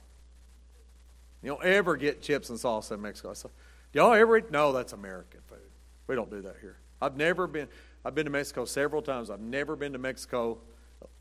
You 1.43 1.51
don't 1.51 1.65
ever 1.65 1.97
get 1.97 2.23
chips 2.23 2.51
and 2.51 2.59
salsa 2.59 2.93
in 2.93 3.03
Mexico. 3.03 3.35
So, 3.35 3.51
y'all 3.93 4.15
ever? 4.15 4.41
No, 4.51 4.73
that's 4.73 4.93
American 4.93 5.41
food. 5.49 5.59
We 6.07 6.15
don't 6.15 6.31
do 6.31 6.41
that 6.43 6.57
here. 6.61 6.79
I've 7.03 7.17
never 7.17 7.47
been. 7.47 7.69
I've 8.05 8.15
been 8.15 8.25
to 8.25 8.31
Mexico 8.31 8.65
several 8.65 9.03
times. 9.03 9.29
I've 9.29 9.41
never 9.41 9.77
been 9.77 9.93
to 9.93 9.99
Mexico. 9.99 10.59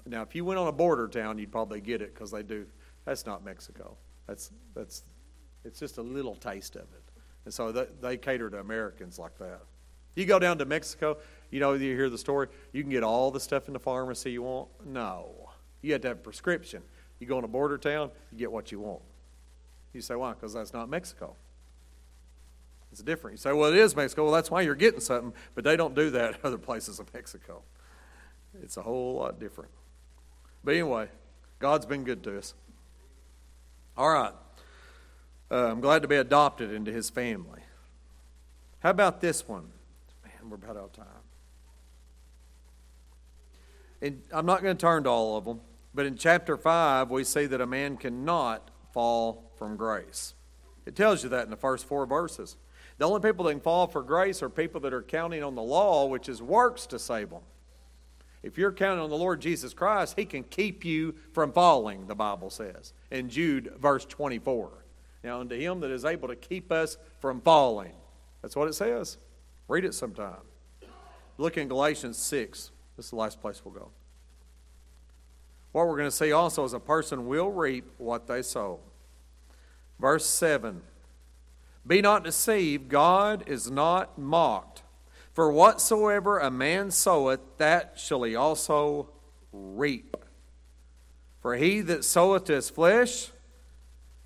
Now, 0.05 0.21
if 0.21 0.35
you 0.35 0.45
went 0.45 0.59
on 0.59 0.67
a 0.67 0.71
border 0.71 1.07
town, 1.07 1.39
you'd 1.39 1.51
probably 1.51 1.81
get 1.81 2.01
it 2.01 2.13
because 2.13 2.31
they 2.31 2.43
do. 2.43 2.65
That's 3.05 3.25
not 3.25 3.43
Mexico. 3.43 3.97
That's 4.27 4.51
that's. 4.75 5.03
It's 5.63 5.79
just 5.79 5.97
a 5.97 6.03
little 6.03 6.35
taste 6.35 6.75
of 6.75 6.83
it, 6.83 7.03
and 7.45 7.53
so 7.53 7.71
they, 7.71 7.87
they 7.99 8.17
cater 8.17 8.51
to 8.51 8.59
Americans 8.59 9.17
like 9.17 9.35
that. 9.39 9.61
You 10.15 10.25
go 10.25 10.37
down 10.37 10.59
to 10.59 10.65
Mexico, 10.65 11.17
you 11.51 11.59
know, 11.59 11.73
you 11.73 11.95
hear 11.95 12.09
the 12.09 12.17
story. 12.17 12.47
You 12.73 12.81
can 12.81 12.91
get 12.91 13.03
all 13.03 13.31
the 13.31 13.39
stuff 13.39 13.67
in 13.67 13.73
the 13.73 13.79
pharmacy 13.79 14.31
you 14.31 14.43
want. 14.43 14.69
No, 14.85 15.49
you 15.81 15.93
have 15.93 16.01
to 16.01 16.09
have 16.09 16.17
a 16.17 16.21
prescription. 16.21 16.81
You 17.19 17.27
go 17.27 17.37
in 17.37 17.43
a 17.43 17.47
border 17.47 17.77
town, 17.77 18.11
you 18.31 18.39
get 18.39 18.51
what 18.51 18.71
you 18.71 18.79
want. 18.79 19.01
You 19.93 20.01
say, 20.01 20.15
why? 20.15 20.33
Because 20.33 20.53
that's 20.53 20.73
not 20.73 20.89
Mexico. 20.89 21.35
It's 22.91 23.01
different. 23.01 23.35
You 23.35 23.37
say, 23.37 23.53
well, 23.53 23.71
it 23.71 23.77
is 23.77 23.95
Mexico. 23.95 24.23
Well, 24.23 24.33
that's 24.33 24.51
why 24.51 24.61
you're 24.61 24.75
getting 24.75 24.99
something, 24.99 25.33
but 25.53 25.63
they 25.63 25.75
don't 25.75 25.95
do 25.95 26.09
that 26.11 26.35
in 26.35 26.39
other 26.43 26.57
places 26.57 26.99
of 26.99 27.13
Mexico. 27.13 27.61
It's 28.61 28.77
a 28.77 28.81
whole 28.81 29.15
lot 29.15 29.39
different. 29.39 29.71
But 30.63 30.75
anyway, 30.75 31.09
God's 31.59 31.85
been 31.85 32.03
good 32.03 32.23
to 32.23 32.37
us. 32.37 32.53
All 33.97 34.09
right. 34.09 34.33
Uh, 35.49 35.67
I'm 35.67 35.79
glad 35.79 36.01
to 36.01 36.07
be 36.07 36.15
adopted 36.15 36.71
into 36.71 36.91
his 36.91 37.09
family. 37.09 37.61
How 38.79 38.89
about 38.89 39.21
this 39.21 39.47
one? 39.47 39.69
Man, 40.23 40.49
we're 40.49 40.55
about 40.55 40.77
out 40.77 40.83
of 40.85 40.93
time. 40.93 41.05
And 44.01 44.21
I'm 44.31 44.45
not 44.45 44.61
going 44.61 44.75
to 44.75 44.81
turn 44.81 45.03
to 45.03 45.09
all 45.09 45.37
of 45.37 45.45
them, 45.45 45.61
but 45.93 46.05
in 46.05 46.15
chapter 46.15 46.57
5, 46.57 47.09
we 47.09 47.23
see 47.23 47.45
that 47.45 47.61
a 47.61 47.65
man 47.65 47.97
cannot 47.97 48.69
fall 48.91 49.51
from 49.57 49.77
grace. 49.77 50.33
It 50.85 50.95
tells 50.95 51.23
you 51.23 51.29
that 51.29 51.45
in 51.45 51.49
the 51.49 51.57
first 51.57 51.85
four 51.85 52.05
verses. 52.05 52.57
The 52.97 53.05
only 53.05 53.19
people 53.19 53.45
that 53.45 53.51
can 53.51 53.61
fall 53.61 53.87
for 53.87 54.03
grace 54.03 54.41
are 54.41 54.49
people 54.49 54.79
that 54.81 54.93
are 54.93 55.01
counting 55.01 55.43
on 55.43 55.55
the 55.55 55.61
law, 55.61 56.05
which 56.05 56.29
is 56.29 56.41
works 56.41 56.85
to 56.87 56.99
save 56.99 57.29
them. 57.29 57.41
If 58.43 58.57
you're 58.57 58.71
counting 58.71 59.03
on 59.03 59.09
the 59.09 59.17
Lord 59.17 59.41
Jesus 59.41 59.73
Christ, 59.73 60.13
He 60.17 60.25
can 60.25 60.43
keep 60.43 60.85
you 60.85 61.15
from 61.33 61.51
falling, 61.51 62.07
the 62.07 62.15
Bible 62.15 62.49
says 62.49 62.93
in 63.09 63.29
Jude, 63.29 63.73
verse 63.79 64.05
24. 64.05 64.71
Now, 65.23 65.41
unto 65.41 65.57
Him 65.57 65.79
that 65.79 65.89
is 65.89 66.05
able 66.05 66.27
to 66.27 66.35
keep 66.35 66.71
us 66.71 66.97
from 67.19 67.41
falling. 67.41 67.93
That's 68.41 68.55
what 68.55 68.67
it 68.67 68.73
says. 68.73 69.17
Read 69.67 69.83
it 69.83 69.95
sometime. 69.95 70.41
Look 71.37 71.57
in 71.57 71.67
Galatians 71.67 72.17
6. 72.19 72.71
This 72.95 73.05
is 73.05 73.09
the 73.11 73.17
last 73.17 73.41
place 73.41 73.61
we'll 73.63 73.73
go. 73.73 73.89
What 75.71 75.87
we're 75.87 75.97
going 75.97 76.09
to 76.09 76.15
see 76.15 76.31
also 76.31 76.63
is 76.63 76.73
a 76.73 76.79
person 76.79 77.27
will 77.27 77.51
reap 77.51 77.91
what 77.97 78.27
they 78.27 78.41
sow. 78.41 78.79
Verse 79.99 80.25
7 80.25 80.81
Be 81.85 82.01
not 82.01 82.23
deceived, 82.23 82.89
God 82.89 83.43
is 83.47 83.69
not 83.69 84.17
mocked. 84.17 84.83
For 85.33 85.51
whatsoever 85.51 86.39
a 86.39 86.49
man 86.49 86.91
soweth, 86.91 87.41
that 87.57 87.99
shall 87.99 88.23
he 88.23 88.37
also 88.37 89.09
reap. 89.51 90.15
For 91.41 91.57
he 91.57 91.81
that 91.81 92.05
soweth 92.05 92.45
to 92.45 92.53
his 92.53 92.69
flesh 92.69 93.31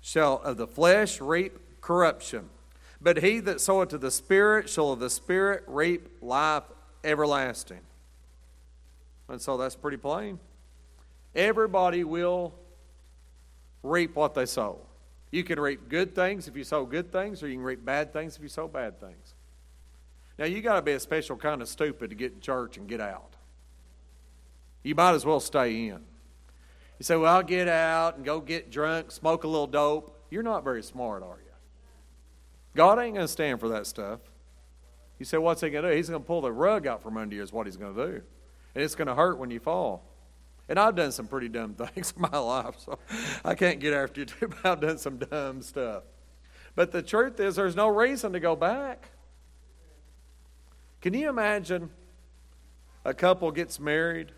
shall 0.00 0.40
of 0.42 0.56
the 0.56 0.68
flesh 0.68 1.20
reap 1.20 1.58
corruption. 1.80 2.48
But 3.00 3.18
he 3.18 3.40
that 3.40 3.60
soweth 3.60 3.88
to 3.88 3.98
the 3.98 4.12
Spirit 4.12 4.68
shall 4.70 4.92
of 4.92 5.00
the 5.00 5.10
Spirit 5.10 5.64
reap 5.66 6.08
life 6.22 6.62
everlasting. 7.02 7.80
And 9.30 9.40
so 9.40 9.56
that's 9.56 9.76
pretty 9.76 9.96
plain. 9.96 10.38
Everybody 11.34 12.04
will 12.04 12.52
reap 13.82 14.16
what 14.16 14.34
they 14.34 14.44
sow. 14.44 14.80
You 15.30 15.44
can 15.44 15.60
reap 15.60 15.88
good 15.88 16.14
things 16.14 16.48
if 16.48 16.56
you 16.56 16.64
sow 16.64 16.84
good 16.84 17.12
things, 17.12 17.42
or 17.42 17.48
you 17.48 17.54
can 17.54 17.64
reap 17.64 17.84
bad 17.84 18.12
things 18.12 18.36
if 18.36 18.42
you 18.42 18.48
sow 18.48 18.66
bad 18.66 18.98
things. 19.00 19.34
Now, 20.38 20.46
you 20.46 20.60
got 20.60 20.74
to 20.74 20.82
be 20.82 20.92
a 20.92 21.00
special 21.00 21.36
kind 21.36 21.62
of 21.62 21.68
stupid 21.68 22.10
to 22.10 22.16
get 22.16 22.32
in 22.32 22.40
church 22.40 22.76
and 22.76 22.88
get 22.88 23.00
out. 23.00 23.36
You 24.82 24.94
might 24.94 25.12
as 25.12 25.24
well 25.24 25.38
stay 25.38 25.88
in. 25.88 26.00
You 26.98 27.04
say, 27.04 27.16
Well, 27.16 27.32
I'll 27.32 27.42
get 27.42 27.68
out 27.68 28.16
and 28.16 28.24
go 28.24 28.40
get 28.40 28.70
drunk, 28.70 29.12
smoke 29.12 29.44
a 29.44 29.48
little 29.48 29.66
dope. 29.66 30.18
You're 30.30 30.42
not 30.42 30.64
very 30.64 30.82
smart, 30.82 31.22
are 31.22 31.38
you? 31.44 31.52
God 32.74 32.98
ain't 32.98 33.14
going 33.14 33.26
to 33.26 33.32
stand 33.32 33.60
for 33.60 33.68
that 33.68 33.86
stuff. 33.86 34.20
You 35.18 35.26
say, 35.26 35.38
What's 35.38 35.60
he 35.60 35.70
going 35.70 35.84
to 35.84 35.90
do? 35.90 35.96
He's 35.96 36.08
going 36.08 36.22
to 36.22 36.26
pull 36.26 36.40
the 36.40 36.52
rug 36.52 36.86
out 36.86 37.02
from 37.02 37.16
under 37.16 37.36
you, 37.36 37.42
is 37.42 37.52
what 37.52 37.66
he's 37.66 37.76
going 37.76 37.94
to 37.94 38.06
do. 38.06 38.22
And 38.74 38.84
it's 38.84 38.94
going 38.94 39.08
to 39.08 39.14
hurt 39.14 39.38
when 39.38 39.50
you 39.50 39.60
fall. 39.60 40.04
And 40.68 40.78
I've 40.78 40.94
done 40.94 41.10
some 41.10 41.26
pretty 41.26 41.48
dumb 41.48 41.74
things 41.94 42.14
in 42.16 42.22
my 42.22 42.38
life, 42.38 42.76
so 42.78 42.98
I 43.44 43.54
can't 43.54 43.80
get 43.80 43.92
after 43.92 44.20
you 44.20 44.26
too, 44.26 44.48
but 44.48 44.64
I've 44.64 44.80
done 44.80 44.98
some 44.98 45.18
dumb 45.18 45.62
stuff. 45.62 46.04
But 46.74 46.92
the 46.92 47.02
truth 47.02 47.40
is, 47.40 47.56
there's 47.56 47.74
no 47.74 47.88
reason 47.88 48.32
to 48.32 48.40
go 48.40 48.54
back. 48.54 49.10
Can 51.00 51.14
you 51.14 51.28
imagine 51.28 51.90
a 53.04 53.14
couple 53.14 53.50
gets 53.50 53.80
married 53.80 54.32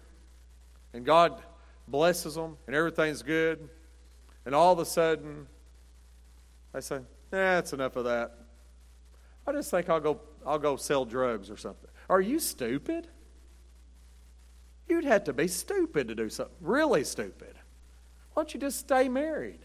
and 0.92 1.04
God 1.04 1.42
blesses 1.88 2.34
them 2.34 2.56
and 2.66 2.76
everything's 2.76 3.22
good, 3.22 3.68
and 4.46 4.54
all 4.54 4.72
of 4.72 4.78
a 4.78 4.84
sudden 4.84 5.46
they 6.72 6.80
say, 6.80 7.00
"Yeah, 7.32 7.56
that's 7.56 7.72
enough 7.72 7.96
of 7.96 8.04
that. 8.04 8.38
I 9.46 9.52
just 9.52 9.70
think 9.70 9.88
I'll 9.88 10.00
go 10.00 10.20
I'll 10.46 10.58
go 10.58 10.76
sell 10.76 11.04
drugs 11.04 11.50
or 11.50 11.56
something." 11.56 11.90
Are 12.08 12.20
you 12.20 12.38
stupid? 12.38 13.08
You'd 14.88 15.04
have 15.04 15.24
to 15.24 15.32
be 15.32 15.48
stupid 15.48 16.08
to 16.08 16.14
do 16.14 16.28
something 16.28 16.54
really 16.60 17.04
stupid. 17.04 17.54
Why 18.34 18.42
don't 18.42 18.54
you 18.54 18.60
just 18.60 18.80
stay 18.80 19.08
married? 19.08 19.60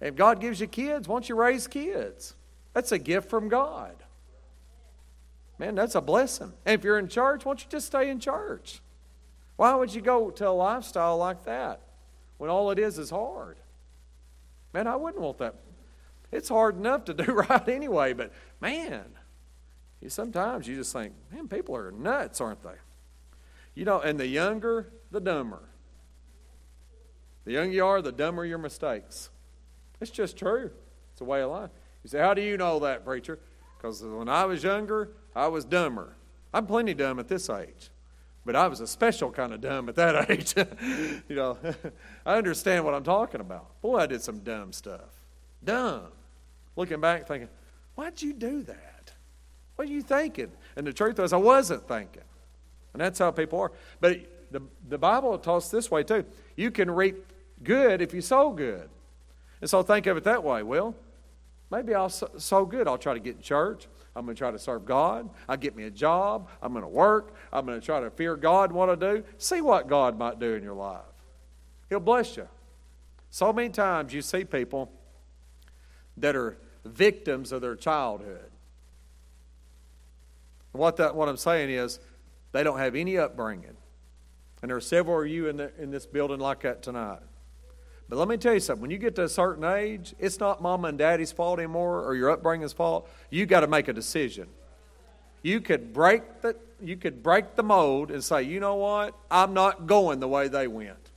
If 0.00 0.16
God 0.16 0.40
gives 0.40 0.60
you 0.60 0.66
kids, 0.66 1.08
why 1.08 1.16
don't 1.16 1.28
you 1.28 1.34
raise 1.34 1.66
kids? 1.66 2.34
That's 2.72 2.92
a 2.92 2.98
gift 2.98 3.30
from 3.30 3.48
God. 3.48 3.94
Man, 5.58 5.74
that's 5.74 5.94
a 5.94 6.00
blessing. 6.00 6.52
And 6.66 6.78
if 6.78 6.84
you're 6.84 6.98
in 6.98 7.08
church, 7.08 7.44
why 7.44 7.50
don't 7.50 7.64
you 7.64 7.70
just 7.70 7.86
stay 7.86 8.10
in 8.10 8.18
church? 8.18 8.80
Why 9.56 9.74
would 9.74 9.94
you 9.94 10.00
go 10.00 10.30
to 10.30 10.48
a 10.48 10.50
lifestyle 10.50 11.16
like 11.16 11.44
that 11.44 11.80
when 12.38 12.50
all 12.50 12.70
it 12.70 12.78
is 12.78 12.98
is 12.98 13.10
hard? 13.10 13.56
Man, 14.72 14.86
I 14.86 14.96
wouldn't 14.96 15.22
want 15.22 15.38
that. 15.38 15.54
It's 16.32 16.48
hard 16.48 16.76
enough 16.76 17.04
to 17.04 17.14
do 17.24 17.32
right 17.32 17.68
anyway, 17.68 18.12
but 18.12 18.32
man, 18.60 19.04
sometimes 20.08 20.66
you 20.66 20.76
just 20.76 20.92
think, 20.92 21.14
man, 21.32 21.48
people 21.48 21.76
are 21.76 21.92
nuts, 21.92 22.40
aren't 22.40 22.62
they? 22.62 22.74
You 23.74 23.84
know, 23.84 24.00
and 24.00 24.18
the 24.18 24.26
younger, 24.26 24.92
the 25.10 25.20
dumber. 25.20 25.62
The 27.44 27.52
younger 27.52 27.74
you 27.74 27.84
are, 27.84 28.00
the 28.00 28.12
dumber 28.12 28.44
your 28.44 28.58
mistakes. 28.58 29.30
It's 30.00 30.10
just 30.10 30.36
true. 30.36 30.70
It's 31.12 31.20
a 31.20 31.24
way 31.24 31.42
of 31.42 31.50
life. 31.50 31.70
You 32.02 32.10
say, 32.10 32.18
How 32.18 32.34
do 32.34 32.42
you 32.42 32.56
know 32.56 32.78
that, 32.80 33.04
preacher? 33.04 33.38
Because 33.76 34.02
when 34.02 34.28
I 34.28 34.44
was 34.44 34.62
younger, 34.62 35.10
I 35.34 35.48
was 35.48 35.64
dumber. 35.64 36.16
I'm 36.52 36.66
plenty 36.66 36.94
dumb 36.94 37.18
at 37.18 37.28
this 37.28 37.50
age, 37.50 37.90
but 38.46 38.54
I 38.54 38.68
was 38.68 38.80
a 38.80 38.86
special 38.86 39.30
kind 39.30 39.52
of 39.52 39.60
dumb 39.60 39.88
at 39.88 39.96
that 39.96 40.30
age. 40.30 40.54
you 41.28 41.36
know, 41.36 41.58
I 42.26 42.36
understand 42.36 42.84
what 42.84 42.94
I'm 42.94 43.02
talking 43.02 43.40
about. 43.40 43.80
Boy, 43.82 43.98
I 43.98 44.06
did 44.06 44.22
some 44.22 44.38
dumb 44.38 44.72
stuff. 44.72 45.20
Dumb. 45.62 46.06
Looking 46.76 47.00
back, 47.00 47.26
thinking, 47.26 47.48
why'd 47.94 48.22
you 48.22 48.32
do 48.32 48.62
that? 48.62 49.12
What 49.76 49.88
are 49.88 49.90
you 49.90 50.02
thinking? 50.02 50.52
And 50.76 50.86
the 50.86 50.92
truth 50.92 51.18
was, 51.18 51.32
I 51.32 51.36
wasn't 51.36 51.86
thinking. 51.88 52.22
And 52.94 53.00
that's 53.00 53.18
how 53.18 53.30
people 53.30 53.60
are. 53.60 53.72
But 54.00 54.20
the, 54.50 54.62
the 54.88 54.98
Bible 54.98 55.38
us 55.46 55.70
this 55.70 55.90
way 55.90 56.04
too. 56.04 56.24
You 56.56 56.70
can 56.70 56.90
reap 56.90 57.26
good 57.62 58.00
if 58.00 58.14
you 58.14 58.20
sow 58.20 58.50
good. 58.52 58.88
And 59.60 59.68
so 59.68 59.82
think 59.82 60.06
of 60.06 60.16
it 60.16 60.24
that 60.24 60.42
way. 60.42 60.62
Well, 60.62 60.94
maybe 61.70 61.94
I'll 61.94 62.08
sow 62.08 62.64
good. 62.64 62.88
I'll 62.88 62.98
try 62.98 63.14
to 63.14 63.20
get 63.20 63.36
in 63.36 63.42
church. 63.42 63.88
I'm 64.16 64.24
going 64.24 64.36
to 64.36 64.38
try 64.38 64.52
to 64.52 64.58
serve 64.58 64.84
God. 64.86 65.28
I'll 65.48 65.56
get 65.56 65.74
me 65.74 65.84
a 65.84 65.90
job. 65.90 66.48
I'm 66.62 66.72
going 66.72 66.84
to 66.84 66.88
work. 66.88 67.34
I'm 67.52 67.66
going 67.66 67.80
to 67.80 67.84
try 67.84 68.00
to 68.00 68.10
fear 68.10 68.36
God 68.36 68.70
and 68.70 68.78
what 68.78 68.88
I 68.88 68.94
do. 68.94 69.24
See 69.38 69.60
what 69.60 69.88
God 69.88 70.16
might 70.16 70.38
do 70.38 70.54
in 70.54 70.62
your 70.62 70.74
life. 70.74 71.00
He'll 71.88 72.00
bless 72.00 72.36
you. 72.36 72.48
So 73.30 73.52
many 73.52 73.70
times 73.70 74.12
you 74.12 74.22
see 74.22 74.44
people 74.44 74.92
that 76.16 76.36
are 76.36 76.56
victims 76.84 77.50
of 77.50 77.60
their 77.60 77.74
childhood. 77.74 78.50
What, 80.70 80.96
that, 80.96 81.16
what 81.16 81.28
I'm 81.28 81.36
saying 81.36 81.70
is, 81.70 81.98
they 82.54 82.62
don't 82.62 82.78
have 82.78 82.94
any 82.94 83.18
upbringing. 83.18 83.76
And 84.62 84.70
there 84.70 84.76
are 84.76 84.80
several 84.80 85.22
of 85.22 85.26
you 85.28 85.48
in, 85.48 85.56
the, 85.56 85.72
in 85.76 85.90
this 85.90 86.06
building 86.06 86.38
like 86.38 86.60
that 86.60 86.82
tonight. 86.82 87.18
But 88.08 88.16
let 88.16 88.28
me 88.28 88.36
tell 88.36 88.54
you 88.54 88.60
something. 88.60 88.80
When 88.80 88.92
you 88.92 88.98
get 88.98 89.16
to 89.16 89.24
a 89.24 89.28
certain 89.28 89.64
age, 89.64 90.14
it's 90.20 90.38
not 90.38 90.62
mama 90.62 90.88
and 90.88 90.96
daddy's 90.96 91.32
fault 91.32 91.58
anymore 91.58 92.04
or 92.04 92.14
your 92.14 92.30
upbringing's 92.30 92.72
fault. 92.72 93.10
You 93.28 93.44
got 93.44 93.60
to 93.60 93.66
make 93.66 93.88
a 93.88 93.92
decision. 93.92 94.46
You 95.42 95.60
could 95.60 95.92
break 95.92 96.42
the 96.42 96.56
you 96.80 96.96
could 96.96 97.22
break 97.24 97.56
the 97.56 97.62
mold 97.64 98.10
and 98.10 98.22
say, 98.22 98.42
you 98.42 98.60
know 98.60 98.76
what? 98.76 99.14
I'm 99.30 99.52
not 99.52 99.86
going 99.86 100.20
the 100.20 100.28
way 100.28 100.48
they 100.48 100.68
went. 100.68 101.10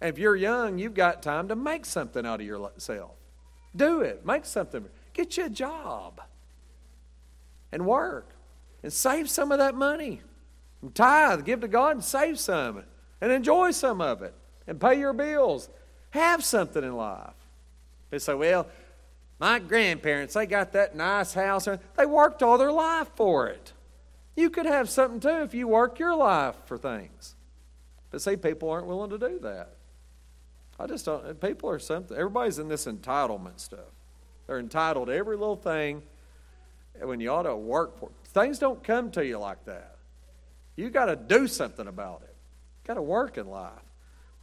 And 0.00 0.10
if 0.10 0.18
you're 0.18 0.36
young, 0.36 0.78
you've 0.78 0.94
got 0.94 1.22
time 1.22 1.48
to 1.48 1.54
make 1.54 1.84
something 1.84 2.26
out 2.26 2.40
of 2.40 2.46
yourself. 2.46 3.12
Do 3.76 4.00
it. 4.00 4.26
Make 4.26 4.46
something. 4.46 4.84
Get 5.12 5.36
you 5.36 5.44
a 5.46 5.50
job 5.50 6.20
and 7.70 7.86
work 7.86 8.34
and 8.84 8.92
save 8.92 9.30
some 9.30 9.50
of 9.50 9.58
that 9.58 9.74
money. 9.74 10.20
And 10.82 10.94
tithe, 10.94 11.46
give 11.46 11.62
to 11.62 11.68
God 11.68 11.92
and 11.92 12.04
save 12.04 12.38
some 12.38 12.84
and 13.22 13.32
enjoy 13.32 13.70
some 13.70 14.02
of 14.02 14.20
it 14.20 14.34
and 14.66 14.78
pay 14.78 14.98
your 15.00 15.14
bills. 15.14 15.70
Have 16.10 16.44
something 16.44 16.84
in 16.84 16.94
life. 16.94 17.32
They 18.10 18.18
say, 18.18 18.34
well, 18.34 18.68
my 19.40 19.58
grandparents, 19.58 20.34
they 20.34 20.44
got 20.44 20.72
that 20.72 20.94
nice 20.94 21.32
house. 21.32 21.66
They 21.96 22.06
worked 22.06 22.42
all 22.42 22.58
their 22.58 22.70
life 22.70 23.08
for 23.16 23.48
it. 23.48 23.72
You 24.36 24.50
could 24.50 24.66
have 24.66 24.90
something 24.90 25.18
too 25.18 25.42
if 25.42 25.54
you 25.54 25.66
work 25.66 25.98
your 25.98 26.14
life 26.14 26.54
for 26.66 26.76
things. 26.76 27.34
But 28.10 28.20
see, 28.20 28.36
people 28.36 28.68
aren't 28.68 28.86
willing 28.86 29.10
to 29.10 29.18
do 29.18 29.38
that. 29.40 29.70
I 30.78 30.86
just 30.86 31.06
don't. 31.06 31.40
People 31.40 31.70
are 31.70 31.78
something. 31.78 32.14
Everybody's 32.16 32.58
in 32.58 32.68
this 32.68 32.84
entitlement 32.84 33.60
stuff. 33.60 33.80
They're 34.46 34.58
entitled 34.58 35.06
to 35.06 35.14
every 35.14 35.36
little 35.36 35.56
thing 35.56 36.02
when 37.00 37.20
you 37.20 37.30
ought 37.30 37.44
to 37.44 37.56
work 37.56 37.98
for 37.98 38.10
it. 38.10 38.23
Things 38.34 38.58
don't 38.58 38.82
come 38.82 39.12
to 39.12 39.24
you 39.24 39.38
like 39.38 39.64
that. 39.66 39.96
You 40.76 40.90
got 40.90 41.06
to 41.06 41.16
do 41.16 41.46
something 41.46 41.86
about 41.86 42.22
it. 42.24 42.34
Got 42.84 42.94
to 42.94 43.02
work 43.02 43.38
in 43.38 43.46
life. 43.46 43.70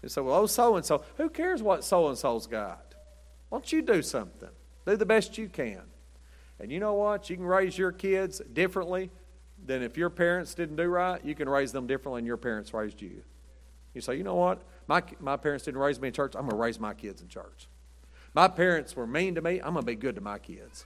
You 0.01 0.09
say, 0.09 0.21
well, 0.21 0.35
oh, 0.35 0.45
so 0.47 0.77
and 0.77 0.85
so. 0.85 1.03
Who 1.17 1.29
cares 1.29 1.61
what 1.61 1.83
so 1.83 2.07
and 2.07 2.17
so's 2.17 2.47
got? 2.47 2.95
Why 3.49 3.57
don't 3.57 3.71
you 3.71 3.81
do 3.81 4.01
something? 4.01 4.49
Do 4.87 4.95
the 4.95 5.05
best 5.05 5.37
you 5.37 5.49
can. 5.49 5.81
And 6.59 6.71
you 6.71 6.79
know 6.79 6.93
what? 6.93 7.29
You 7.29 7.35
can 7.35 7.45
raise 7.45 7.77
your 7.77 7.91
kids 7.91 8.41
differently 8.53 9.11
than 9.63 9.83
if 9.83 9.97
your 9.97 10.09
parents 10.09 10.55
didn't 10.55 10.77
do 10.77 10.85
right. 10.85 11.23
You 11.23 11.35
can 11.35 11.49
raise 11.49 11.73
them 11.73 11.85
differently 11.85 12.21
than 12.21 12.25
your 12.25 12.37
parents 12.37 12.73
raised 12.73 13.01
you. 13.01 13.21
You 13.93 13.99
say, 13.99 14.15
you 14.15 14.23
know 14.23 14.35
what? 14.35 14.61
My, 14.87 15.03
my 15.19 15.35
parents 15.35 15.65
didn't 15.65 15.81
raise 15.81 15.99
me 15.99 16.07
in 16.07 16.13
church. 16.13 16.33
I'm 16.35 16.43
going 16.43 16.51
to 16.51 16.55
raise 16.55 16.79
my 16.79 16.93
kids 16.93 17.21
in 17.21 17.27
church. 17.27 17.67
My 18.33 18.47
parents 18.47 18.95
were 18.95 19.05
mean 19.05 19.35
to 19.35 19.41
me. 19.41 19.59
I'm 19.59 19.73
going 19.73 19.83
to 19.83 19.85
be 19.85 19.95
good 19.95 20.15
to 20.15 20.21
my 20.21 20.39
kids. 20.39 20.85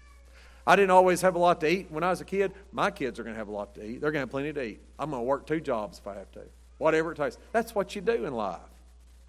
I 0.68 0.76
didn't 0.76 0.91
always 0.91 1.22
have 1.22 1.36
a 1.36 1.39
lot 1.39 1.61
to 1.61 1.70
eat 1.70 1.91
when 1.91 2.03
I 2.03 2.09
was 2.09 2.22
a 2.22 2.26
kid. 2.26 2.51
My 2.72 2.89
kids 2.89 3.20
are 3.20 3.24
going 3.24 3.36
to 3.36 3.39
have 3.39 3.49
a 3.49 3.51
lot 3.51 3.76
to 3.76 3.84
eat. 3.84 4.01
They're 4.01 4.11
going 4.11 4.22
to 4.22 4.28
have 4.28 4.32
plenty 4.32 4.51
to 4.51 4.63
eat. 4.63 4.82
I'm 4.97 5.11
going 5.11 5.22
to 5.22 5.26
work 5.26 5.45
two 5.45 5.59
jobs 5.59 5.99
if 5.99 6.07
I 6.07 6.16
have 6.16 6.32
to. 6.32 6.41
Whatever 6.78 7.11
it 7.11 7.16
takes. 7.16 7.38
That's 7.51 7.76
what 7.76 7.95
you 7.95 8.01
do 8.01 8.26
in 8.26 8.34
life. 8.34 8.59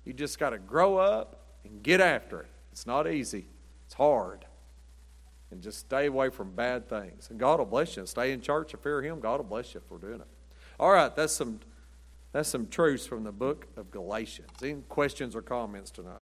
You 0.05 0.12
just 0.12 0.39
got 0.39 0.51
to 0.51 0.59
grow 0.59 0.97
up 0.97 1.43
and 1.64 1.82
get 1.82 2.01
after 2.01 2.41
it. 2.41 2.49
It's 2.72 2.87
not 2.87 3.11
easy, 3.11 3.47
it's 3.87 3.95
hard. 3.95 4.45
And 5.51 5.62
just 5.62 5.78
stay 5.78 6.07
away 6.07 6.30
from 6.30 6.51
bad 6.53 6.89
things. 6.89 7.28
And 7.30 7.39
God 7.39 7.59
will 7.59 7.66
bless 7.66 7.97
you. 7.97 8.05
Stay 8.07 8.32
in 8.32 8.41
church 8.41 8.74
and 8.74 8.82
fear 8.82 9.01
Him. 9.01 9.20
God 9.20 9.39
will 9.39 9.45
bless 9.45 9.74
you 9.74 9.80
for 9.89 9.99
doing 9.99 10.20
it. 10.20 10.26
All 10.78 10.91
right, 10.91 11.14
that's 11.14 11.32
some, 11.32 11.61
that's 12.32 12.49
some 12.49 12.66
truths 12.66 13.07
from 13.07 13.24
the 13.24 13.32
book 13.32 13.66
of 13.76 13.91
Galatians. 13.91 14.51
Any 14.62 14.82
questions 14.89 15.37
or 15.37 15.43
comments 15.43 15.91
tonight? 15.91 16.18